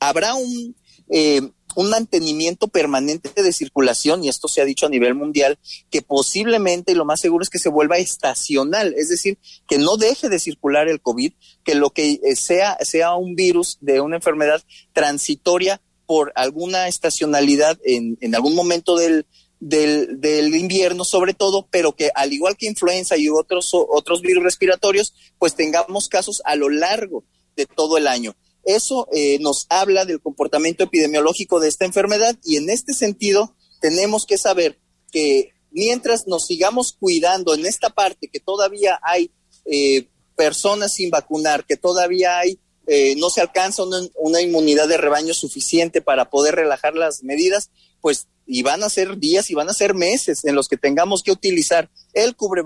Habrá 0.01 0.35
un 0.35 0.75
eh, 1.09 1.42
un 1.75 1.90
mantenimiento 1.90 2.68
permanente 2.68 3.42
de 3.42 3.53
circulación, 3.53 4.25
y 4.25 4.29
esto 4.29 4.48
se 4.48 4.61
ha 4.61 4.64
dicho 4.64 4.87
a 4.87 4.90
nivel 4.90 5.14
mundial, 5.14 5.59
que 5.90 6.03
posiblemente 6.03 6.94
lo 6.94 7.05
más 7.05 7.20
seguro 7.20 7.42
es 7.42 7.51
que 7.51 7.59
se 7.59 7.68
vuelva 7.68 7.98
estacional, 7.98 8.94
es 8.96 9.09
decir, 9.09 9.38
que 9.68 9.79
no 9.79 9.96
deje 9.96 10.29
de 10.29 10.38
circular 10.38 10.88
el 10.88 11.01
COVID, 11.01 11.33
que 11.64 11.75
lo 11.75 11.90
que 11.90 12.20
eh, 12.22 12.37
sea, 12.37 12.77
sea 12.81 13.14
un 13.14 13.35
virus 13.35 13.79
de 13.81 14.01
una 14.01 14.16
enfermedad 14.16 14.62
transitoria 14.92 15.81
por 16.12 16.31
alguna 16.35 16.88
estacionalidad 16.88 17.79
en, 17.87 18.35
algún 18.35 18.55
momento 18.55 18.98
del, 18.98 19.25
del, 19.61 20.20
del, 20.20 20.55
invierno 20.55 21.05
sobre 21.05 21.33
todo, 21.33 21.66
pero 21.70 21.96
que 21.96 22.11
al 22.14 22.35
igual 22.35 22.55
que 22.59 22.66
influenza 22.66 23.16
y 23.16 23.31
otros, 23.31 23.70
otros 23.72 24.20
virus 24.20 24.44
respiratorios, 24.44 25.14
pues 25.38 25.55
tengamos 25.55 26.11
casos 26.11 26.42
a 26.44 26.55
lo 26.55 26.68
largo 26.68 27.25
de 27.57 27.64
todo 27.64 27.96
el 27.96 28.09
año. 28.09 28.37
Eso 28.62 29.09
eh, 29.11 29.38
nos 29.38 29.64
habla 29.70 30.05
del 30.05 30.20
comportamiento 30.20 30.85
epidemiológico 30.85 31.61
de 31.61 31.68
esta 31.68 31.87
enfermedad 31.87 32.37
y 32.44 32.59
en 32.59 32.68
este 32.68 32.92
sentido 32.92 33.57
tenemos 33.81 34.27
que 34.27 34.37
saber 34.37 34.79
que 35.11 35.55
mientras 35.70 36.27
nos 36.27 36.44
sigamos 36.44 36.92
cuidando 36.92 37.55
en 37.55 37.64
esta 37.64 37.88
parte, 37.88 38.29
que 38.29 38.38
todavía 38.38 39.01
hay 39.03 39.31
eh, 39.64 40.09
personas 40.37 40.92
sin 40.92 41.09
vacunar, 41.09 41.64
que 41.64 41.79
todavía 41.79 42.38
hay, 42.38 42.59
eh, 42.92 43.14
no 43.16 43.31
se 43.31 43.40
alcanza 43.40 43.83
una, 43.85 44.42
inmunidad 44.42 44.87
de 44.87 44.98
rebaño 44.98 45.33
suficiente 45.33 46.02
para 46.02 46.28
poder 46.28 46.55
relajar 46.55 46.94
las 46.94 47.22
medidas, 47.22 47.70
pues 48.02 48.26
y 48.46 48.62
van 48.62 48.83
a 48.83 48.90
ser 48.90 49.18
días 49.18 49.50
y 49.50 49.55
van 49.55 49.70
a 49.70 49.74
ser 49.74 49.94
meses 49.94 50.44
en 50.44 50.55
los 50.55 50.68
que 50.68 50.76
tengamos 50.76 51.22
que 51.22 51.33
utilizar 51.33 51.88
el 52.12 52.37
cubre. 52.37 52.64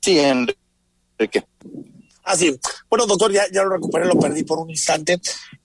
Sí, 0.00 0.18
Enrique. 0.20 1.44
Ah, 2.22 2.36
sí. 2.36 2.56
Bueno, 2.88 3.06
doctor, 3.06 3.32
ya, 3.32 3.50
ya 3.52 3.64
lo 3.64 3.70
recuperé, 3.70 4.06
lo 4.06 4.18
perdí 4.18 4.44
por 4.44 4.58
un 4.58 4.70
instante. 4.70 5.20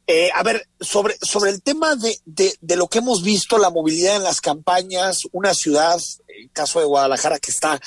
Eh, 0.07 0.31
a 0.33 0.41
ver, 0.41 0.67
sobre, 0.79 1.15
sobre 1.21 1.51
el 1.51 1.61
tema 1.61 1.95
de, 1.95 2.17
de, 2.25 2.55
de, 2.59 2.75
lo 2.75 2.87
que 2.87 2.97
hemos 2.97 3.21
visto, 3.21 3.59
la 3.59 3.69
movilidad 3.69 4.15
en 4.15 4.23
las 4.23 4.41
campañas, 4.41 5.21
una 5.31 5.53
ciudad, 5.53 6.01
el 6.27 6.49
caso 6.51 6.79
de 6.79 6.85
Guadalajara, 6.85 7.37
que 7.37 7.51
está 7.51 7.79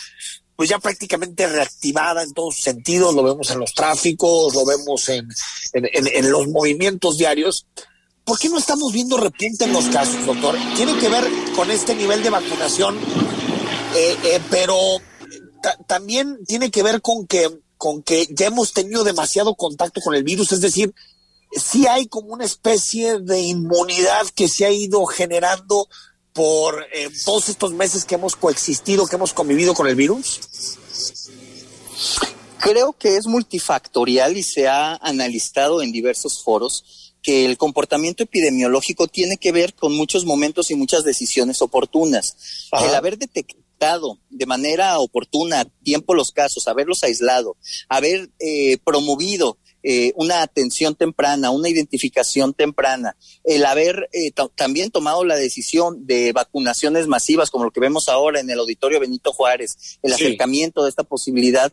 pues 0.63 0.71
ya 0.71 0.79
prácticamente 0.79 1.45
reactivada 1.49 2.23
en 2.23 2.33
todos 2.33 2.55
sentidos, 2.55 3.13
lo 3.17 3.25
vemos 3.25 3.51
en 3.51 3.59
los 3.59 3.75
tráficos, 3.75 4.55
lo 4.55 4.65
vemos 4.65 5.09
en, 5.09 5.29
en, 5.73 6.31
los 6.31 6.47
movimientos 6.47 7.19
diarios. 7.19 7.67
¿Por 8.23 8.39
qué 8.39 8.49
no 8.49 8.59
estamos 8.59 8.93
viendo 8.93 9.17
repunte 9.17 9.65
en 9.65 9.73
los 9.73 9.87
casos, 9.87 10.25
doctor? 10.25 10.57
Tiene 10.77 10.97
que 10.99 11.09
ver 11.09 11.25
con 11.57 11.69
este 11.73 11.97
nivel 11.97 12.23
de 12.23 12.31
vacunación, 12.31 12.97
eh, 13.97 14.17
eh, 14.23 14.41
pero 14.51 14.77
también 15.89 16.39
tiene 16.47 16.71
que 16.71 16.85
ver 16.85 17.03
con 17.03 17.27
que 17.27 17.51
con 17.77 18.05
que 18.05 18.29
ya 18.31 18.47
hemos 18.47 18.73
tenido 18.73 19.03
demasiado 19.03 19.57
contacto 19.57 20.01
con 20.01 20.15
el 20.15 20.23
virus, 20.23 20.53
es 20.53 20.61
decir, 20.61 20.95
sí 21.51 21.89
hay 21.89 22.07
como 22.07 22.35
una 22.35 22.45
especie 22.45 23.19
de 23.19 23.41
inmunidad 23.41 24.29
que 24.33 24.47
se 24.47 24.65
ha 24.65 24.71
ido 24.71 25.05
generando 25.07 25.89
por 26.33 26.87
eh, 26.93 27.11
todos 27.25 27.49
estos 27.49 27.73
meses 27.73 28.05
que 28.05 28.15
hemos 28.15 28.37
coexistido, 28.37 29.07
que 29.07 29.17
hemos 29.17 29.33
convivido 29.33 29.75
con 29.75 29.87
el 29.87 29.95
virus? 29.95 30.41
Creo 32.59 32.93
que 32.93 33.17
es 33.17 33.27
multifactorial 33.27 34.37
y 34.37 34.43
se 34.43 34.69
ha 34.69 34.95
analizado 34.97 35.83
en 35.83 35.93
diversos 35.93 36.43
foros 36.43 37.15
que 37.23 37.45
el 37.45 37.57
comportamiento 37.57 38.25
epidemiológico 38.25 39.07
tiene 39.07 39.37
que 39.37 39.53
ver 39.53 39.75
con 39.75 39.95
muchos 39.95 40.25
momentos 40.25 40.71
y 40.71 40.75
muchas 40.75 41.05
decisiones 41.05 41.63
oportunas. 41.63 42.69
El 42.73 42.95
haber 42.95 43.17
detectado 43.17 44.19
de 44.31 44.47
manera 44.47 44.99
oportuna 44.99 45.61
a 45.61 45.65
tiempo 45.65 46.15
los 46.15 46.31
casos, 46.31 46.69
haberlos 46.69 47.03
aislado, 47.03 47.57
haber 47.89 48.31
eh, 48.39 48.79
promovido 48.85 49.59
eh, 49.83 50.13
una 50.17 50.43
atención 50.43 50.95
temprana, 50.95 51.51
una 51.51 51.69
identificación 51.69 52.55
temprana, 52.55 53.17
el 53.45 53.65
haber 53.65 54.09
eh, 54.13 54.33
también 54.55 54.91
tomado 54.91 55.25
la 55.25 55.37
decisión 55.37 56.07
de 56.07 56.33
vacunaciones 56.33 57.07
masivas, 57.07 57.51
como 57.51 57.65
lo 57.65 57.71
que 57.71 57.81
vemos 57.81 58.09
ahora 58.09 58.41
en 58.41 58.51
el 58.51 58.59
auditorio 58.59 59.01
Benito 59.01 59.33
Juárez, 59.33 59.99
el 60.03 60.13
acercamiento 60.13 60.83
de 60.83 60.91
esta 60.91 61.05
posibilidad, 61.05 61.73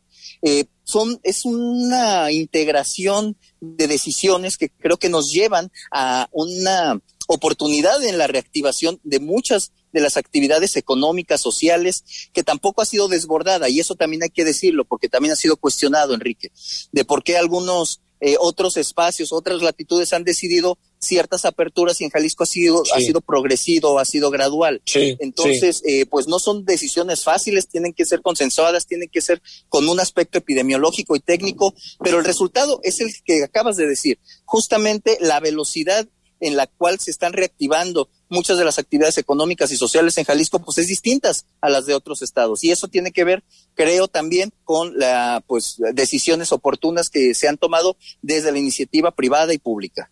son, 0.83 1.19
es 1.23 1.45
una 1.45 2.31
integración 2.31 3.35
de 3.59 3.87
decisiones 3.87 4.57
que 4.57 4.69
creo 4.69 4.97
que 4.97 5.09
nos 5.09 5.31
llevan 5.31 5.71
a 5.91 6.29
una 6.31 6.99
oportunidad 7.27 8.03
en 8.03 8.17
la 8.17 8.25
reactivación 8.25 8.99
de 9.03 9.19
muchas 9.19 9.71
de 9.91 10.01
las 10.01 10.17
actividades 10.17 10.75
económicas, 10.75 11.41
sociales, 11.41 12.03
que 12.33 12.43
tampoco 12.43 12.81
ha 12.81 12.85
sido 12.85 13.07
desbordada, 13.07 13.69
y 13.69 13.79
eso 13.79 13.95
también 13.95 14.23
hay 14.23 14.29
que 14.29 14.45
decirlo, 14.45 14.85
porque 14.85 15.09
también 15.09 15.33
ha 15.33 15.37
sido 15.37 15.57
cuestionado, 15.57 16.13
Enrique, 16.13 16.51
de 16.91 17.05
por 17.05 17.23
qué 17.23 17.37
algunos 17.37 18.01
eh, 18.21 18.35
otros 18.37 18.75
espacios, 18.75 19.31
otras 19.31 19.61
latitudes 19.61 20.11
han 20.11 20.25
decidido 20.25 20.77
ciertas 20.99 21.45
aperturas 21.45 22.01
y 22.01 22.03
en 22.03 22.09
Jalisco 22.09 22.43
ha 22.43 22.47
sido, 22.47 22.83
ha 22.93 22.99
sido 22.99 23.21
progresivo, 23.21 23.97
ha 23.97 24.03
sido 24.03 24.29
gradual. 24.29 24.81
Entonces, 24.93 25.81
eh, 25.85 26.05
pues 26.05 26.27
no 26.27 26.37
son 26.39 26.65
decisiones 26.65 27.23
fáciles, 27.23 27.69
tienen 27.69 27.93
que 27.93 28.05
ser 28.05 28.21
consensuadas, 28.21 28.87
tienen 28.87 29.07
que 29.07 29.21
ser 29.21 29.41
con 29.69 29.87
un 29.87 30.01
aspecto 30.01 30.37
epidemiológico 30.37 31.15
y 31.15 31.21
técnico, 31.21 31.73
pero 32.03 32.19
el 32.19 32.25
resultado 32.25 32.81
es 32.83 32.99
el 32.99 33.09
que 33.23 33.43
acabas 33.43 33.77
de 33.77 33.87
decir. 33.87 34.19
Justamente 34.43 35.17
la 35.21 35.39
velocidad 35.39 36.05
en 36.39 36.55
la 36.55 36.67
cual 36.67 36.99
se 36.99 37.11
están 37.11 37.33
reactivando 37.33 38.09
muchas 38.29 38.57
de 38.57 38.65
las 38.65 38.79
actividades 38.79 39.17
económicas 39.17 39.71
y 39.71 39.77
sociales 39.77 40.17
en 40.17 40.25
Jalisco, 40.25 40.59
pues 40.59 40.77
es 40.77 40.87
distintas 40.87 41.45
a 41.61 41.69
las 41.69 41.85
de 41.85 41.95
otros 41.95 42.21
estados. 42.21 42.63
Y 42.63 42.71
eso 42.71 42.87
tiene 42.87 43.11
que 43.11 43.23
ver, 43.23 43.43
creo, 43.75 44.07
también 44.07 44.53
con 44.63 44.97
la, 44.97 45.43
pues, 45.47 45.75
decisiones 45.93 46.51
oportunas 46.51 47.09
que 47.09 47.33
se 47.33 47.47
han 47.47 47.57
tomado 47.57 47.97
desde 48.21 48.51
la 48.51 48.59
iniciativa 48.59 49.11
privada 49.11 49.53
y 49.53 49.57
pública. 49.57 50.11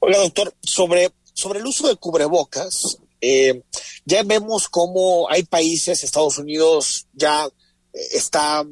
Oiga, 0.00 0.18
doctor, 0.18 0.54
sobre, 0.62 1.12
sobre 1.34 1.60
el 1.60 1.66
uso 1.66 1.86
de 1.86 1.96
cubrebocas, 1.96 2.98
eh, 3.20 3.62
ya 4.04 4.22
vemos 4.24 4.68
cómo 4.68 5.30
hay 5.30 5.44
países, 5.44 6.02
Estados 6.02 6.38
Unidos 6.38 7.06
ya 7.12 7.46
eh, 7.46 7.98
está 8.12 8.66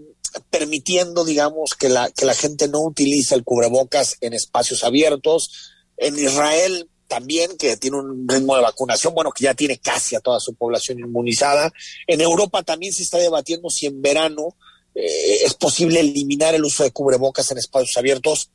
permitiendo, 0.50 1.24
digamos, 1.24 1.74
que 1.74 1.88
la, 1.88 2.10
que 2.10 2.24
la 2.24 2.34
gente 2.34 2.68
no 2.68 2.80
utilice 2.80 3.34
el 3.34 3.44
cubrebocas 3.44 4.16
en 4.20 4.34
espacios 4.34 4.84
abiertos. 4.84 5.72
En 6.00 6.18
Israel 6.18 6.88
también, 7.06 7.56
que 7.56 7.76
tiene 7.76 7.98
un 7.98 8.26
ritmo 8.26 8.56
de 8.56 8.62
vacunación, 8.62 9.14
bueno, 9.14 9.32
que 9.32 9.44
ya 9.44 9.54
tiene 9.54 9.78
casi 9.78 10.16
a 10.16 10.20
toda 10.20 10.40
su 10.40 10.54
población 10.54 10.98
inmunizada. 10.98 11.72
En 12.06 12.20
Europa 12.20 12.62
también 12.62 12.92
se 12.92 13.02
está 13.02 13.18
debatiendo 13.18 13.68
si 13.68 13.86
en 13.86 14.00
verano 14.00 14.56
eh, 14.94 15.44
es 15.44 15.54
posible 15.54 16.00
eliminar 16.00 16.54
el 16.54 16.64
uso 16.64 16.82
de 16.82 16.90
cubrebocas 16.90 17.50
en 17.50 17.58
espacios 17.58 17.96
abiertos. 17.96 18.50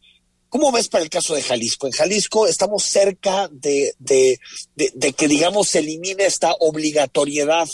¿Cómo 0.50 0.72
ves 0.72 0.88
para 0.88 1.04
el 1.04 1.10
caso 1.10 1.36
de 1.36 1.42
Jalisco? 1.42 1.88
En 1.88 1.94
Jalisco 1.94 2.48
estamos 2.48 2.84
cerca 2.84 3.50
de, 3.52 3.94
de, 4.00 4.40
de 4.76 5.14
que, 5.14 5.28
digamos, 5.28 5.68
se 5.68 5.80
elimine 5.80 6.26
esta 6.26 6.54
obligatoriedad 6.60 7.68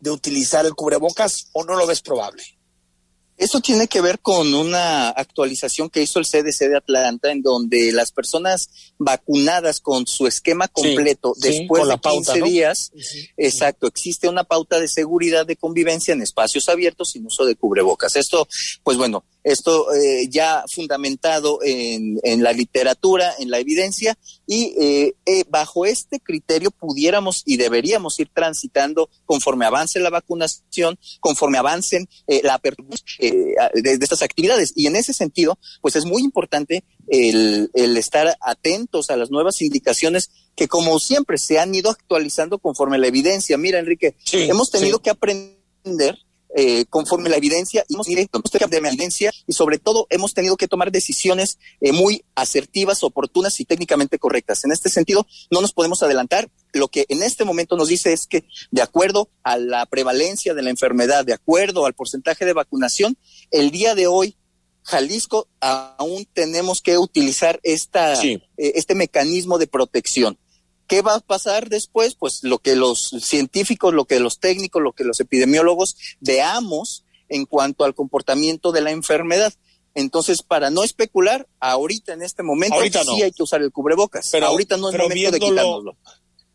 de 0.00 0.10
utilizar 0.10 0.66
el 0.66 0.74
cubrebocas 0.74 1.48
o 1.52 1.64
no 1.64 1.76
lo 1.76 1.86
ves 1.86 2.00
probable? 2.00 2.42
Eso 3.40 3.60
tiene 3.60 3.88
que 3.88 4.02
ver 4.02 4.18
con 4.20 4.52
una 4.52 5.08
actualización 5.08 5.88
que 5.88 6.02
hizo 6.02 6.18
el 6.18 6.26
CDC 6.26 6.68
de 6.68 6.76
Atlanta, 6.76 7.32
en 7.32 7.40
donde 7.40 7.90
las 7.90 8.12
personas 8.12 8.68
vacunadas 8.98 9.80
con 9.80 10.06
su 10.06 10.26
esquema 10.26 10.68
completo 10.68 11.32
después 11.38 11.88
de 11.88 11.98
15 11.98 12.42
días, 12.42 12.92
exacto, 13.38 13.86
existe 13.86 14.28
una 14.28 14.44
pauta 14.44 14.78
de 14.78 14.88
seguridad 14.88 15.46
de 15.46 15.56
convivencia 15.56 16.12
en 16.12 16.20
espacios 16.20 16.68
abiertos 16.68 17.12
sin 17.12 17.24
uso 17.24 17.46
de 17.46 17.56
cubrebocas. 17.56 18.14
Esto, 18.14 18.46
pues 18.84 18.98
bueno, 18.98 19.24
esto 19.42 19.92
eh, 19.94 20.28
ya 20.28 20.64
fundamentado 20.72 21.60
en, 21.62 22.18
en, 22.22 22.42
la 22.42 22.52
literatura, 22.52 23.32
en 23.38 23.50
la 23.50 23.58
evidencia, 23.58 24.16
y 24.46 24.74
eh, 24.78 25.14
eh, 25.26 25.44
bajo 25.48 25.86
este 25.86 26.20
criterio 26.20 26.70
pudiéramos 26.70 27.42
y 27.46 27.56
deberíamos 27.56 28.18
ir 28.20 28.30
transitando 28.34 29.08
conforme 29.24 29.66
avance 29.66 30.00
la 30.00 30.10
vacunación, 30.10 30.98
conforme 31.20 31.58
avancen 31.58 32.08
la 32.42 32.54
apertura 32.54 32.96
de, 33.74 33.98
estas 34.00 34.22
actividades. 34.22 34.72
Y 34.74 34.86
en 34.86 34.96
ese 34.96 35.12
sentido, 35.12 35.58
pues 35.80 35.96
es 35.96 36.04
muy 36.04 36.22
importante 36.22 36.84
el, 37.08 37.70
el 37.74 37.96
estar 37.96 38.36
atentos 38.40 39.10
a 39.10 39.16
las 39.16 39.30
nuevas 39.30 39.62
indicaciones 39.62 40.30
que 40.54 40.68
como 40.68 40.98
siempre 40.98 41.38
se 41.38 41.58
han 41.58 41.74
ido 41.74 41.90
actualizando 41.90 42.58
conforme 42.58 42.98
la 42.98 43.06
evidencia. 43.06 43.56
Mira, 43.56 43.78
Enrique, 43.78 44.14
hemos 44.32 44.70
tenido 44.70 45.00
que 45.00 45.10
aprender 45.10 46.18
eh, 46.56 46.84
conforme 46.86 47.30
la 47.30 47.36
evidencia, 47.36 47.84
hemos 47.88 48.06
tenido 48.06 48.28
de 48.68 48.76
evidencia 48.76 49.32
y 49.46 49.52
sobre 49.52 49.78
todo 49.78 50.06
hemos 50.10 50.34
tenido 50.34 50.56
que 50.56 50.68
tomar 50.68 50.90
decisiones 50.90 51.58
eh, 51.80 51.92
muy 51.92 52.24
asertivas, 52.34 53.04
oportunas 53.04 53.60
y 53.60 53.64
técnicamente 53.64 54.18
correctas. 54.18 54.64
En 54.64 54.72
este 54.72 54.90
sentido, 54.90 55.26
no 55.50 55.60
nos 55.60 55.72
podemos 55.72 56.02
adelantar. 56.02 56.50
Lo 56.72 56.88
que 56.88 57.06
en 57.08 57.22
este 57.22 57.44
momento 57.44 57.76
nos 57.76 57.88
dice 57.88 58.12
es 58.12 58.26
que 58.26 58.44
de 58.70 58.82
acuerdo 58.82 59.28
a 59.42 59.56
la 59.56 59.86
prevalencia 59.86 60.54
de 60.54 60.62
la 60.62 60.70
enfermedad, 60.70 61.24
de 61.24 61.34
acuerdo 61.34 61.86
al 61.86 61.94
porcentaje 61.94 62.44
de 62.44 62.52
vacunación, 62.52 63.16
el 63.50 63.70
día 63.70 63.94
de 63.94 64.06
hoy 64.06 64.36
Jalisco 64.82 65.48
aún 65.60 66.26
tenemos 66.32 66.80
que 66.80 66.98
utilizar 66.98 67.60
esta, 67.62 68.20
eh, 68.22 68.40
este 68.56 68.94
mecanismo 68.94 69.58
de 69.58 69.66
protección. 69.66 70.38
¿Qué 70.90 71.02
va 71.02 71.14
a 71.14 71.20
pasar 71.20 71.68
después? 71.68 72.16
Pues 72.16 72.40
lo 72.42 72.58
que 72.58 72.74
los 72.74 73.10
científicos, 73.20 73.94
lo 73.94 74.06
que 74.06 74.18
los 74.18 74.40
técnicos, 74.40 74.82
lo 74.82 74.92
que 74.92 75.04
los 75.04 75.20
epidemiólogos 75.20 75.94
veamos 76.18 77.04
en 77.28 77.46
cuanto 77.46 77.84
al 77.84 77.94
comportamiento 77.94 78.72
de 78.72 78.80
la 78.80 78.90
enfermedad. 78.90 79.54
Entonces, 79.94 80.42
para 80.42 80.68
no 80.70 80.82
especular, 80.82 81.46
ahorita 81.60 82.12
en 82.12 82.22
este 82.22 82.42
momento 82.42 82.76
sí 82.82 83.22
hay 83.22 83.30
que 83.30 83.44
usar 83.44 83.62
el 83.62 83.70
cubrebocas. 83.70 84.30
Pero 84.32 84.46
ahorita 84.46 84.78
no 84.78 84.90
es 84.90 84.98
momento 84.98 85.30
de 85.30 85.38
quitárnoslo. 85.38 85.96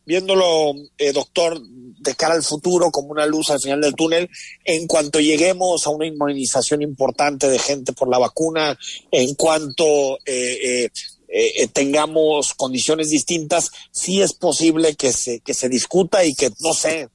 Viéndolo, 0.05 0.73
eh, 0.97 1.13
doctor, 1.13 1.57
de 1.61 2.15
cara 2.15 2.33
al 2.33 2.43
futuro 2.43 2.91
como 2.91 3.11
una 3.11 3.25
luz 3.25 3.49
al 3.51 3.61
final 3.61 3.79
del 3.79 3.95
túnel, 3.95 4.29
en 4.65 4.85
cuanto 4.85 5.21
lleguemos 5.21 5.87
a 5.87 5.91
una 5.91 6.07
inmunización 6.07 6.81
importante 6.81 7.47
de 7.47 7.57
gente 7.57 7.93
por 7.93 8.09
la 8.09 8.17
vacuna, 8.17 8.77
en 9.11 9.33
cuanto 9.35 10.17
eh, 10.25 10.83
eh, 10.83 10.89
eh, 11.37 11.63
eh, 11.63 11.67
tengamos 11.67 12.53
condiciones 12.53 13.09
distintas, 13.09 13.69
sí 13.91 14.21
es 14.21 14.31
posible 14.31 14.95
que 14.95 15.11
se, 15.11 15.41
que 15.41 15.53
se 15.53 15.67
discuta 15.67 16.23
y 16.23 16.33
que, 16.33 16.49
no 16.61 16.73
sé, 16.73 17.09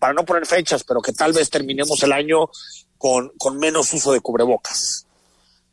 para 0.00 0.14
no 0.14 0.24
poner 0.24 0.46
fechas, 0.46 0.82
pero 0.82 1.00
que 1.00 1.12
tal 1.12 1.32
vez 1.32 1.48
terminemos 1.48 2.02
el 2.02 2.10
año 2.10 2.50
con, 2.98 3.30
con 3.38 3.56
menos 3.60 3.94
uso 3.94 4.10
de 4.10 4.18
cubrebocas. 4.18 5.06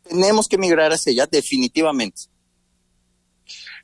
Tenemos 0.07 0.47
que 0.47 0.59
migrar 0.59 0.93
hacia 0.93 1.13
allá, 1.13 1.25
definitivamente. 1.25 2.21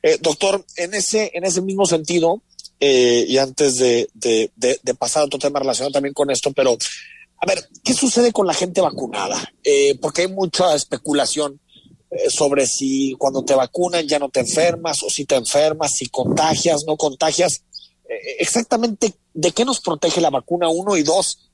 Eh, 0.04 0.18
doctor, 0.20 0.64
en 0.76 0.94
ese, 0.94 1.32
en 1.34 1.44
ese 1.44 1.60
mismo 1.60 1.84
sentido, 1.84 2.42
y 2.78 3.36
antes 3.38 3.76
de, 3.78 4.08
de, 4.14 4.52
de, 4.56 4.94
pasar 4.94 5.22
a 5.22 5.26
otro 5.26 5.40
tema 5.40 5.58
relacionado 5.58 5.92
también 5.92 6.14
con 6.14 6.30
esto, 6.30 6.52
pero 6.52 6.78
a 7.38 7.46
ver, 7.46 7.68
¿qué 7.82 7.92
sucede 7.92 8.32
con 8.32 8.46
la 8.46 8.54
gente 8.54 8.80
vacunada? 8.80 9.52
porque 10.00 10.22
hay 10.22 10.28
mucha 10.28 10.76
especulación 10.76 11.54
eh, 11.54 11.69
sobre 12.28 12.66
si 12.66 13.14
cuando 13.18 13.44
te 13.44 13.54
vacunan 13.54 14.06
ya 14.06 14.18
no 14.18 14.28
te 14.28 14.40
enfermas 14.40 15.02
o 15.02 15.10
si 15.10 15.24
te 15.24 15.36
enfermas, 15.36 15.92
si 15.94 16.06
contagias, 16.06 16.84
no 16.86 16.96
contagias. 16.96 17.62
Eh, 18.08 18.36
exactamente 18.40 19.14
de 19.32 19.52
qué 19.52 19.64
nos 19.64 19.80
protege 19.80 20.20
la 20.20 20.30
vacuna, 20.30 20.68
uno 20.68 20.96
y 20.96 21.02
dos, 21.02 21.50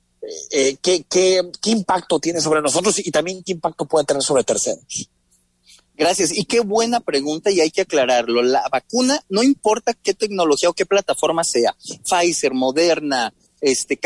eh, 0.51 0.77
¿qué, 0.81 1.05
qué, 1.09 1.42
qué 1.61 1.71
impacto 1.71 2.19
tiene 2.19 2.40
sobre 2.40 2.62
nosotros 2.62 2.99
y 2.99 3.11
también 3.11 3.42
qué 3.45 3.53
impacto 3.53 3.85
puede 3.85 4.07
tener 4.07 4.23
sobre 4.23 4.45
terceros. 4.45 5.11
Gracias. 5.97 6.37
Y 6.37 6.45
qué 6.45 6.61
buena 6.61 7.01
pregunta 7.01 7.51
y 7.51 7.61
hay 7.61 7.71
que 7.71 7.83
aclararlo. 7.83 8.42
La 8.42 8.69
vacuna, 8.71 9.23
no 9.29 9.42
importa 9.42 9.95
qué 9.95 10.12
tecnología 10.14 10.69
o 10.69 10.75
qué 10.75 10.85
plataforma 10.85 11.42
sea, 11.42 11.75
Pfizer, 12.05 12.53
Moderna, 12.53 13.33
este, 13.61 13.99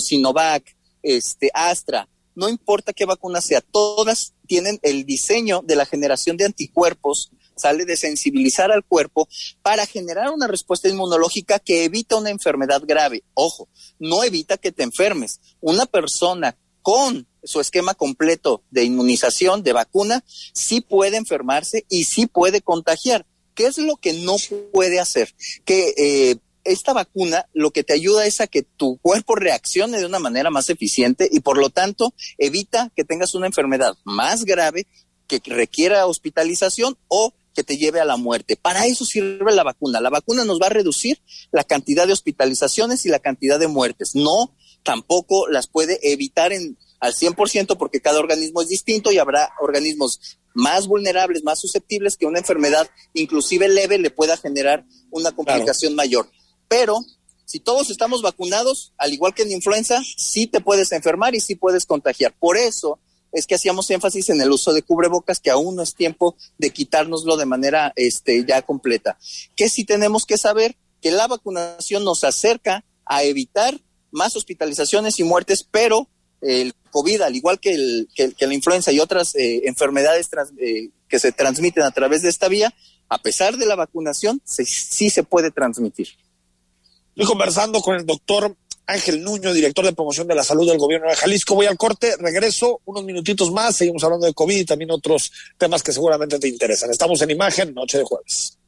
Sinovac, 0.00 0.76
este, 1.02 1.50
Astra, 1.54 2.08
no 2.34 2.48
importa 2.48 2.92
qué 2.92 3.04
vacuna 3.04 3.40
sea, 3.40 3.60
todas 3.60 4.34
tienen 4.46 4.78
el 4.82 5.04
diseño 5.04 5.62
de 5.64 5.76
la 5.76 5.86
generación 5.86 6.36
de 6.36 6.44
anticuerpos, 6.44 7.30
sale 7.56 7.84
de 7.84 7.96
sensibilizar 7.96 8.72
al 8.72 8.84
cuerpo 8.84 9.28
para 9.62 9.86
generar 9.86 10.30
una 10.30 10.46
respuesta 10.46 10.88
inmunológica 10.88 11.58
que 11.58 11.84
evita 11.84 12.16
una 12.16 12.30
enfermedad 12.30 12.82
grave. 12.84 13.22
Ojo, 13.34 13.68
no 13.98 14.24
evita 14.24 14.56
que 14.56 14.72
te 14.72 14.82
enfermes. 14.82 15.40
Una 15.60 15.86
persona 15.86 16.56
con 16.82 17.26
su 17.42 17.60
esquema 17.60 17.94
completo 17.94 18.62
de 18.70 18.84
inmunización, 18.84 19.62
de 19.62 19.72
vacuna, 19.72 20.24
sí 20.26 20.80
puede 20.80 21.16
enfermarse 21.16 21.86
y 21.88 22.04
sí 22.04 22.26
puede 22.26 22.60
contagiar. 22.60 23.26
¿Qué 23.54 23.66
es 23.66 23.78
lo 23.78 23.96
que 23.96 24.12
no 24.14 24.36
puede 24.72 24.98
hacer? 24.98 25.32
Que 25.64 25.94
eh, 25.96 26.36
esta 26.64 26.92
vacuna 26.92 27.46
lo 27.52 27.70
que 27.70 27.84
te 27.84 27.92
ayuda 27.92 28.26
es 28.26 28.40
a 28.40 28.46
que 28.46 28.62
tu 28.62 28.98
cuerpo 28.98 29.34
reaccione 29.34 29.98
de 29.98 30.06
una 30.06 30.18
manera 30.18 30.50
más 30.50 30.70
eficiente 30.70 31.28
y 31.30 31.40
por 31.40 31.58
lo 31.58 31.70
tanto 31.70 32.14
evita 32.38 32.90
que 32.96 33.04
tengas 33.04 33.34
una 33.34 33.46
enfermedad 33.46 33.94
más 34.04 34.44
grave 34.44 34.86
que 35.26 35.40
requiera 35.44 36.06
hospitalización 36.06 36.96
o 37.08 37.32
que 37.54 37.62
te 37.62 37.76
lleve 37.76 38.00
a 38.00 38.04
la 38.04 38.16
muerte. 38.16 38.56
Para 38.56 38.86
eso 38.86 39.04
sirve 39.04 39.54
la 39.54 39.62
vacuna. 39.62 40.00
La 40.00 40.10
vacuna 40.10 40.44
nos 40.44 40.60
va 40.60 40.66
a 40.66 40.70
reducir 40.70 41.20
la 41.52 41.64
cantidad 41.64 42.06
de 42.06 42.12
hospitalizaciones 42.12 43.06
y 43.06 43.08
la 43.08 43.20
cantidad 43.20 43.58
de 43.58 43.68
muertes. 43.68 44.14
No, 44.14 44.54
tampoco 44.82 45.48
las 45.48 45.68
puede 45.68 45.98
evitar 46.02 46.52
en, 46.52 46.76
al 47.00 47.14
100% 47.14 47.76
porque 47.78 48.00
cada 48.00 48.18
organismo 48.18 48.60
es 48.60 48.68
distinto 48.68 49.12
y 49.12 49.18
habrá 49.18 49.50
organismos 49.60 50.38
más 50.54 50.86
vulnerables, 50.86 51.42
más 51.44 51.60
susceptibles 51.60 52.16
que 52.16 52.26
una 52.26 52.38
enfermedad, 52.38 52.88
inclusive 53.12 53.68
leve, 53.68 53.98
le 53.98 54.10
pueda 54.10 54.36
generar 54.36 54.84
una 55.10 55.32
complicación 55.32 55.94
mayor. 55.94 56.28
Pero 56.74 57.04
si 57.44 57.60
todos 57.60 57.88
estamos 57.88 58.20
vacunados, 58.20 58.94
al 58.98 59.12
igual 59.12 59.32
que 59.32 59.44
en 59.44 59.52
influenza, 59.52 60.02
sí 60.16 60.48
te 60.48 60.60
puedes 60.60 60.90
enfermar 60.90 61.36
y 61.36 61.40
sí 61.40 61.54
puedes 61.54 61.86
contagiar. 61.86 62.34
Por 62.36 62.56
eso 62.56 62.98
es 63.30 63.46
que 63.46 63.54
hacíamos 63.54 63.88
énfasis 63.90 64.30
en 64.30 64.40
el 64.40 64.50
uso 64.50 64.72
de 64.72 64.82
cubrebocas, 64.82 65.38
que 65.38 65.52
aún 65.52 65.76
no 65.76 65.82
es 65.84 65.94
tiempo 65.94 66.34
de 66.58 66.70
quitárnoslo 66.70 67.36
de 67.36 67.46
manera 67.46 67.92
este, 67.94 68.44
ya 68.44 68.60
completa. 68.62 69.16
Que 69.54 69.68
sí 69.68 69.84
tenemos 69.84 70.26
que 70.26 70.36
saber 70.36 70.76
que 71.00 71.12
la 71.12 71.28
vacunación 71.28 72.02
nos 72.02 72.24
acerca 72.24 72.84
a 73.06 73.22
evitar 73.22 73.80
más 74.10 74.34
hospitalizaciones 74.34 75.20
y 75.20 75.22
muertes, 75.22 75.64
pero 75.70 76.08
el 76.40 76.74
COVID, 76.90 77.20
al 77.20 77.36
igual 77.36 77.60
que, 77.60 78.06
la 78.40 78.54
influenza 78.54 78.90
y 78.90 78.98
otras 78.98 79.36
eh, 79.36 79.62
enfermedades 79.68 80.28
eh, 80.58 80.90
que 81.08 81.20
se 81.20 81.30
transmiten 81.30 81.84
a 81.84 81.92
través 81.92 82.22
de 82.22 82.30
esta 82.30 82.48
vía, 82.48 82.74
a 83.08 83.18
pesar 83.18 83.58
de 83.58 83.66
la 83.66 83.76
vacunación, 83.76 84.42
sí 84.44 85.08
se 85.10 85.22
puede 85.22 85.52
transmitir. 85.52 86.08
Estoy 87.16 87.26
conversando 87.26 87.80
con 87.80 87.94
el 87.94 88.04
doctor 88.04 88.56
Ángel 88.86 89.22
Nuño, 89.22 89.52
director 89.52 89.84
de 89.84 89.92
promoción 89.92 90.26
de 90.26 90.34
la 90.34 90.42
salud 90.42 90.68
del 90.68 90.78
gobierno 90.78 91.08
de 91.08 91.14
Jalisco. 91.14 91.54
Voy 91.54 91.66
al 91.66 91.76
corte, 91.76 92.16
regreso 92.18 92.80
unos 92.86 93.04
minutitos 93.04 93.52
más, 93.52 93.76
seguimos 93.76 94.02
hablando 94.02 94.26
de 94.26 94.34
COVID 94.34 94.58
y 94.58 94.64
también 94.64 94.90
otros 94.90 95.30
temas 95.56 95.84
que 95.84 95.92
seguramente 95.92 96.40
te 96.40 96.48
interesan. 96.48 96.90
Estamos 96.90 97.22
en 97.22 97.30
imagen, 97.30 97.72
noche 97.72 97.98
de 97.98 98.04
jueves. 98.04 98.58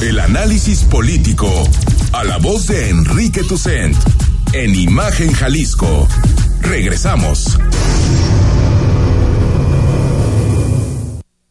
El 0.00 0.20
análisis 0.20 0.84
político 0.84 1.50
a 2.12 2.22
la 2.22 2.38
voz 2.38 2.68
de 2.68 2.90
Enrique 2.90 3.42
Tucent 3.42 3.96
en 4.52 4.72
Imagen 4.76 5.32
Jalisco. 5.32 6.06
Regresamos. 6.60 7.58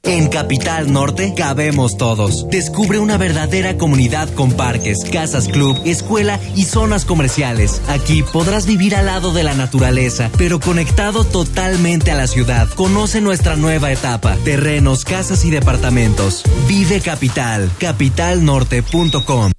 En 0.04 0.30
Capital 0.30 0.92
Norte 0.94 1.34
cabemos 1.36 1.98
todos. 1.98 2.48
Descubre 2.50 3.00
una 3.00 3.18
verdadera 3.18 3.78
comunidad 3.78 4.30
con 4.34 4.54
parques, 4.54 5.00
casas 5.12 5.48
club, 5.48 5.78
escuela 5.86 6.40
y 6.56 6.64
zonas 6.64 7.04
comerciales. 7.04 7.82
Aquí 7.88 8.24
podrás 8.24 8.66
vivir 8.66 8.96
al 8.96 9.08
lado 9.08 9.34
de 9.34 9.44
la 9.44 9.54
naturaleza, 9.54 10.32
pero 10.38 10.60
conectado 10.60 11.24
totalmente 11.26 12.12
a 12.12 12.16
la 12.16 12.28
ciudad. 12.28 12.70
Conoce 12.70 13.20
nuestra 13.20 13.56
nueva 13.56 13.92
etapa. 13.92 14.38
Terrenos, 14.46 15.04
casas 15.04 15.44
y 15.46 15.50
departamentos. 15.50 16.44
Vive 16.68 17.02
Capital. 17.02 17.70
Capitalnorte.com. 17.78 19.52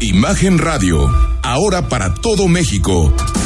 Imagen 0.00 0.58
Radio, 0.58 1.10
ahora 1.42 1.88
para 1.88 2.14
todo 2.14 2.48
México. 2.48 3.12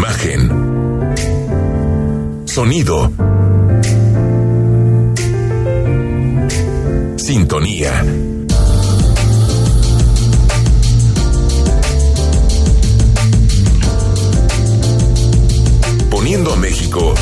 Imagen. 0.00 0.48
Sonido. 2.46 3.12
Sintonía. 7.16 8.02
Poniendo 16.10 16.54
a 16.54 16.56
México 16.56 17.12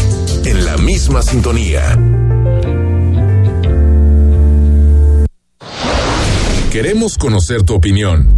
en 0.45 0.65
la 0.65 0.77
misma 0.77 1.23
sintonía. 1.23 1.99
Queremos 6.71 7.19
conocer 7.19 7.65
tu 7.65 7.75
opinión. 7.75 8.38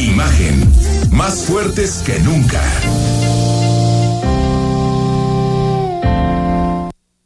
Imagen, 0.00 0.64
más 1.12 1.42
fuertes 1.42 2.02
que 2.06 2.18
nunca. 2.20 2.62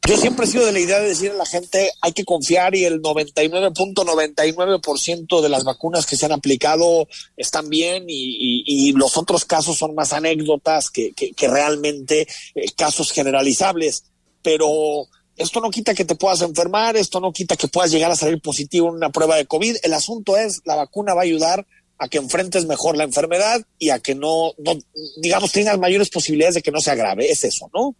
Yo 0.09 0.16
siempre 0.16 0.45
he 0.45 0.49
sido 0.49 0.66
de 0.66 0.72
la 0.72 0.81
idea 0.81 0.99
de 0.99 1.07
decir 1.09 1.31
a 1.31 1.35
la 1.35 1.47
gente 1.47 1.93
hay 2.01 2.12
que 2.12 2.25
confiar 2.25 2.75
y 2.75 2.85
el 2.85 3.01
99.99% 3.01 5.41
de 5.41 5.49
las 5.49 5.62
vacunas 5.62 6.05
que 6.05 6.16
se 6.16 6.27
han 6.27 6.33
aplicado 6.33 7.07
están 7.37 7.68
bien 7.68 8.07
y, 8.09 8.93
los 8.93 9.16
otros 9.16 9.45
casos 9.45 9.79
son 9.79 9.95
más 9.95 10.12
anécdotas 10.12 10.91
que 10.91 11.14
realmente 11.49 12.27
eh, 12.57 12.72
casos 12.77 13.12
generalizables. 13.12 14.03
Pero 14.43 15.07
esto 15.37 15.61
no 15.61 15.70
quita 15.70 15.95
que 15.95 16.05
te 16.05 16.16
puedas 16.16 16.43
enfermar, 16.43 16.97
esto 16.97 17.20
no 17.20 17.33
quita 17.33 17.57
que 17.57 17.68
puedas 17.68 17.93
llegar 17.93 18.11
a 18.11 18.16
salir 18.16 18.41
positivo 18.41 18.89
en 18.89 18.97
una 18.97 19.11
prueba 19.11 19.37
de 19.37 19.47
COVID. 19.47 19.77
El 19.85 19.95
asunto 19.95 20.37
es, 20.37 20.61
la 20.64 20.75
vacuna 20.75 21.14
va 21.14 21.20
a 21.20 21.25
ayudar 21.25 21.64
a 21.99 22.09
que 22.09 22.19
enfrentes 22.19 22.67
mejor 22.67 22.97
la 22.97 23.05
enfermedad 23.05 23.63
y 23.79 23.91
a 23.91 23.99
que 23.99 24.15
no, 24.15 24.53
digamos, 25.17 25.53
tengas 25.53 25.79
mayores 25.79 26.11
posibilidades 26.11 26.57
de 26.57 26.63
que 26.63 26.73
no 26.73 26.81
se 26.81 26.91
agrave. 26.91 27.31
Es 27.31 27.45
eso, 27.45 27.71
¿no? 27.73 27.95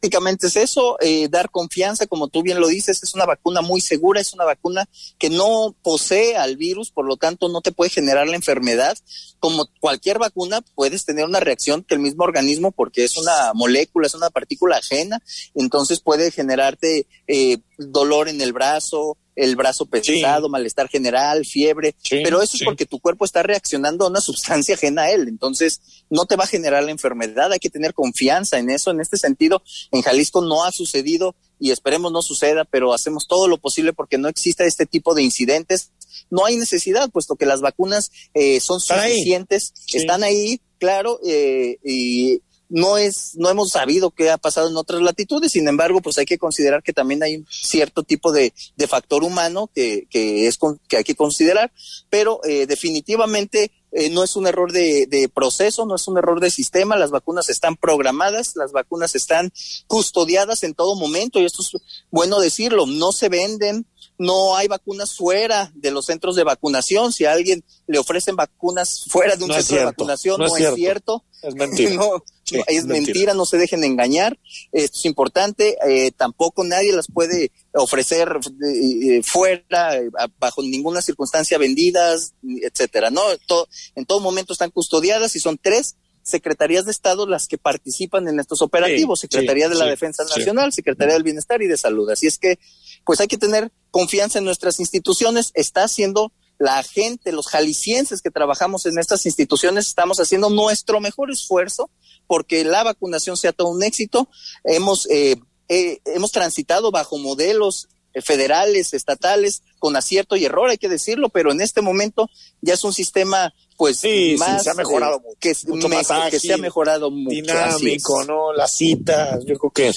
prácticamente 0.00 0.46
es 0.46 0.56
eso, 0.56 0.96
eh, 1.00 1.28
dar 1.28 1.50
confianza, 1.50 2.06
como 2.06 2.28
tú 2.28 2.42
bien 2.42 2.58
lo 2.58 2.68
dices, 2.68 3.02
es 3.02 3.14
una 3.14 3.26
vacuna 3.26 3.60
muy 3.60 3.82
segura, 3.82 4.18
es 4.18 4.32
una 4.32 4.46
vacuna 4.46 4.88
que 5.18 5.28
no 5.28 5.76
posee 5.82 6.36
al 6.36 6.56
virus, 6.56 6.90
por 6.90 7.04
lo 7.04 7.18
tanto 7.18 7.50
no 7.50 7.60
te 7.60 7.70
puede 7.70 7.90
generar 7.90 8.26
la 8.26 8.36
enfermedad. 8.36 8.96
Como 9.40 9.68
cualquier 9.78 10.18
vacuna, 10.18 10.62
puedes 10.74 11.04
tener 11.04 11.26
una 11.26 11.40
reacción 11.40 11.82
que 11.82 11.94
el 11.94 12.00
mismo 12.00 12.24
organismo, 12.24 12.72
porque 12.72 13.04
es 13.04 13.18
una 13.18 13.52
molécula, 13.52 14.06
es 14.06 14.14
una 14.14 14.30
partícula 14.30 14.78
ajena, 14.78 15.22
entonces 15.54 16.00
puede 16.00 16.30
generarte 16.30 17.06
eh, 17.26 17.58
dolor 17.76 18.30
en 18.30 18.40
el 18.40 18.54
brazo, 18.54 19.18
el 19.40 19.56
brazo 19.56 19.86
pesado, 19.86 20.46
sí. 20.46 20.50
malestar 20.50 20.88
general, 20.88 21.44
fiebre, 21.44 21.94
sí, 22.02 22.20
pero 22.22 22.42
eso 22.42 22.52
sí. 22.52 22.58
es 22.58 22.64
porque 22.64 22.86
tu 22.86 22.98
cuerpo 23.00 23.24
está 23.24 23.42
reaccionando 23.42 24.04
a 24.04 24.08
una 24.08 24.20
sustancia 24.20 24.74
ajena 24.74 25.02
a 25.02 25.10
él, 25.10 25.28
entonces 25.28 25.80
no 26.10 26.26
te 26.26 26.36
va 26.36 26.44
a 26.44 26.48
generar 26.48 26.84
la 26.84 26.90
enfermedad, 26.90 27.52
hay 27.52 27.58
que 27.58 27.70
tener 27.70 27.94
confianza 27.94 28.58
en 28.58 28.70
eso, 28.70 28.90
en 28.90 29.00
este 29.00 29.16
sentido, 29.16 29.62
en 29.92 30.02
Jalisco 30.02 30.42
no 30.42 30.64
ha 30.64 30.72
sucedido 30.72 31.34
y 31.58 31.70
esperemos 31.70 32.12
no 32.12 32.22
suceda, 32.22 32.64
pero 32.64 32.92
hacemos 32.92 33.26
todo 33.26 33.48
lo 33.48 33.58
posible 33.58 33.92
porque 33.92 34.18
no 34.18 34.28
exista 34.28 34.64
este 34.64 34.86
tipo 34.86 35.14
de 35.14 35.22
incidentes, 35.22 35.90
no 36.30 36.44
hay 36.44 36.56
necesidad, 36.56 37.10
puesto 37.10 37.36
que 37.36 37.46
las 37.46 37.60
vacunas 37.60 38.10
eh, 38.34 38.60
son 38.60 38.78
están 38.78 39.08
suficientes, 39.08 39.72
ahí. 39.76 40.00
están 40.00 40.22
ahí, 40.22 40.60
claro, 40.78 41.18
eh, 41.24 41.78
y 41.84 42.40
no 42.70 42.96
es, 42.96 43.32
no 43.36 43.50
hemos 43.50 43.70
sabido 43.70 44.10
qué 44.10 44.30
ha 44.30 44.38
pasado 44.38 44.70
en 44.70 44.76
otras 44.76 45.02
latitudes, 45.02 45.52
sin 45.52 45.68
embargo, 45.68 46.00
pues 46.00 46.16
hay 46.18 46.24
que 46.24 46.38
considerar 46.38 46.82
que 46.82 46.92
también 46.92 47.22
hay 47.22 47.36
un 47.36 47.46
cierto 47.50 48.04
tipo 48.04 48.32
de, 48.32 48.54
de 48.76 48.86
factor 48.86 49.24
humano 49.24 49.68
que, 49.74 50.06
que 50.08 50.46
es 50.46 50.56
con, 50.56 50.80
que 50.88 50.96
hay 50.96 51.04
que 51.04 51.16
considerar, 51.16 51.72
pero 52.08 52.40
eh, 52.44 52.66
definitivamente 52.66 53.72
eh, 53.92 54.08
no 54.08 54.22
es 54.22 54.36
un 54.36 54.46
error 54.46 54.72
de, 54.72 55.06
de, 55.06 55.28
proceso, 55.28 55.84
no 55.84 55.96
es 55.96 56.06
un 56.06 56.16
error 56.16 56.40
de 56.40 56.50
sistema, 56.50 56.96
las 56.96 57.10
vacunas 57.10 57.48
están 57.48 57.76
programadas, 57.76 58.52
las 58.54 58.70
vacunas 58.70 59.16
están 59.16 59.52
custodiadas 59.88 60.62
en 60.62 60.74
todo 60.74 60.94
momento, 60.94 61.40
y 61.40 61.44
esto 61.44 61.62
es 61.62 61.72
bueno 62.10 62.38
decirlo, 62.38 62.86
no 62.86 63.10
se 63.10 63.28
venden, 63.28 63.86
no 64.20 64.54
hay 64.54 64.68
vacunas 64.68 65.16
fuera 65.16 65.72
de 65.74 65.90
los 65.90 66.04
centros 66.04 66.36
de 66.36 66.44
vacunación. 66.44 67.10
Si 67.10 67.24
a 67.24 67.32
alguien 67.32 67.64
le 67.86 67.98
ofrecen 67.98 68.36
vacunas 68.36 69.06
fuera 69.08 69.34
de 69.34 69.44
un 69.44 69.48
no 69.48 69.54
centro 69.54 69.78
de 69.78 69.84
vacunación, 69.86 70.38
no, 70.38 70.46
no 70.46 70.56
es, 70.56 70.74
cierto. 70.74 71.24
Es 71.42 71.54
mentira. 71.54 71.94
no, 71.94 72.22
sí, 72.50 72.62
es, 72.66 72.78
es 72.78 72.86
mentira. 72.86 73.12
mentira. 73.12 73.34
no 73.34 73.44
se 73.44 73.58
dejen 73.58 73.84
engañar. 73.84 74.38
Esto 74.72 74.98
es 74.98 75.04
importante. 75.04 75.76
Eh, 75.88 76.10
tampoco 76.12 76.64
nadie 76.64 76.92
las 76.92 77.06
puede 77.06 77.52
ofrecer 77.72 78.38
eh, 78.64 79.22
fuera, 79.22 79.96
eh, 79.96 80.10
bajo 80.38 80.62
ninguna 80.62 81.02
circunstancia 81.02 81.58
vendidas, 81.58 82.34
etcétera. 82.62 83.10
No, 83.10 83.22
todo, 83.46 83.68
en 83.94 84.04
todo 84.04 84.20
momento 84.20 84.52
están 84.52 84.70
custodiadas 84.70 85.34
y 85.36 85.40
son 85.40 85.58
tres 85.58 85.96
secretarías 86.22 86.84
de 86.84 86.90
Estado 86.90 87.26
las 87.26 87.46
que 87.46 87.58
participan 87.58 88.28
en 88.28 88.40
estos 88.40 88.62
operativos, 88.62 89.20
sí, 89.20 89.28
Secretaría 89.30 89.66
sí, 89.66 89.72
de 89.72 89.78
la 89.78 89.84
sí, 89.84 89.90
Defensa 89.90 90.24
Nacional, 90.24 90.72
Secretaría 90.72 91.14
del 91.14 91.22
Bienestar 91.22 91.62
y 91.62 91.66
de 91.66 91.76
Salud. 91.76 92.08
Así 92.10 92.26
es 92.26 92.38
que, 92.38 92.58
pues 93.04 93.20
hay 93.20 93.26
que 93.26 93.38
tener 93.38 93.72
confianza 93.90 94.38
en 94.38 94.44
nuestras 94.44 94.80
instituciones, 94.80 95.50
está 95.54 95.84
haciendo 95.84 96.32
la 96.58 96.82
gente, 96.82 97.32
los 97.32 97.48
jaliscienses 97.48 98.20
que 98.20 98.30
trabajamos 98.30 98.84
en 98.84 98.98
estas 98.98 99.24
instituciones, 99.24 99.88
estamos 99.88 100.20
haciendo 100.20 100.50
nuestro 100.50 101.00
mejor 101.00 101.30
esfuerzo 101.30 101.88
porque 102.30 102.62
la 102.62 102.84
vacunación 102.84 103.36
sea 103.36 103.52
todo 103.52 103.70
un 103.70 103.82
éxito. 103.82 104.28
Hemos, 104.62 105.08
eh, 105.10 105.34
eh, 105.68 105.98
hemos 106.04 106.30
transitado 106.30 106.92
bajo 106.92 107.18
modelos 107.18 107.88
eh, 108.14 108.22
federales, 108.22 108.94
estatales, 108.94 109.62
con 109.80 109.96
acierto 109.96 110.36
y 110.36 110.44
error, 110.44 110.70
hay 110.70 110.78
que 110.78 110.88
decirlo, 110.88 111.28
pero 111.28 111.50
en 111.50 111.60
este 111.60 111.80
momento 111.80 112.28
ya 112.60 112.74
es 112.74 112.84
un 112.84 112.92
sistema 112.92 113.52
pues 113.76 113.96
sí, 113.98 114.36
más 114.38 114.58
sí, 114.58 114.64
se 114.64 114.70
ha 114.70 114.74
mejorado 114.74 115.16
eh, 115.16 115.20
mucho, 115.24 115.38
que, 115.40 115.54
mucho 115.66 115.88
me- 115.88 115.96
más 115.96 116.10
ágil, 116.12 116.30
que 116.30 116.38
se 116.38 116.52
ha 116.52 116.56
mejorado 116.56 117.10
mucho. 117.10 117.34
dinámico, 117.34 118.24
¿no? 118.24 118.52
Las 118.52 118.74
citas, 118.76 119.40
yo 119.44 119.58
creo 119.58 119.72
que, 119.72 119.92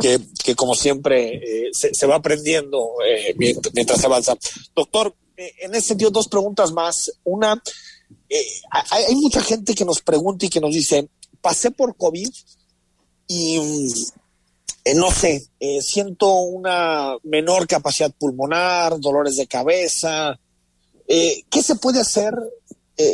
que, 0.00 0.20
que 0.44 0.54
como 0.54 0.76
siempre 0.76 1.34
eh, 1.34 1.70
se, 1.72 1.92
se 1.94 2.06
va 2.06 2.14
aprendiendo 2.14 2.78
eh, 3.04 3.34
mientras, 3.36 3.74
mientras 3.74 3.98
se 3.98 4.06
avanza. 4.06 4.36
Doctor, 4.76 5.16
en 5.36 5.74
ese 5.74 5.88
sentido, 5.88 6.10
dos 6.10 6.28
preguntas 6.28 6.70
más. 6.72 7.10
Una, 7.24 7.60
hay, 8.70 9.04
hay 9.08 9.14
mucha 9.16 9.40
gente 9.42 9.74
que 9.74 9.84
nos 9.84 10.00
pregunta 10.00 10.46
y 10.46 10.48
que 10.48 10.60
nos 10.60 10.72
dice, 10.74 11.08
pasé 11.46 11.70
por 11.70 11.96
COVID 11.96 12.28
y 13.28 13.56
eh, 14.84 14.94
no 14.96 15.12
sé, 15.12 15.46
eh, 15.60 15.80
siento 15.80 16.40
una 16.40 17.14
menor 17.22 17.68
capacidad 17.68 18.10
pulmonar, 18.10 18.98
dolores 18.98 19.36
de 19.36 19.46
cabeza. 19.46 20.40
Eh, 21.06 21.44
¿Qué 21.48 21.62
se 21.62 21.76
puede 21.76 22.00
hacer 22.00 22.34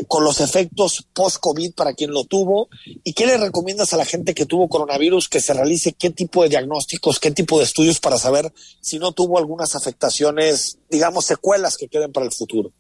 con 0.07 0.23
los 0.25 0.41
efectos 0.41 1.05
post-COVID 1.13 1.75
para 1.75 1.93
quien 1.93 2.13
lo 2.13 2.25
tuvo? 2.25 2.69
¿Y 3.05 3.13
qué 3.13 3.27
le 3.27 3.37
recomiendas 3.37 3.93
a 3.93 3.99
la 3.99 4.07
gente 4.07 4.33
que 4.33 4.47
tuvo 4.47 4.69
coronavirus 4.69 5.29
que 5.29 5.41
se 5.41 5.53
realice 5.53 5.93
qué 5.93 6.09
tipo 6.09 6.43
de 6.43 6.49
diagnósticos, 6.49 7.21
qué 7.21 7.33
tipo 7.33 7.59
de 7.59 7.65
estudios 7.65 8.01
para 8.01 8.17
saber 8.17 8.51
si 8.81 8.99
no 8.99 9.13
tuvo 9.13 9.37
algunas 9.37 9.75
afectaciones, 9.75 10.79
digamos, 10.89 11.27
secuelas 11.27 11.77
que 11.77 11.89
queden 11.89 12.13
para 12.13 12.25
el 12.25 12.33
futuro? 12.33 12.73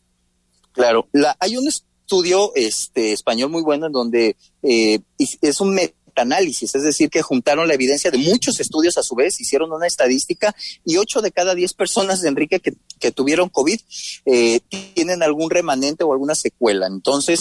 Claro, 0.72 1.08
la, 1.12 1.36
hay 1.40 1.58
un 1.58 1.68
estudio 1.68 1.91
este, 2.54 3.12
español 3.12 3.50
muy 3.50 3.62
bueno 3.62 3.86
en 3.86 3.92
donde 3.92 4.36
eh, 4.62 4.98
es 5.18 5.60
un 5.60 5.74
metaanálisis, 5.74 6.74
es 6.74 6.82
decir, 6.82 7.08
que 7.08 7.22
juntaron 7.22 7.66
la 7.66 7.74
evidencia 7.74 8.10
de 8.10 8.18
muchos 8.18 8.60
estudios 8.60 8.98
a 8.98 9.02
su 9.02 9.14
vez, 9.14 9.40
hicieron 9.40 9.72
una 9.72 9.86
estadística 9.86 10.54
y 10.84 10.98
ocho 10.98 11.22
de 11.22 11.30
cada 11.30 11.54
diez 11.54 11.72
personas 11.72 12.20
de 12.20 12.28
Enrique 12.28 12.60
que, 12.60 12.74
que 13.00 13.12
tuvieron 13.12 13.48
COVID 13.48 13.80
eh, 14.26 14.60
tienen 14.94 15.22
algún 15.22 15.50
remanente 15.50 16.04
o 16.04 16.12
alguna 16.12 16.34
secuela. 16.34 16.86
Entonces, 16.86 17.40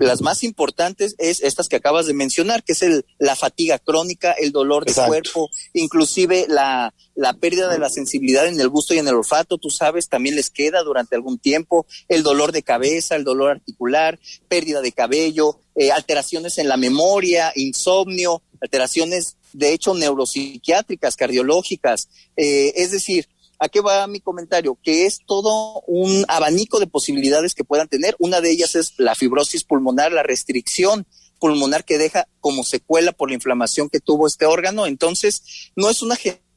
las 0.00 0.20
más 0.22 0.42
importantes 0.42 1.14
es 1.18 1.40
estas 1.42 1.68
que 1.68 1.76
acabas 1.76 2.06
de 2.06 2.14
mencionar, 2.14 2.64
que 2.64 2.72
es 2.72 2.82
el, 2.82 3.04
la 3.18 3.36
fatiga 3.36 3.78
crónica, 3.78 4.32
el 4.32 4.50
dolor 4.50 4.84
de 4.84 4.92
cuerpo, 4.92 5.50
inclusive 5.72 6.46
la, 6.48 6.92
la 7.14 7.32
pérdida 7.34 7.68
de 7.72 7.78
la 7.78 7.88
sensibilidad 7.88 8.46
en 8.46 8.60
el 8.60 8.68
gusto 8.68 8.94
y 8.94 8.98
en 8.98 9.08
el 9.08 9.14
olfato, 9.14 9.58
tú 9.58 9.70
sabes, 9.70 10.08
también 10.08 10.36
les 10.36 10.50
queda 10.50 10.82
durante 10.82 11.14
algún 11.14 11.38
tiempo, 11.38 11.86
el 12.08 12.22
dolor 12.22 12.52
de 12.52 12.62
cabeza, 12.62 13.16
el 13.16 13.24
dolor 13.24 13.52
articular, 13.52 14.18
pérdida 14.48 14.80
de 14.80 14.92
cabello, 14.92 15.58
eh, 15.76 15.92
alteraciones 15.92 16.58
en 16.58 16.68
la 16.68 16.76
memoria, 16.76 17.52
insomnio, 17.54 18.42
alteraciones 18.60 19.36
de 19.52 19.72
hecho 19.72 19.94
neuropsiquiátricas, 19.94 21.16
cardiológicas, 21.16 22.08
eh, 22.36 22.72
es 22.76 22.90
decir, 22.90 23.28
¿A 23.60 23.68
qué 23.68 23.80
va 23.80 24.06
mi 24.08 24.20
comentario? 24.20 24.76
Que 24.82 25.06
es 25.06 25.20
todo 25.24 25.80
un 25.86 26.24
abanico 26.28 26.80
de 26.80 26.88
posibilidades 26.88 27.54
que 27.54 27.64
puedan 27.64 27.88
tener. 27.88 28.16
Una 28.18 28.40
de 28.40 28.50
ellas 28.50 28.74
es 28.74 28.94
la 28.98 29.14
fibrosis 29.14 29.64
pulmonar, 29.64 30.12
la 30.12 30.24
restricción 30.24 31.06
pulmonar 31.38 31.84
que 31.84 31.96
deja 31.96 32.26
como 32.40 32.64
secuela 32.64 33.12
por 33.12 33.28
la 33.28 33.36
inflamación 33.36 33.88
que 33.88 34.00
tuvo 34.00 34.26
este 34.26 34.44
órgano. 34.44 34.86
Entonces, 34.86 35.70
no 35.76 35.88
es 35.88 36.02
una 36.02 36.16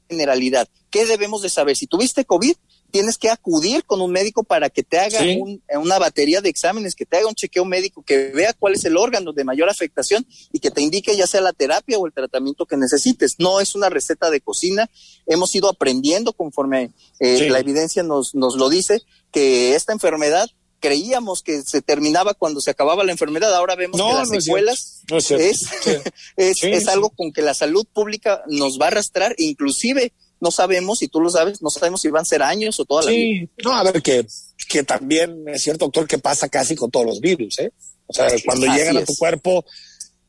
generalidad. 0.10 0.68
¿Qué 0.90 1.06
debemos 1.06 1.42
de 1.42 1.50
saber? 1.50 1.76
Si 1.76 1.88
tuviste 1.88 2.26
COVID, 2.26 2.56
tienes 2.90 3.18
que 3.18 3.30
acudir 3.30 3.84
con 3.84 4.00
un 4.02 4.12
médico 4.12 4.44
para 4.46 4.70
que 4.70 4.82
te 4.82 4.98
haga 4.98 5.20
Sí. 5.20 5.38
un- 5.42 5.62
una 5.82 6.00
batería 6.00 6.40
de 6.40 6.48
exámenes, 6.48 6.96
que 6.96 7.06
te 7.06 7.18
haga 7.18 7.28
un 7.28 7.36
chequeo 7.36 7.66
médico, 7.66 8.02
que 8.02 8.30
vea 8.30 8.54
cuál 8.54 8.76
es 8.76 8.86
el 8.86 8.96
órgano 8.96 9.34
de 9.34 9.44
mayor 9.44 9.70
afectación 9.70 10.26
y 10.54 10.60
que 10.60 10.72
te 10.72 10.82
indique 10.82 11.16
ya 11.18 11.28
sea 11.28 11.42
la 11.42 11.52
terapia 11.52 11.98
o 11.98 12.08
el 12.08 12.14
tratamiento 12.14 12.66
que 12.66 12.78
necesites. 12.78 13.36
No 13.40 13.60
es 13.60 13.76
una 13.76 13.90
receta 13.90 14.30
de 14.30 14.40
cocina. 14.40 14.90
Hemos 15.26 15.54
ido 15.54 15.68
aprendiendo 15.70 16.32
conforme 16.32 16.92
eh, 17.20 17.38
Sí. 17.38 17.50
la 17.50 17.60
evidencia 17.60 18.04
nos, 18.04 18.34
nos 18.36 18.56
lo 18.56 18.70
dice, 18.70 19.02
que 19.32 19.76
esta 19.76 19.92
enfermedad 19.92 20.48
creíamos 20.80 21.42
que 21.42 21.62
se 21.64 21.82
terminaba 21.82 22.34
cuando 22.34 22.62
se 22.62 22.72
acababa 22.72 23.04
la 23.04 23.12
enfermedad, 23.12 23.54
ahora 23.56 23.76
vemos 23.76 23.98
No, 23.98 24.08
que 24.10 24.14
las 24.14 24.30
no 24.30 24.42
secuelas. 24.42 25.02
No 25.10 25.18
es 25.18 25.32
es, 25.32 25.58
Sí. 25.84 25.92
es, 26.38 26.58
Sí, 26.60 26.68
es 26.72 26.84
sí. 26.84 26.90
algo 26.90 27.10
con 27.10 27.32
que 27.32 27.42
la 27.42 27.54
salud 27.54 27.86
pública 27.92 28.44
nos 28.48 28.80
va 28.80 28.86
a 28.86 28.88
arrastrar, 28.90 29.34
inclusive 29.38 30.14
no 30.40 30.52
sabemos, 30.52 31.00
si 31.00 31.08
tú 31.08 31.20
lo 31.20 31.30
sabes, 31.32 31.62
no 31.64 31.70
sabemos 31.72 32.02
si 32.02 32.10
van 32.10 32.22
a 32.22 32.26
ser 32.26 32.44
años 32.44 32.80
o 32.80 32.86
toda 32.86 33.04
la 33.04 33.12
vida. 33.12 33.48
No, 33.64 33.74
a 33.76 33.84
ver, 33.84 34.02
que, 34.04 34.26
que 34.70 34.84
también 34.84 35.44
es 35.48 35.64
cierto, 35.64 35.86
doctor, 35.86 36.08
que 36.08 36.20
pasa 36.20 36.48
casi 36.48 36.76
con 36.76 36.92
todos 36.92 37.08
los 37.08 37.20
virus, 37.20 37.58
¿eh? 37.60 37.72
O 38.06 38.14
sea, 38.14 38.28
cuando 38.46 38.70
Así 38.70 38.78
llegan 38.80 38.98
a 38.98 39.04
tu 39.04 39.16
cuerpo, 39.16 39.66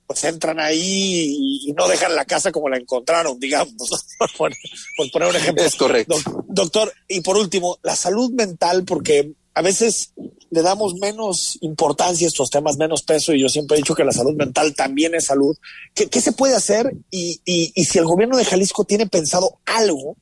pues 0.07 0.25
entran 0.25 0.59
ahí 0.61 1.61
y, 1.67 1.73
no 1.75 1.87
dejan 1.87 2.17
la 2.17 2.25
casa 2.25 2.51
como 2.51 2.71
la 2.71 2.79
encontraron, 2.79 3.39
digamos, 3.39 3.75
por, 4.19 4.31
poner- 4.33 4.59
por 4.97 5.11
poner 5.11 5.29
un 5.29 5.37
ejemplo. 5.37 5.63
Es 5.63 5.77
correcto. 5.77 6.17
Doc- 6.25 6.45
doctor, 6.49 6.93
y 7.07 7.21
por 7.21 7.37
último, 7.37 7.79
la 7.83 7.95
salud 7.95 8.31
mental, 8.33 8.85
porque 8.87 9.33
a 9.53 9.61
veces 9.61 10.15
le 10.51 10.63
damos 10.63 10.95
menos 10.95 11.59
importancia 11.61 12.27
a 12.27 12.29
estos 12.29 12.51
temas, 12.51 12.77
menos 12.77 13.03
peso, 13.03 13.33
y 13.33 13.41
yo 13.41 13.49
siempre 13.49 13.77
he 13.77 13.81
dicho 13.81 13.95
que 13.95 14.05
la 14.05 14.13
salud 14.13 14.35
mental 14.35 14.75
también 14.75 15.15
es 15.15 15.27
salud. 15.27 15.57
¿Qué, 15.95 16.07
qué 16.07 16.21
se 16.21 16.33
puede 16.33 16.55
hacer? 16.57 16.95
Y, 17.11 17.41
y, 17.45 17.73
y 17.75 17.85
si 17.85 17.99
el 17.99 18.07
gobierno 18.07 18.37
de 18.37 18.45
Jalisco 18.45 18.85
tiene 18.85 19.07
pensado 19.07 19.59
algo 19.67 20.17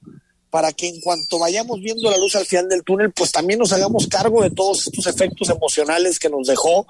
para 0.51 0.72
que 0.72 0.89
en 0.89 1.01
cuanto 1.01 1.39
vayamos 1.39 1.81
viendo 1.81 2.11
la 2.11 2.16
luz 2.16 2.35
al 2.35 2.47
final 2.47 2.68
del 2.68 2.83
túnel, 2.83 3.12
pues 3.12 3.31
también 3.31 3.59
nos 3.59 3.72
hagamos 3.72 4.07
cargo 4.07 4.43
de 4.43 4.51
todos 4.51 4.87
estos 4.87 5.07
efectos 5.07 5.51
emocionales 5.51 6.18
que 6.18 6.31
nos 6.31 6.47
dejó 6.47 6.87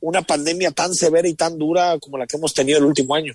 una 0.00 0.22
pandemia 0.22 0.70
tan 0.70 0.94
severa 0.94 1.28
y 1.28 1.34
tan 1.34 1.58
dura 1.58 1.98
como 1.98 2.18
la 2.18 2.26
que 2.26 2.36
hemos 2.36 2.54
tenido 2.54 2.78
el 2.78 2.84
último 2.86 3.14
año. 3.14 3.34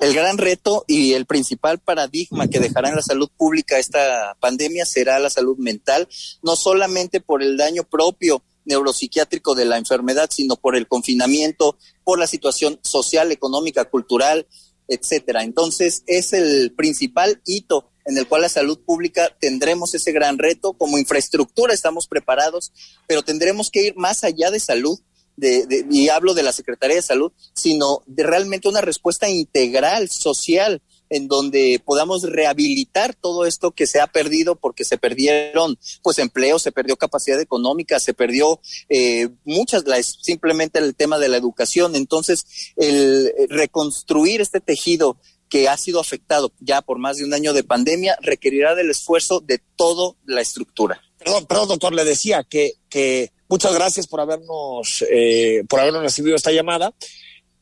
El 0.00 0.14
gran 0.14 0.38
reto 0.38 0.84
y 0.88 1.12
el 1.12 1.26
principal 1.26 1.78
paradigma 1.78 2.48
que 2.48 2.58
dejará 2.58 2.88
en 2.88 2.96
la 2.96 3.02
salud 3.02 3.30
pública 3.36 3.78
esta 3.78 4.36
pandemia 4.40 4.84
será 4.84 5.18
la 5.18 5.30
salud 5.30 5.56
mental, 5.58 6.08
no 6.42 6.56
solamente 6.56 7.20
por 7.20 7.42
el 7.42 7.56
daño 7.56 7.84
propio 7.84 8.42
neuropsiquiátrico 8.64 9.54
de 9.54 9.64
la 9.64 9.78
enfermedad, 9.78 10.28
sino 10.32 10.56
por 10.56 10.76
el 10.76 10.88
confinamiento, 10.88 11.76
por 12.04 12.18
la 12.18 12.26
situación 12.26 12.80
social, 12.82 13.30
económica, 13.32 13.84
cultural, 13.84 14.46
etcétera. 14.88 15.44
Entonces, 15.44 16.02
es 16.06 16.32
el 16.32 16.72
principal 16.74 17.40
hito 17.46 17.90
en 18.04 18.18
el 18.18 18.26
cual 18.26 18.42
la 18.42 18.48
salud 18.48 18.78
pública 18.80 19.36
tendremos 19.40 19.94
ese 19.94 20.12
gran 20.12 20.38
reto. 20.38 20.72
Como 20.72 20.98
infraestructura 20.98 21.72
estamos 21.72 22.06
preparados, 22.08 22.72
pero 23.06 23.22
tendremos 23.22 23.70
que 23.70 23.86
ir 23.86 23.96
más 23.96 24.24
allá 24.24 24.50
de 24.50 24.58
salud 24.58 24.98
de, 25.40 25.66
de- 25.66 25.86
y 25.90 26.08
hablo 26.08 26.34
de 26.34 26.42
la 26.42 26.52
Secretaría 26.52 26.96
de 26.96 27.02
Salud, 27.02 27.32
sino 27.54 28.02
de 28.06 28.22
realmente 28.22 28.68
una 28.68 28.80
respuesta 28.80 29.28
integral, 29.28 30.08
social, 30.10 30.80
en 31.12 31.26
donde 31.26 31.82
podamos 31.84 32.22
rehabilitar 32.22 33.16
todo 33.16 33.44
esto 33.44 33.72
que 33.72 33.88
se 33.88 34.00
ha 34.00 34.06
perdido 34.06 34.54
porque 34.54 34.84
se 34.84 34.96
perdieron 34.96 35.76
pues 36.04 36.18
empleos, 36.18 36.62
se 36.62 36.70
perdió 36.70 36.96
capacidad 36.96 37.40
económica, 37.40 37.98
se 37.98 38.14
perdió 38.14 38.60
eh, 38.88 39.28
muchas, 39.44 39.84
la, 39.86 40.00
simplemente 40.02 40.78
el 40.78 40.94
tema 40.94 41.18
de 41.18 41.28
la 41.28 41.36
educación. 41.36 41.96
Entonces, 41.96 42.44
el 42.76 43.26
eh, 43.36 43.46
reconstruir 43.48 44.40
este 44.40 44.60
tejido 44.60 45.16
que 45.48 45.68
ha 45.68 45.76
sido 45.76 45.98
afectado 45.98 46.52
ya 46.60 46.80
por 46.80 46.98
más 47.00 47.16
de 47.16 47.24
un 47.24 47.34
año 47.34 47.52
de 47.52 47.64
pandemia 47.64 48.16
requerirá 48.22 48.76
del 48.76 48.90
esfuerzo 48.90 49.40
de 49.40 49.60
toda 49.74 50.14
la 50.26 50.42
estructura. 50.42 51.00
Perdón, 51.18 51.46
perdón, 51.46 51.68
doctor, 51.70 51.92
le 51.92 52.04
decía 52.04 52.44
que, 52.48 52.74
que 52.88 53.32
muchas 53.50 53.74
gracias 53.74 54.06
por 54.06 54.20
habernos, 54.20 55.04
eh, 55.10 55.64
por 55.68 55.80
habernos 55.80 56.02
recibido 56.02 56.36
esta 56.36 56.52
llamada. 56.52 56.92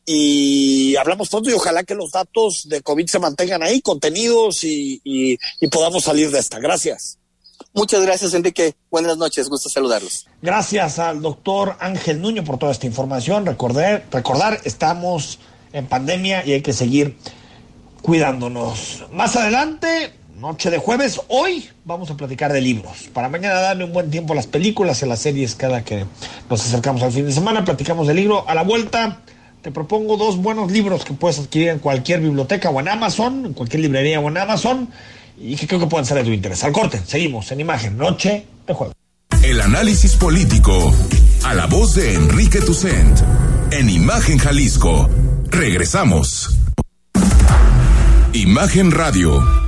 Y 0.05 0.97
hablamos 0.97 1.29
pronto 1.29 1.51
y 1.51 1.55
ojalá 1.55 1.83
que 1.83 1.95
los 1.95 2.13
datos 2.13 2.69
de 2.69 2.81
COVID 2.81 3.07
se 3.07 3.19
mantengan 3.19 3.63
ahí, 3.63 3.83
contenidos 3.83 4.65
y, 4.65 5.01
y, 5.05 5.39
y 5.61 5.69
podamos 5.69 6.05
salir 6.05 6.31
de 6.31 6.39
esta. 6.39 6.59
Gracias. 6.61 7.19
Muchas 7.75 8.03
gracias, 8.03 8.33
Enrique. 8.33 8.75
Buenas 8.91 9.19
noches, 9.19 9.49
gusto 9.49 9.69
saludarlos. 9.69 10.27
Gracias 10.41 10.99
al 10.99 11.21
doctor 11.21 11.77
Ángel 11.81 12.21
Nuño 12.21 12.45
por 12.45 12.59
toda 12.59 12.73
esta 12.73 12.87
información. 12.87 13.45
Recordar, 13.45 14.07
recordar, 14.11 14.61
estamos 14.65 15.39
en 15.73 15.87
pandemia 15.87 16.47
y 16.47 16.53
hay 16.53 16.63
que 16.63 16.73
seguir 16.73 17.17
cuidándonos. 18.01 19.05
Más 19.13 19.37
adelante, 19.37 20.13
noche 20.39 20.71
de 20.71 20.79
jueves, 20.79 21.21
hoy 21.29 21.69
vamos 21.85 22.11
a 22.11 22.17
platicar 22.17 22.53
de 22.53 22.61
libros. 22.61 23.09
Para 23.13 23.29
mañana 23.29 23.61
darle 23.61 23.85
un 23.85 23.93
buen 23.93 24.11
tiempo 24.11 24.33
a 24.33 24.37
las 24.37 24.47
películas 24.47 25.03
y 25.03 25.05
a 25.05 25.09
las 25.09 25.21
series 25.21 25.55
cada 25.55 25.85
que 25.85 26.05
nos 26.49 26.65
acercamos 26.65 27.03
al 27.03 27.13
fin 27.13 27.27
de 27.27 27.33
semana. 27.33 27.65
Platicamos 27.65 28.07
del 28.07 28.17
libro. 28.17 28.49
A 28.49 28.55
la 28.55 28.63
vuelta, 28.63 29.21
te 29.63 29.73
propongo 29.73 30.17
dos 30.17 30.37
buenos 30.37 30.71
libros 30.71 31.05
que 31.05 31.13
puedes 31.13 31.39
adquirir 31.39 31.69
en 31.71 31.79
cualquier 31.81 32.21
biblioteca 32.21 32.71
o 32.71 32.79
en 32.81 32.89
Amazon, 32.89 33.47
en 33.47 33.53
cualquier 33.53 33.83
librería 33.83 34.21
o 34.21 34.29
en 34.29 34.39
Amazon, 34.39 34.89
y 35.37 35.57
que 35.57 35.67
creo 35.67 35.81
que 35.81 35.87
pueden 35.87 36.07
ser 36.07 36.19
de 36.19 36.25
tu 36.25 36.31
interés. 36.31 36.63
Al 36.63 36.73
corte, 36.73 37.01
seguimos 37.05 37.51
en 37.51 37.61
imagen, 37.61 37.97
noche 37.97 38.47
de 38.67 38.75
jueves. 38.75 38.95
El 39.43 39.61
análisis 39.61 40.17
político. 40.17 40.93
A 41.45 41.55
la 41.55 41.67
voz 41.67 41.95
de 41.95 42.15
Enrique 42.15 42.61
Tucent. 42.61 43.19
En 43.71 43.91
Imagen 43.91 44.39
Jalisco. 44.39 45.09
Regresamos. 45.51 46.57
Imagen 48.33 48.91
Radio. 48.91 49.68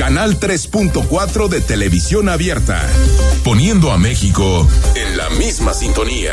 Canal 0.00 0.40
3.4 0.40 1.48
de 1.48 1.60
televisión 1.60 2.30
abierta, 2.30 2.80
poniendo 3.44 3.92
a 3.92 3.98
México 3.98 4.66
en 4.94 5.18
la 5.18 5.28
misma 5.28 5.74
sintonía. 5.74 6.32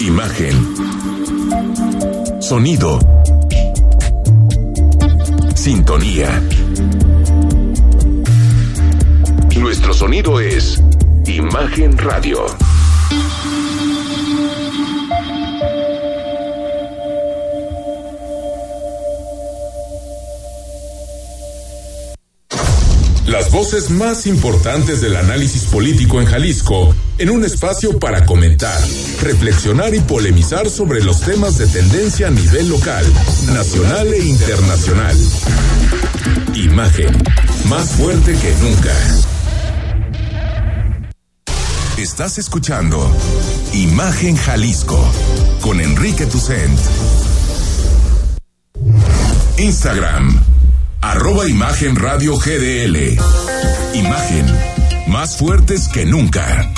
Imagen. 0.00 0.74
Sonido. 2.40 2.98
Sintonía. 5.54 6.42
Nuestro 9.58 9.92
sonido 9.92 10.40
es 10.40 10.82
Imagen 11.26 11.98
Radio. 11.98 12.46
Las 23.26 23.50
voces 23.52 23.90
más 23.90 24.26
importantes 24.26 25.02
del 25.02 25.16
análisis 25.16 25.66
político 25.66 26.20
en 26.20 26.26
Jalisco, 26.26 26.94
en 27.20 27.28
un 27.28 27.44
espacio 27.44 27.98
para 27.98 28.24
comentar, 28.24 28.80
reflexionar 29.20 29.94
y 29.94 30.00
polemizar 30.00 30.70
sobre 30.70 31.02
los 31.02 31.20
temas 31.20 31.58
de 31.58 31.66
tendencia 31.66 32.28
a 32.28 32.30
nivel 32.30 32.70
local, 32.70 33.04
nacional 33.52 34.08
e 34.14 34.24
internacional. 34.24 35.14
Imagen, 36.54 37.22
más 37.68 37.90
fuerte 37.90 38.32
que 38.32 38.54
nunca. 38.62 38.94
Estás 41.98 42.38
escuchando 42.38 43.14
Imagen 43.74 44.36
Jalisco 44.36 44.98
con 45.60 45.78
Enrique 45.78 46.24
Tucent. 46.24 46.80
Instagram, 49.58 50.42
arroba 51.02 51.46
Imagen 51.46 51.96
Radio 51.96 52.38
GDL. 52.38 53.18
Imagen, 53.92 54.46
más 55.08 55.36
fuertes 55.36 55.86
que 55.88 56.06
nunca. 56.06 56.72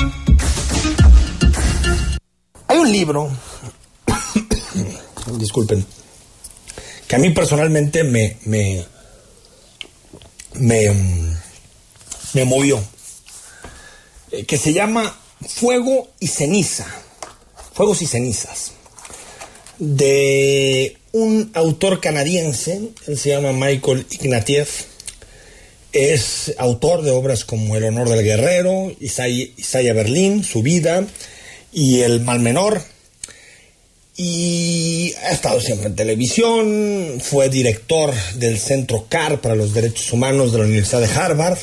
Un 2.83 2.91
libro, 2.91 3.30
disculpen, 5.39 5.87
que 7.07 7.14
a 7.14 7.18
mí 7.20 7.30
personalmente 7.30 8.03
me, 8.03 8.39
me, 8.45 8.85
me, 10.55 10.91
mm, 10.91 11.37
me 12.33 12.45
movió, 12.45 12.83
eh, 14.33 14.45
que 14.47 14.59
se 14.59 14.72
llama 14.72 15.16
Fuego 15.47 16.11
y 16.18 16.26
Ceniza, 16.26 16.89
Fuegos 17.72 18.03
y 18.03 18.07
Cenizas, 18.07 18.72
de 19.78 20.99
un 21.12 21.53
autor 21.55 22.01
canadiense, 22.01 22.80
él 23.07 23.16
se 23.16 23.28
llama 23.28 23.53
Michael 23.53 24.09
Ignatieff, 24.11 24.87
es 25.93 26.53
autor 26.59 27.03
de 27.03 27.12
obras 27.12 27.45
como 27.45 27.76
El 27.76 27.85
honor 27.85 28.09
del 28.09 28.24
guerrero, 28.24 28.91
Isaiah 28.99 29.93
Berlín, 29.93 30.43
Su 30.43 30.62
vida 30.62 31.07
y 31.72 32.00
El 32.00 32.20
mal 32.20 32.40
menor. 32.40 32.82
Y 34.16 35.14
ha 35.24 35.30
estado 35.30 35.60
siempre 35.60 35.88
en 35.88 35.96
televisión, 35.96 37.18
fue 37.22 37.48
director 37.48 38.12
del 38.34 38.58
Centro 38.58 39.06
CAR 39.08 39.40
para 39.40 39.54
los 39.54 39.72
Derechos 39.72 40.12
Humanos 40.12 40.52
de 40.52 40.58
la 40.58 40.64
Universidad 40.64 41.00
de 41.00 41.12
Harvard 41.12 41.58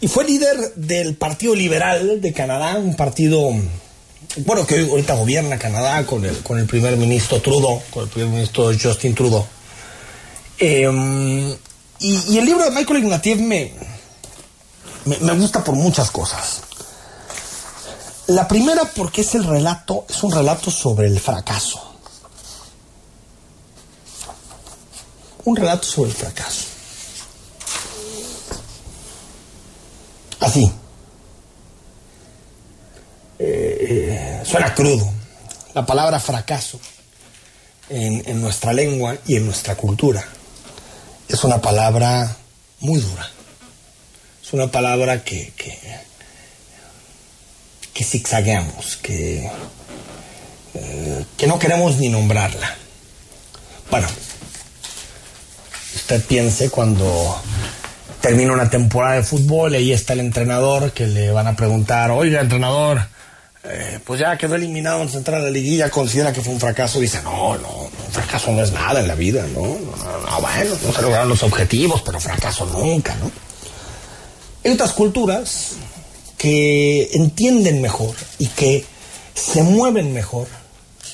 y 0.00 0.08
fue 0.08 0.24
líder 0.24 0.74
del 0.74 1.16
Partido 1.16 1.54
Liberal 1.54 2.20
de 2.20 2.32
Canadá, 2.32 2.76
un 2.78 2.96
partido, 2.96 3.50
bueno, 4.44 4.66
que 4.66 4.80
ahorita 4.80 5.14
gobierna 5.14 5.58
Canadá 5.58 6.04
con 6.04 6.24
el, 6.24 6.36
con 6.42 6.58
el 6.58 6.66
primer 6.66 6.96
ministro 6.96 7.40
Trudeau, 7.40 7.80
con 7.90 8.04
el 8.04 8.10
primer 8.10 8.30
ministro 8.30 8.70
Justin 8.78 9.14
Trudeau. 9.14 9.46
Eh, 10.58 11.56
y, 12.00 12.38
el 12.38 12.44
libro 12.44 12.64
de 12.64 12.70
Michael 12.72 13.04
Ignatieff 13.04 13.38
me, 13.38 13.72
me 15.06 15.32
gusta 15.32 15.64
por 15.64 15.74
muchas 15.74 16.10
cosas. 16.10 16.60
La 18.28 18.48
primera 18.48 18.84
porque 18.84 19.20
es 19.20 19.34
el 19.34 19.44
relato, 19.44 20.04
es 20.08 20.22
un 20.22 20.32
relato 20.32 20.70
sobre 20.70 21.06
el 21.06 21.20
fracaso. 21.20 21.80
Un 25.44 25.56
relato 25.56 25.86
sobre 25.86 26.10
el 26.10 26.16
fracaso. 26.16 26.64
Así. 30.40 30.72
Eh, 33.38 33.78
eh, 33.80 34.42
suena 34.44 34.74
crudo. 34.74 35.12
La 35.74 35.84
palabra 35.86 36.18
fracaso 36.18 36.80
en, 37.88 38.40
nuestra 38.40 38.72
lengua 38.72 39.16
y 39.26 39.36
en 39.36 39.46
nuestra 39.46 39.76
cultura 39.76 40.24
es 41.28 41.44
una 41.44 41.60
palabra 41.60 42.36
muy 42.80 43.00
dura. 43.00 43.30
Es 44.42 44.52
una 44.52 44.68
palabra 44.68 45.22
que, 45.22 45.52
que 47.96 48.04
zigzagueamos, 48.04 48.98
que, 48.98 49.50
eh, 50.74 51.24
que 51.38 51.46
no 51.46 51.58
queremos 51.58 51.96
ni 51.96 52.10
nombrarla. 52.10 52.76
Bueno, 53.90 54.06
usted 55.94 56.22
piense 56.26 56.68
cuando 56.68 57.40
termina 58.20 58.52
una 58.52 58.68
temporada 58.68 59.14
de 59.14 59.22
fútbol 59.22 59.72
y 59.72 59.76
ahí 59.76 59.92
está 59.92 60.12
el 60.12 60.20
entrenador 60.20 60.92
que 60.92 61.06
le 61.06 61.30
van 61.30 61.46
a 61.46 61.56
preguntar, 61.56 62.10
oiga, 62.10 62.42
entrenador, 62.42 63.00
eh, 63.64 63.98
pues 64.04 64.20
ya 64.20 64.36
quedó 64.36 64.56
eliminado 64.56 65.02
en 65.02 65.08
entrar 65.08 65.40
a 65.40 65.44
la 65.44 65.50
liguilla, 65.50 65.88
considera 65.88 66.34
que 66.34 66.42
fue 66.42 66.52
un 66.52 66.60
fracaso. 66.60 67.00
Dice, 67.00 67.22
no, 67.22 67.56
no, 67.56 67.68
un 67.68 68.12
fracaso 68.12 68.52
no 68.52 68.62
es 68.62 68.72
nada 68.72 69.00
en 69.00 69.08
la 69.08 69.14
vida, 69.14 69.46
¿no? 69.54 69.62
No, 69.62 69.96
no, 69.96 70.30
no, 70.30 70.40
bueno, 70.42 70.76
no 70.84 70.92
se 70.92 71.00
lograron 71.00 71.30
los 71.30 71.42
objetivos, 71.42 72.02
pero 72.02 72.20
fracaso 72.20 72.66
nunca, 72.66 73.14
¿no? 73.14 73.30
Hay 74.64 74.72
otras 74.72 74.92
culturas 74.92 75.76
que 76.36 77.10
entienden 77.12 77.80
mejor 77.80 78.14
y 78.38 78.46
que 78.48 78.84
se 79.34 79.62
mueven 79.62 80.12
mejor 80.12 80.48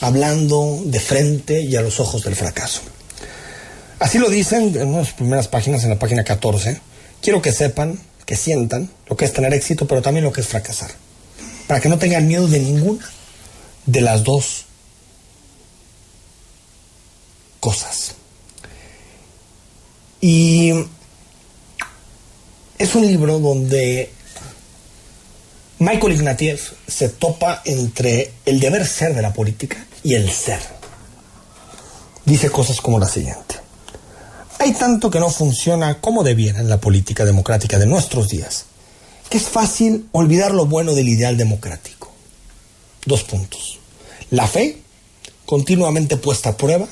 hablando 0.01 0.83
de 0.85 1.01
frente 1.01 1.61
y 1.61 1.77
a 1.77 1.83
los 1.83 2.01
ojos 2.01 2.25
del 2.25 2.37
fracaso. 2.37 2.81
Así 3.99 4.19
lo 4.19 4.29
dicen 4.29 4.77
en 4.77 4.89
unas 4.89 5.13
primeras 5.13 5.47
páginas, 5.47 5.85
en 5.85 5.91
la 5.91 5.99
página 5.99 6.25
14. 6.25 6.81
Quiero 7.21 7.41
que 7.41 7.53
sepan, 7.53 8.01
que 8.27 8.37
sientan 8.37 8.91
lo 9.09 9.17
que 9.17 9.25
es 9.25 9.33
tener 9.33 9.55
éxito, 9.55 9.87
pero 9.87 10.03
también 10.03 10.25
lo 10.25 10.33
que 10.33 10.41
es 10.41 10.49
fracasar. 10.49 10.91
Para 11.69 11.81
que 11.81 11.89
no 11.89 11.99
tengan 11.99 12.27
miedo 12.27 12.49
de 12.49 12.59
ninguna 12.59 13.09
de 13.87 14.01
las 14.01 14.25
dos 14.25 14.65
cosas. 17.61 18.15
Y 20.21 20.73
es 22.79 22.95
un 22.97 23.07
libro 23.07 23.39
donde 23.39 24.11
Michael 25.83 26.13
Ignatieff 26.13 26.75
se 26.87 27.09
topa 27.09 27.61
entre 27.65 28.31
el 28.47 28.61
deber 28.61 28.87
ser 28.87 29.17
de 29.17 29.23
la 29.23 29.33
política 29.33 29.85
y 30.05 30.15
el 30.15 30.31
ser. 30.31 30.61
Dice 32.25 32.51
cosas 32.51 32.81
como 32.81 33.01
la 33.01 33.09
siguiente. 33.09 33.57
Hay 34.61 34.75
tanto 34.75 35.11
que 35.11 35.19
no 35.19 35.29
funciona 35.29 36.01
como 36.01 36.23
debiera 36.23 36.61
en 36.61 36.69
la 36.69 36.81
política 36.81 37.25
democrática 37.25 37.81
de 37.81 37.87
nuestros 37.87 38.29
días, 38.29 38.67
que 39.29 39.39
es 39.39 39.49
fácil 39.49 40.09
olvidar 40.13 40.55
lo 40.55 40.67
bueno 40.67 40.95
del 40.95 41.09
ideal 41.09 41.37
democrático. 41.37 42.13
Dos 43.05 43.25
puntos. 43.25 43.81
La 44.31 44.47
fe, 44.47 44.79
continuamente 45.47 46.17
puesta 46.17 46.51
a 46.51 46.57
prueba, 46.57 46.87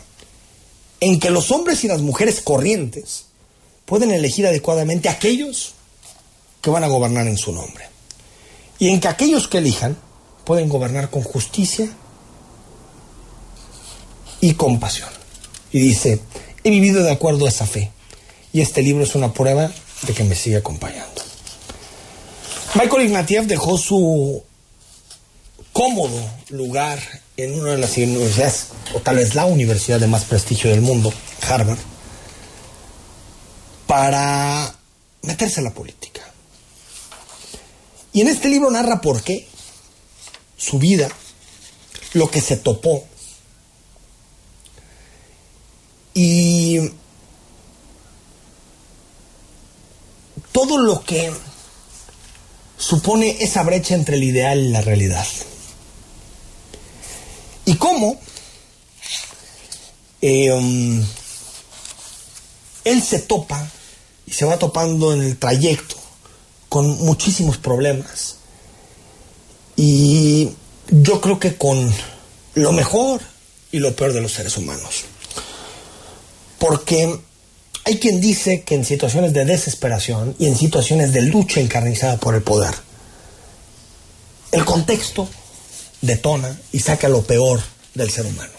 en 0.99 1.20
que 1.20 1.30
los 1.30 1.53
hombres 1.53 1.84
y 1.84 1.86
las 1.86 2.01
mujeres 2.01 2.41
corrientes 2.41 3.26
pueden 3.84 4.11
elegir 4.11 4.49
adecuadamente 4.49 5.09
a 5.09 5.12
aquellos 5.12 5.74
que 6.61 6.70
van 6.70 6.82
a 6.82 6.88
gobernar 6.88 7.28
en 7.28 7.38
su 7.38 7.53
nombre. 7.53 7.89
Y 8.81 8.89
en 8.89 8.99
que 8.99 9.09
aquellos 9.09 9.47
que 9.47 9.59
elijan 9.59 9.97
pueden 10.45 10.68
gobernar 10.68 11.11
con 11.11 11.22
justicia 11.22 11.89
y 14.41 14.55
compasión. 14.55 15.11
Y 15.70 15.78
dice, 15.78 16.20
he 16.64 16.70
vivido 16.70 17.05
de 17.05 17.12
acuerdo 17.12 17.47
a 17.47 17.51
esa 17.51 17.66
fe. 17.66 17.93
Y 18.53 18.62
este 18.62 18.83
libro 18.83 19.05
es 19.05 19.14
una 19.14 19.33
prueba 19.33 19.70
de 20.03 20.12
que 20.14 20.24
me 20.24 20.35
sigue 20.35 20.57
acompañando. 20.57 21.22
Michael 22.74 23.03
Ignatieff 23.03 23.47
dejó 23.47 23.76
su 23.76 24.43
cómodo 25.72 26.18
lugar 26.49 27.01
en 27.37 27.61
una 27.61 27.72
de 27.72 27.78
las 27.78 27.97
universidades, 27.97 28.68
o 28.95 29.01
tal 29.01 29.16
vez 29.16 29.35
la 29.35 29.45
universidad 29.45 30.01
de 30.01 30.07
más 30.07 30.24
prestigio 30.24 30.70
del 30.70 30.81
mundo, 30.81 31.12
Harvard, 31.49 31.78
para 33.87 34.74
meterse 35.22 35.61
en 35.61 35.64
la 35.64 35.74
política. 35.74 36.30
Y 38.13 38.21
en 38.23 38.29
este 38.29 38.49
libro 38.49 38.71
narra 38.71 39.01
por 39.01 39.23
qué, 39.23 39.47
su 40.57 40.79
vida, 40.79 41.09
lo 42.13 42.31
que 42.31 42.41
se 42.41 42.57
topó. 42.57 43.05
Y 46.13 46.91
todo 50.53 50.79
lo 50.79 51.05
que 51.05 51.33
supone 52.77 53.37
esa 53.41 53.63
brecha 53.63 53.95
entre 53.95 54.17
el 54.17 54.25
ideal 54.25 54.59
y 54.59 54.69
la 54.71 54.81
realidad. 54.81 55.27
Y 57.65 57.77
cómo 57.77 58.21
um, 60.23 61.07
él 62.85 63.03
se 63.03 63.21
topa 63.21 63.71
y 64.27 64.33
se 64.33 64.45
va 64.45 64.59
topando 64.59 65.13
en 65.13 65.23
el 65.23 65.39
trayecto 65.39 65.99
con 66.71 67.05
muchísimos 67.05 67.59
problemas. 67.59 68.37
Y 69.77 70.51
yo 70.89 71.21
creo 71.21 71.39
que 71.39 71.57
con 71.57 71.93
lo 72.55 72.73
mejor 72.73 73.21
y 73.73 73.81
lo 73.81 73.95
peor 73.95 74.14
de 74.14 74.23
los 74.23 74.33
seres 74.33 74.57
humanos. 74.57 75.05
Porque 76.59 77.21
hay 77.85 77.99
quien 77.99 78.21
dice 78.21 78.62
que 78.62 78.77
en 78.77 78.85
situaciones 78.85 79.33
de 79.33 79.45
desesperación 79.45 80.37
y 80.39 80.47
en 80.47 80.57
situaciones 80.57 81.12
de 81.12 81.23
lucha 81.23 81.61
encarnizada 81.61 82.16
por 82.18 82.35
el 82.35 82.43
poder, 82.43 82.75
el 84.53 84.64
contexto 84.64 85.29
detona 86.01 86.57
y 86.73 86.81
saca 86.81 87.09
lo 87.09 87.23
peor 87.23 87.61
del 87.95 88.11
ser 88.11 88.27
humano. 88.27 88.53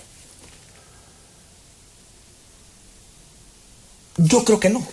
Yo 4.18 4.43
creo 4.43 4.59
que 4.59 4.70
no. 4.70 4.86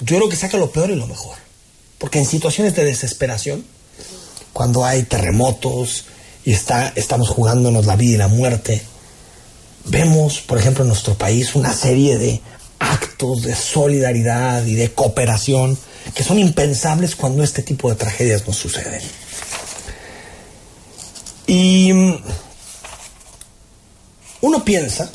Yo 0.00 0.16
creo 0.16 0.28
que 0.28 0.36
saca 0.36 0.56
lo 0.56 0.70
peor 0.70 0.90
y 0.90 0.96
lo 0.96 1.06
mejor. 1.06 1.43
Porque 1.98 2.18
en 2.18 2.26
situaciones 2.26 2.74
de 2.74 2.84
desesperación, 2.84 3.64
cuando 4.52 4.84
hay 4.84 5.04
terremotos 5.04 6.04
y 6.44 6.52
está, 6.52 6.92
estamos 6.96 7.28
jugándonos 7.28 7.86
la 7.86 7.96
vida 7.96 8.14
y 8.14 8.18
la 8.18 8.28
muerte, 8.28 8.82
vemos, 9.86 10.40
por 10.40 10.58
ejemplo, 10.58 10.84
en 10.84 10.88
nuestro 10.88 11.14
país 11.14 11.54
una 11.54 11.72
serie 11.72 12.18
de 12.18 12.40
actos 12.78 13.42
de 13.42 13.54
solidaridad 13.54 14.64
y 14.66 14.74
de 14.74 14.92
cooperación 14.92 15.78
que 16.14 16.22
son 16.22 16.38
impensables 16.38 17.16
cuando 17.16 17.42
este 17.42 17.62
tipo 17.62 17.88
de 17.88 17.96
tragedias 17.96 18.46
nos 18.46 18.56
suceden. 18.56 19.00
Y 21.46 21.92
mm, 21.92 22.22
uno 24.42 24.64
piensa, 24.64 25.10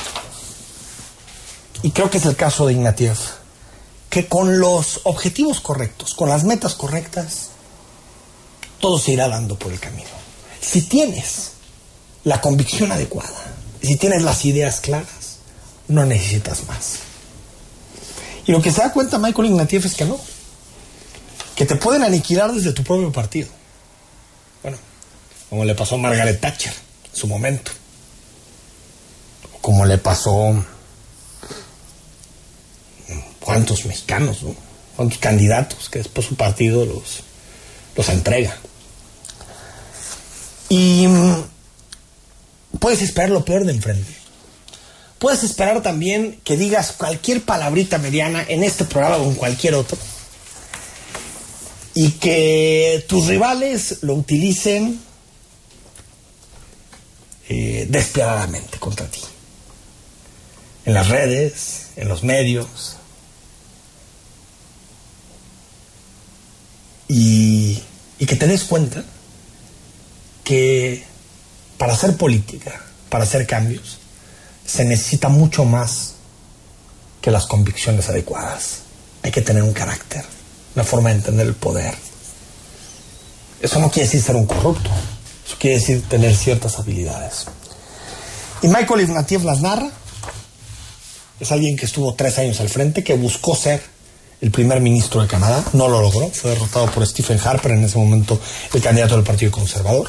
y 1.84 1.92
creo 1.92 2.10
que 2.10 2.18
es 2.18 2.26
el 2.26 2.36
caso 2.36 2.68
de 2.68 2.74
Ignatieff, 2.74 3.39
que 4.10 4.28
con 4.28 4.60
los 4.60 5.02
objetivos 5.04 5.60
correctos, 5.62 6.14
con 6.16 6.30
las 6.30 6.44
metas 6.44 6.76
correctas, 6.76 7.50
todo 8.80 8.98
se 8.98 9.12
irá 9.12 9.28
dando 9.28 9.58
por 9.58 9.72
el 9.72 9.80
camino. 9.80 10.10
Si 10.62 10.82
tienes 10.82 11.52
la 12.24 12.42
convicción 12.42 12.92
adecuada, 12.92 13.30
si 13.82 13.96
tienes 13.98 14.24
las 14.24 14.44
ideas 14.46 14.80
claras, 14.80 15.38
no 15.88 16.06
necesitas 16.06 16.66
más. 16.68 17.00
Y 18.46 18.52
lo 18.52 18.62
que 18.62 18.72
se 18.72 18.82
da 18.82 18.92
cuenta 18.92 19.20
Michael 19.20 19.50
Ignatieff 19.50 19.86
es 19.86 19.96
que 19.96 20.06
no. 20.06 20.20
Que 21.56 21.66
te 21.66 21.76
pueden 21.76 22.04
aniquilar 22.04 22.52
desde 22.52 22.74
tu 22.74 22.84
propio 22.84 23.12
partido. 23.12 23.50
Bueno, 24.64 24.78
como 25.50 25.66
le 25.66 25.76
pasó 25.76 25.96
a 25.96 25.98
Margaret 26.00 26.40
Thatcher 26.40 26.74
en 27.12 27.16
su 27.16 27.28
momento. 27.28 27.72
Como 29.62 29.86
le 29.86 29.98
pasó 29.98 30.66
cuántos 33.50 33.84
mexicanos, 33.88 34.44
¿no? 34.44 34.56
cuántos 34.96 35.18
candidatos 35.18 35.90
que 35.90 35.98
después 35.98 36.28
su 36.28 36.36
partido 36.36 36.86
los, 36.86 37.22
los 37.96 38.08
entrega. 38.10 38.56
Y 40.70 41.08
mm, 41.08 41.46
puedes 42.78 43.02
esperar 43.02 43.32
lo 43.32 43.44
peor 43.44 43.66
de 43.66 43.74
enfrente. 43.74 44.14
Puedes 45.18 45.44
esperar 45.44 45.82
también 45.82 46.40
que 46.44 46.58
digas 46.58 46.92
cualquier 46.92 47.42
palabrita 47.42 47.98
mediana 47.98 48.46
en 48.48 48.64
este 48.64 48.86
programa 48.86 49.18
o 49.18 49.28
en 49.28 49.34
cualquier 49.34 49.74
otro. 49.74 49.98
Y 51.96 52.12
que 52.12 53.04
tus 53.10 53.26
rivales 53.26 54.04
lo 54.04 54.14
utilicen 54.14 55.00
eh, 57.50 57.88
despiadadamente 57.90 58.78
contra 58.78 59.08
ti. 59.08 59.22
En 60.86 60.94
las 60.94 61.08
redes, 61.08 61.88
en 61.96 62.08
los 62.10 62.22
medios. 62.22 62.99
Y, 67.12 67.82
que 68.20 68.36
te 68.36 68.46
des 68.46 68.64
cuenta 68.66 69.04
que 70.44 71.04
para 71.80 71.94
hacer 71.94 72.16
política, 72.16 72.80
para 73.10 73.24
hacer 73.24 73.48
cambios, 73.48 73.98
se 74.66 74.86
necesita 74.86 75.30
mucho 75.30 75.66
más 75.66 76.14
que 77.20 77.32
las 77.32 77.48
convicciones 77.48 78.08
adecuadas. 78.10 78.82
Hay 79.24 79.32
que 79.32 79.42
tener 79.42 79.64
un 79.64 79.74
carácter, 79.74 80.24
una 80.76 80.84
forma 80.84 81.10
de 81.10 81.16
entender 81.16 81.48
el 81.48 81.56
poder. 81.56 81.96
Eso 83.60 83.80
no 83.80 83.90
quiere 83.90 84.06
decir 84.06 84.22
ser 84.22 84.36
un 84.36 84.46
corrupto, 84.46 84.92
eso 85.46 85.56
quiere 85.60 85.80
decir 85.80 86.04
tener 86.08 86.36
ciertas 86.36 86.78
habilidades. 86.78 87.48
Y 88.62 88.68
Michael 88.68 89.02
Ignatieff 89.02 89.44
las 89.44 89.62
narra. 89.62 89.90
Es 91.40 91.52
alguien 91.52 91.76
que 91.76 91.86
estuvo 91.86 92.14
tres 92.14 92.38
años 92.38 92.60
al 92.60 92.70
frente, 92.70 93.04
que 93.04 93.16
buscó 93.16 93.56
ser 93.56 93.82
el 94.42 94.52
primer 94.52 94.80
ministro 94.80 95.22
de 95.22 95.28
Canadá, 95.28 95.64
no 95.74 95.88
lo 95.88 96.02
logró, 96.02 96.30
fue 96.30 96.52
derrotado 96.52 96.90
por 96.92 97.06
Stephen 97.06 97.40
Harper, 97.44 97.72
en 97.72 97.84
ese 97.84 97.98
momento 97.98 98.40
el 98.74 98.82
candidato 98.82 99.16
del 99.16 99.24
Partido 99.24 99.52
Conservador. 99.52 100.08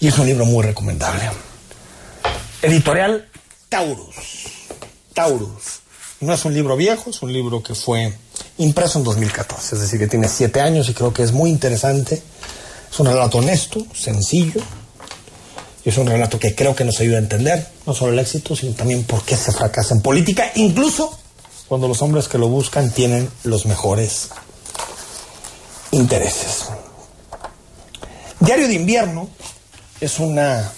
Y 0.00 0.08
es 0.08 0.18
un 0.18 0.26
libro 0.26 0.44
muy 0.44 0.62
recomendable. 0.62 1.30
Editorial 2.60 3.28
Taurus. 3.68 4.14
Taurus. 5.14 5.80
No 6.20 6.34
es 6.34 6.44
un 6.44 6.54
libro 6.54 6.76
viejo, 6.76 7.10
es 7.10 7.22
un 7.22 7.32
libro 7.32 7.62
que 7.62 7.74
fue 7.74 8.12
impreso 8.58 8.98
en 8.98 9.04
2014, 9.04 9.74
es 9.74 9.80
decir, 9.80 9.98
que 9.98 10.06
tiene 10.06 10.28
siete 10.28 10.60
años 10.60 10.88
y 10.88 10.94
creo 10.94 11.12
que 11.12 11.22
es 11.22 11.32
muy 11.32 11.50
interesante. 11.50 12.22
Es 12.90 13.00
un 13.00 13.06
relato 13.06 13.38
honesto, 13.38 13.84
sencillo, 13.94 14.60
y 15.84 15.88
es 15.88 15.96
un 15.96 16.06
relato 16.06 16.38
que 16.38 16.54
creo 16.54 16.74
que 16.74 16.84
nos 16.84 17.00
ayuda 17.00 17.16
a 17.16 17.20
entender 17.20 17.66
no 17.86 17.94
solo 17.94 18.12
el 18.12 18.18
éxito, 18.18 18.54
sino 18.54 18.74
también 18.74 19.04
por 19.04 19.24
qué 19.24 19.36
se 19.36 19.52
fracasa 19.52 19.94
en 19.94 20.00
política, 20.00 20.52
incluso 20.54 21.18
cuando 21.68 21.88
los 21.88 22.02
hombres 22.02 22.28
que 22.28 22.38
lo 22.38 22.48
buscan 22.48 22.92
tienen 22.92 23.28
los 23.42 23.66
mejores 23.66 24.30
intereses. 25.90 26.66
Diario 28.40 28.68
de 28.68 28.74
invierno 28.74 29.28
es 30.00 30.18
una 30.18 30.72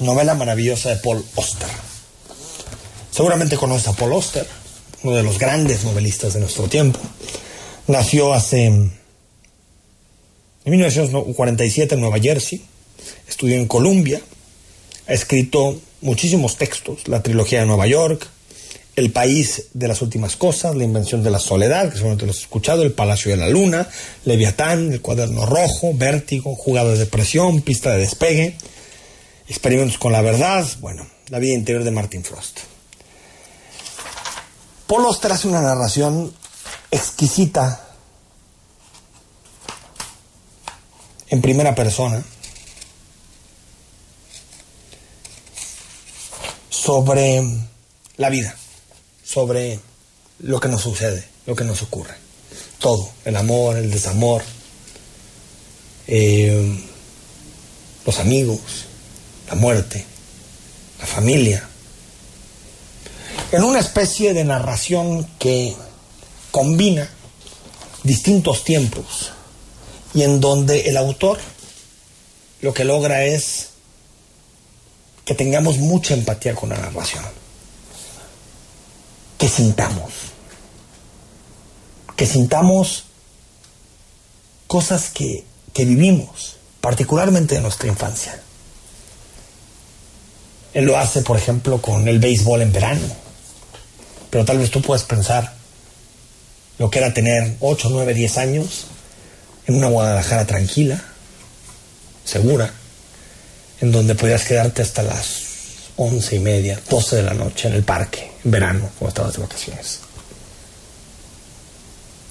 novela 0.00 0.34
maravillosa 0.34 0.90
de 0.90 0.96
Paul 0.96 1.24
Oster. 1.36 1.68
Seguramente 3.10 3.56
conoces 3.56 3.88
a 3.88 3.92
Paul 3.92 4.14
Oster, 4.14 4.46
uno 5.02 5.14
de 5.14 5.22
los 5.22 5.38
grandes 5.38 5.84
novelistas 5.84 6.34
de 6.34 6.40
nuestro 6.40 6.68
tiempo. 6.68 6.98
Nació 7.86 8.32
hace 8.32 8.66
en 8.66 8.92
1947 10.64 11.94
en 11.94 12.00
Nueva 12.00 12.18
Jersey, 12.18 12.64
estudió 13.28 13.56
en 13.56 13.66
Columbia, 13.66 14.20
ha 15.06 15.12
escrito 15.12 15.80
muchísimos 16.00 16.56
textos, 16.56 17.08
la 17.08 17.22
trilogía 17.22 17.60
de 17.60 17.66
Nueva 17.66 17.86
York, 17.86 18.28
El 19.00 19.12
país 19.12 19.68
de 19.72 19.88
las 19.88 20.02
últimas 20.02 20.36
cosas, 20.36 20.76
La 20.76 20.84
invención 20.84 21.22
de 21.22 21.30
la 21.30 21.38
soledad, 21.38 21.88
que 21.88 21.94
seguramente 21.94 22.26
lo 22.26 22.32
has 22.32 22.40
escuchado, 22.40 22.82
El 22.82 22.92
palacio 22.92 23.30
de 23.30 23.38
la 23.38 23.48
luna, 23.48 23.88
Leviatán, 24.26 24.92
El 24.92 25.00
cuaderno 25.00 25.46
rojo, 25.46 25.94
Vértigo, 25.94 26.54
Jugada 26.54 26.90
de 26.90 26.98
depresión, 26.98 27.62
Pista 27.62 27.92
de 27.92 28.00
despegue, 28.00 28.58
Experimentos 29.48 29.96
con 29.96 30.12
la 30.12 30.20
verdad, 30.20 30.66
bueno, 30.80 31.06
La 31.30 31.38
vida 31.38 31.54
interior 31.54 31.82
de 31.82 31.90
Martin 31.90 32.22
Frost. 32.22 32.60
Paul 34.86 35.06
Oster 35.06 35.32
hace 35.32 35.48
una 35.48 35.62
narración 35.62 36.34
exquisita 36.90 37.88
en 41.28 41.40
primera 41.40 41.74
persona 41.74 42.22
sobre 46.68 47.40
la 48.18 48.28
vida, 48.28 48.54
sobre 49.30 49.78
lo 50.40 50.58
que 50.58 50.68
nos 50.68 50.82
sucede, 50.82 51.24
lo 51.46 51.54
que 51.54 51.64
nos 51.64 51.82
ocurre. 51.82 52.14
Todo, 52.78 53.10
el 53.24 53.36
amor, 53.36 53.76
el 53.76 53.90
desamor, 53.90 54.42
eh, 56.08 56.80
los 58.04 58.18
amigos, 58.18 58.60
la 59.48 59.54
muerte, 59.54 60.04
la 60.98 61.06
familia. 61.06 61.68
En 63.52 63.62
una 63.62 63.78
especie 63.78 64.34
de 64.34 64.44
narración 64.44 65.24
que 65.38 65.76
combina 66.50 67.08
distintos 68.02 68.64
tiempos 68.64 69.30
y 70.12 70.22
en 70.22 70.40
donde 70.40 70.88
el 70.88 70.96
autor 70.96 71.38
lo 72.62 72.74
que 72.74 72.84
logra 72.84 73.24
es 73.24 73.68
que 75.24 75.34
tengamos 75.34 75.78
mucha 75.78 76.14
empatía 76.14 76.54
con 76.54 76.70
la 76.70 76.78
narración. 76.78 77.24
Que 79.40 79.48
sintamos. 79.48 80.12
Que 82.14 82.26
sintamos 82.26 83.06
cosas 84.68 85.10
que, 85.10 85.44
que 85.72 85.84
vivimos, 85.84 86.58
particularmente 86.80 87.56
en 87.56 87.62
nuestra 87.62 87.88
infancia. 87.88 88.40
Él 90.72 90.84
lo 90.84 90.96
hace, 90.96 91.22
por 91.22 91.36
ejemplo, 91.36 91.82
con 91.82 92.06
el 92.06 92.20
béisbol 92.20 92.62
en 92.62 92.72
verano. 92.72 93.08
Pero 94.30 94.44
tal 94.44 94.58
vez 94.58 94.70
tú 94.70 94.80
puedas 94.80 95.02
pensar 95.02 95.54
lo 96.78 96.88
que 96.90 96.98
era 96.98 97.12
tener 97.12 97.56
8, 97.60 97.88
9, 97.90 98.14
10 98.14 98.38
años 98.38 98.86
en 99.66 99.76
una 99.76 99.88
Guadalajara 99.88 100.46
tranquila, 100.46 101.02
segura, 102.24 102.72
en 103.80 103.92
donde 103.92 104.14
podías 104.14 104.44
quedarte 104.44 104.82
hasta 104.82 105.02
las 105.02 105.39
once 106.00 106.36
y 106.36 106.38
media, 106.38 106.80
12 106.88 107.16
de 107.16 107.22
la 107.22 107.34
noche 107.34 107.68
en 107.68 107.74
el 107.74 107.84
parque, 107.84 108.32
en 108.42 108.50
verano, 108.50 108.90
cuando 108.98 109.08
estabas 109.08 109.34
de 109.34 109.42
vacaciones. 109.42 110.00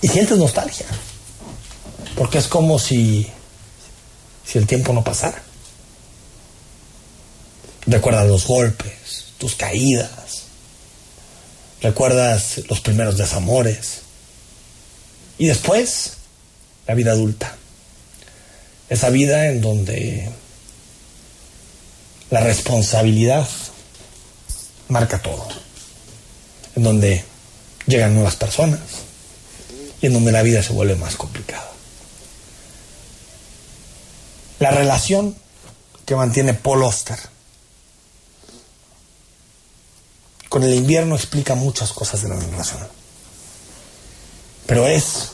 Y 0.01 0.07
sientes 0.07 0.37
nostalgia, 0.39 0.87
porque 2.15 2.39
es 2.39 2.47
como 2.47 2.79
si, 2.79 3.29
si 4.43 4.57
el 4.57 4.65
tiempo 4.65 4.91
no 4.91 5.03
pasara. 5.03 5.43
Recuerdas 7.85 8.27
los 8.27 8.47
golpes, 8.47 9.25
tus 9.37 9.53
caídas, 9.53 10.45
recuerdas 11.81 12.61
los 12.69 12.81
primeros 12.81 13.17
desamores. 13.17 14.01
Y 15.37 15.45
después, 15.45 16.13
la 16.87 16.95
vida 16.95 17.11
adulta. 17.11 17.55
Esa 18.89 19.11
vida 19.11 19.45
en 19.45 19.61
donde 19.61 20.27
la 22.29 22.41
responsabilidad 22.41 23.47
marca 24.87 25.21
todo. 25.21 25.47
En 26.75 26.83
donde 26.83 27.23
llegan 27.87 28.13
nuevas 28.13 28.35
personas 28.35 28.79
y 30.01 30.07
en 30.07 30.13
donde 30.13 30.31
la 30.31 30.43
vida 30.43 30.61
se 30.61 30.73
vuelve 30.73 30.95
más 30.95 31.15
complicada. 31.15 31.69
La 34.59 34.71
relación 34.71 35.35
que 36.05 36.15
mantiene 36.15 36.53
Paul 36.53 36.83
Oster 36.83 37.17
con 40.49 40.63
el 40.63 40.73
invierno 40.73 41.15
explica 41.15 41.55
muchas 41.55 41.93
cosas 41.93 42.23
de 42.23 42.29
la 42.29 42.35
relación. 42.35 42.79
Pero 44.65 44.87
es 44.87 45.31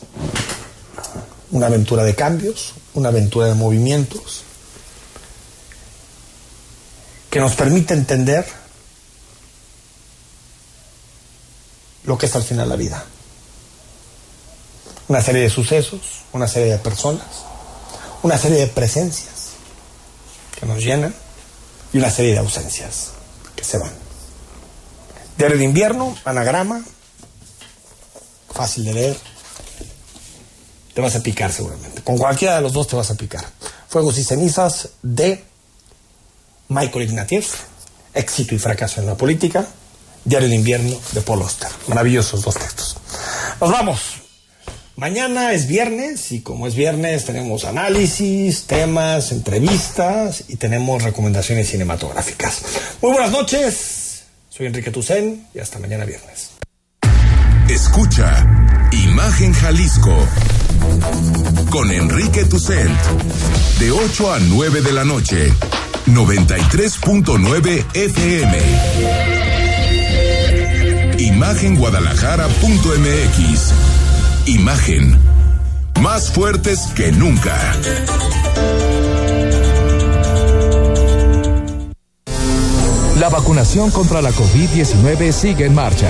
una 1.52 1.68
aventura 1.68 2.04
de 2.04 2.16
cambios, 2.16 2.74
una 2.94 3.10
aventura 3.10 3.48
de 3.48 3.56
movimientos, 3.56 4.44
que 7.36 7.42
nos 7.42 7.56
permite 7.58 7.94
entender 7.94 8.46
lo 12.06 12.18
que 12.18 12.28
es 12.28 12.36
al 12.38 12.44
final 12.44 12.70
la 12.70 12.78
vida. 12.78 13.04
Una 15.10 15.22
serie 15.22 15.42
de 15.42 15.50
sucesos, 15.50 16.00
una 16.32 16.48
serie 16.48 16.72
de 16.72 16.78
personas, 16.78 17.26
una 18.24 18.38
serie 18.38 18.60
de 18.60 18.68
presencias 18.68 19.50
que 20.58 20.66
nos 20.66 20.82
llenan 20.82 21.14
y 21.92 21.98
una 21.98 22.10
serie 22.10 22.32
de 22.32 22.38
ausencias 22.38 23.10
que 23.54 23.66
se 23.66 23.80
van. 23.80 23.92
Diario 25.38 25.58
de 25.58 25.66
invierno, 25.66 26.18
anagrama, 26.24 26.86
fácil 28.54 28.86
de 28.86 28.94
leer. 28.94 29.18
Te 30.94 31.02
vas 31.02 31.18
a 31.18 31.20
picar 31.22 31.52
seguramente. 31.52 32.02
Con 32.02 32.18
cualquiera 32.18 32.56
de 32.56 32.62
los 32.62 32.72
dos 32.72 32.88
te 32.88 32.96
vas 32.96 33.12
a 33.12 33.16
picar. 33.16 33.44
Fuegos 33.90 34.18
y 34.20 34.24
cenizas 34.24 34.88
de 35.04 35.44
Michael 36.70 37.06
Ignatieff, 37.06 37.54
Éxito 38.14 38.56
y 38.56 38.60
fracaso 38.60 39.02
en 39.02 39.08
la 39.08 39.16
política, 39.16 39.66
Diario 40.24 40.50
de 40.50 40.56
invierno 40.56 40.98
de 41.12 41.22
Paul 41.22 41.44
Oster. 41.44 41.70
Maravillosos 41.88 42.42
dos 42.42 42.56
textos. 42.56 42.98
Nos 43.62 43.72
vamos. 43.72 44.00
Mañana 44.96 45.52
es 45.52 45.68
viernes 45.68 46.32
y 46.32 46.42
como 46.42 46.66
es 46.68 46.76
viernes 46.76 47.26
tenemos 47.26 47.66
análisis, 47.66 48.64
temas, 48.64 49.32
entrevistas 49.32 50.46
y 50.48 50.56
tenemos 50.56 51.04
recomendaciones 51.04 51.70
cinematográficas. 51.70 52.62
Muy 53.02 53.12
buenas 53.12 53.32
noches. 53.32 54.24
Soy 54.50 54.68
Enrique 54.68 54.90
Tucen 54.90 55.48
y 55.54 55.60
hasta 55.60 55.80
mañana 55.80 56.06
viernes. 56.06 56.52
Escucha 57.70 58.46
Imagen 58.92 59.54
Jalisco 59.54 60.16
con 61.70 61.92
Enrique 61.92 62.46
Tucent 62.46 62.98
de 63.80 63.92
8 63.92 64.34
a 64.34 64.40
9 64.40 64.82
de 64.82 64.92
la 64.94 65.04
noche 65.04 65.52
93.9 66.08 67.86
FM 67.94 68.58
Imagenguadalajara.mx 71.18 73.74
Imagen 74.48 75.20
más 76.02 76.32
fuertes 76.32 76.88
que 76.96 77.12
nunca. 77.12 77.56
La 83.20 83.30
vacunación 83.30 83.92
contra 83.92 84.22
la 84.22 84.32
COVID-19 84.32 85.32
sigue 85.32 85.66
en 85.66 85.74
marcha. 85.74 86.10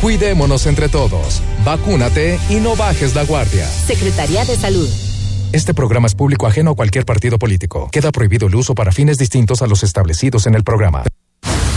Cuidémonos 0.00 0.66
entre 0.66 0.88
todos. 0.88 1.42
Vacúnate 1.64 2.38
y 2.48 2.56
no 2.56 2.76
bajes 2.76 3.14
la 3.14 3.24
guardia. 3.24 3.66
Secretaría 3.66 4.44
de 4.44 4.56
Salud. 4.56 4.88
Este 5.50 5.74
programa 5.74 6.06
es 6.06 6.14
público 6.14 6.46
ajeno 6.46 6.72
a 6.72 6.74
cualquier 6.74 7.04
partido 7.04 7.38
político. 7.38 7.88
Queda 7.90 8.12
prohibido 8.12 8.48
el 8.48 8.54
uso 8.54 8.74
para 8.74 8.92
fines 8.92 9.18
distintos 9.18 9.62
a 9.62 9.66
los 9.66 9.82
establecidos 9.82 10.46
en 10.46 10.54
el 10.54 10.62
programa. 10.62 11.04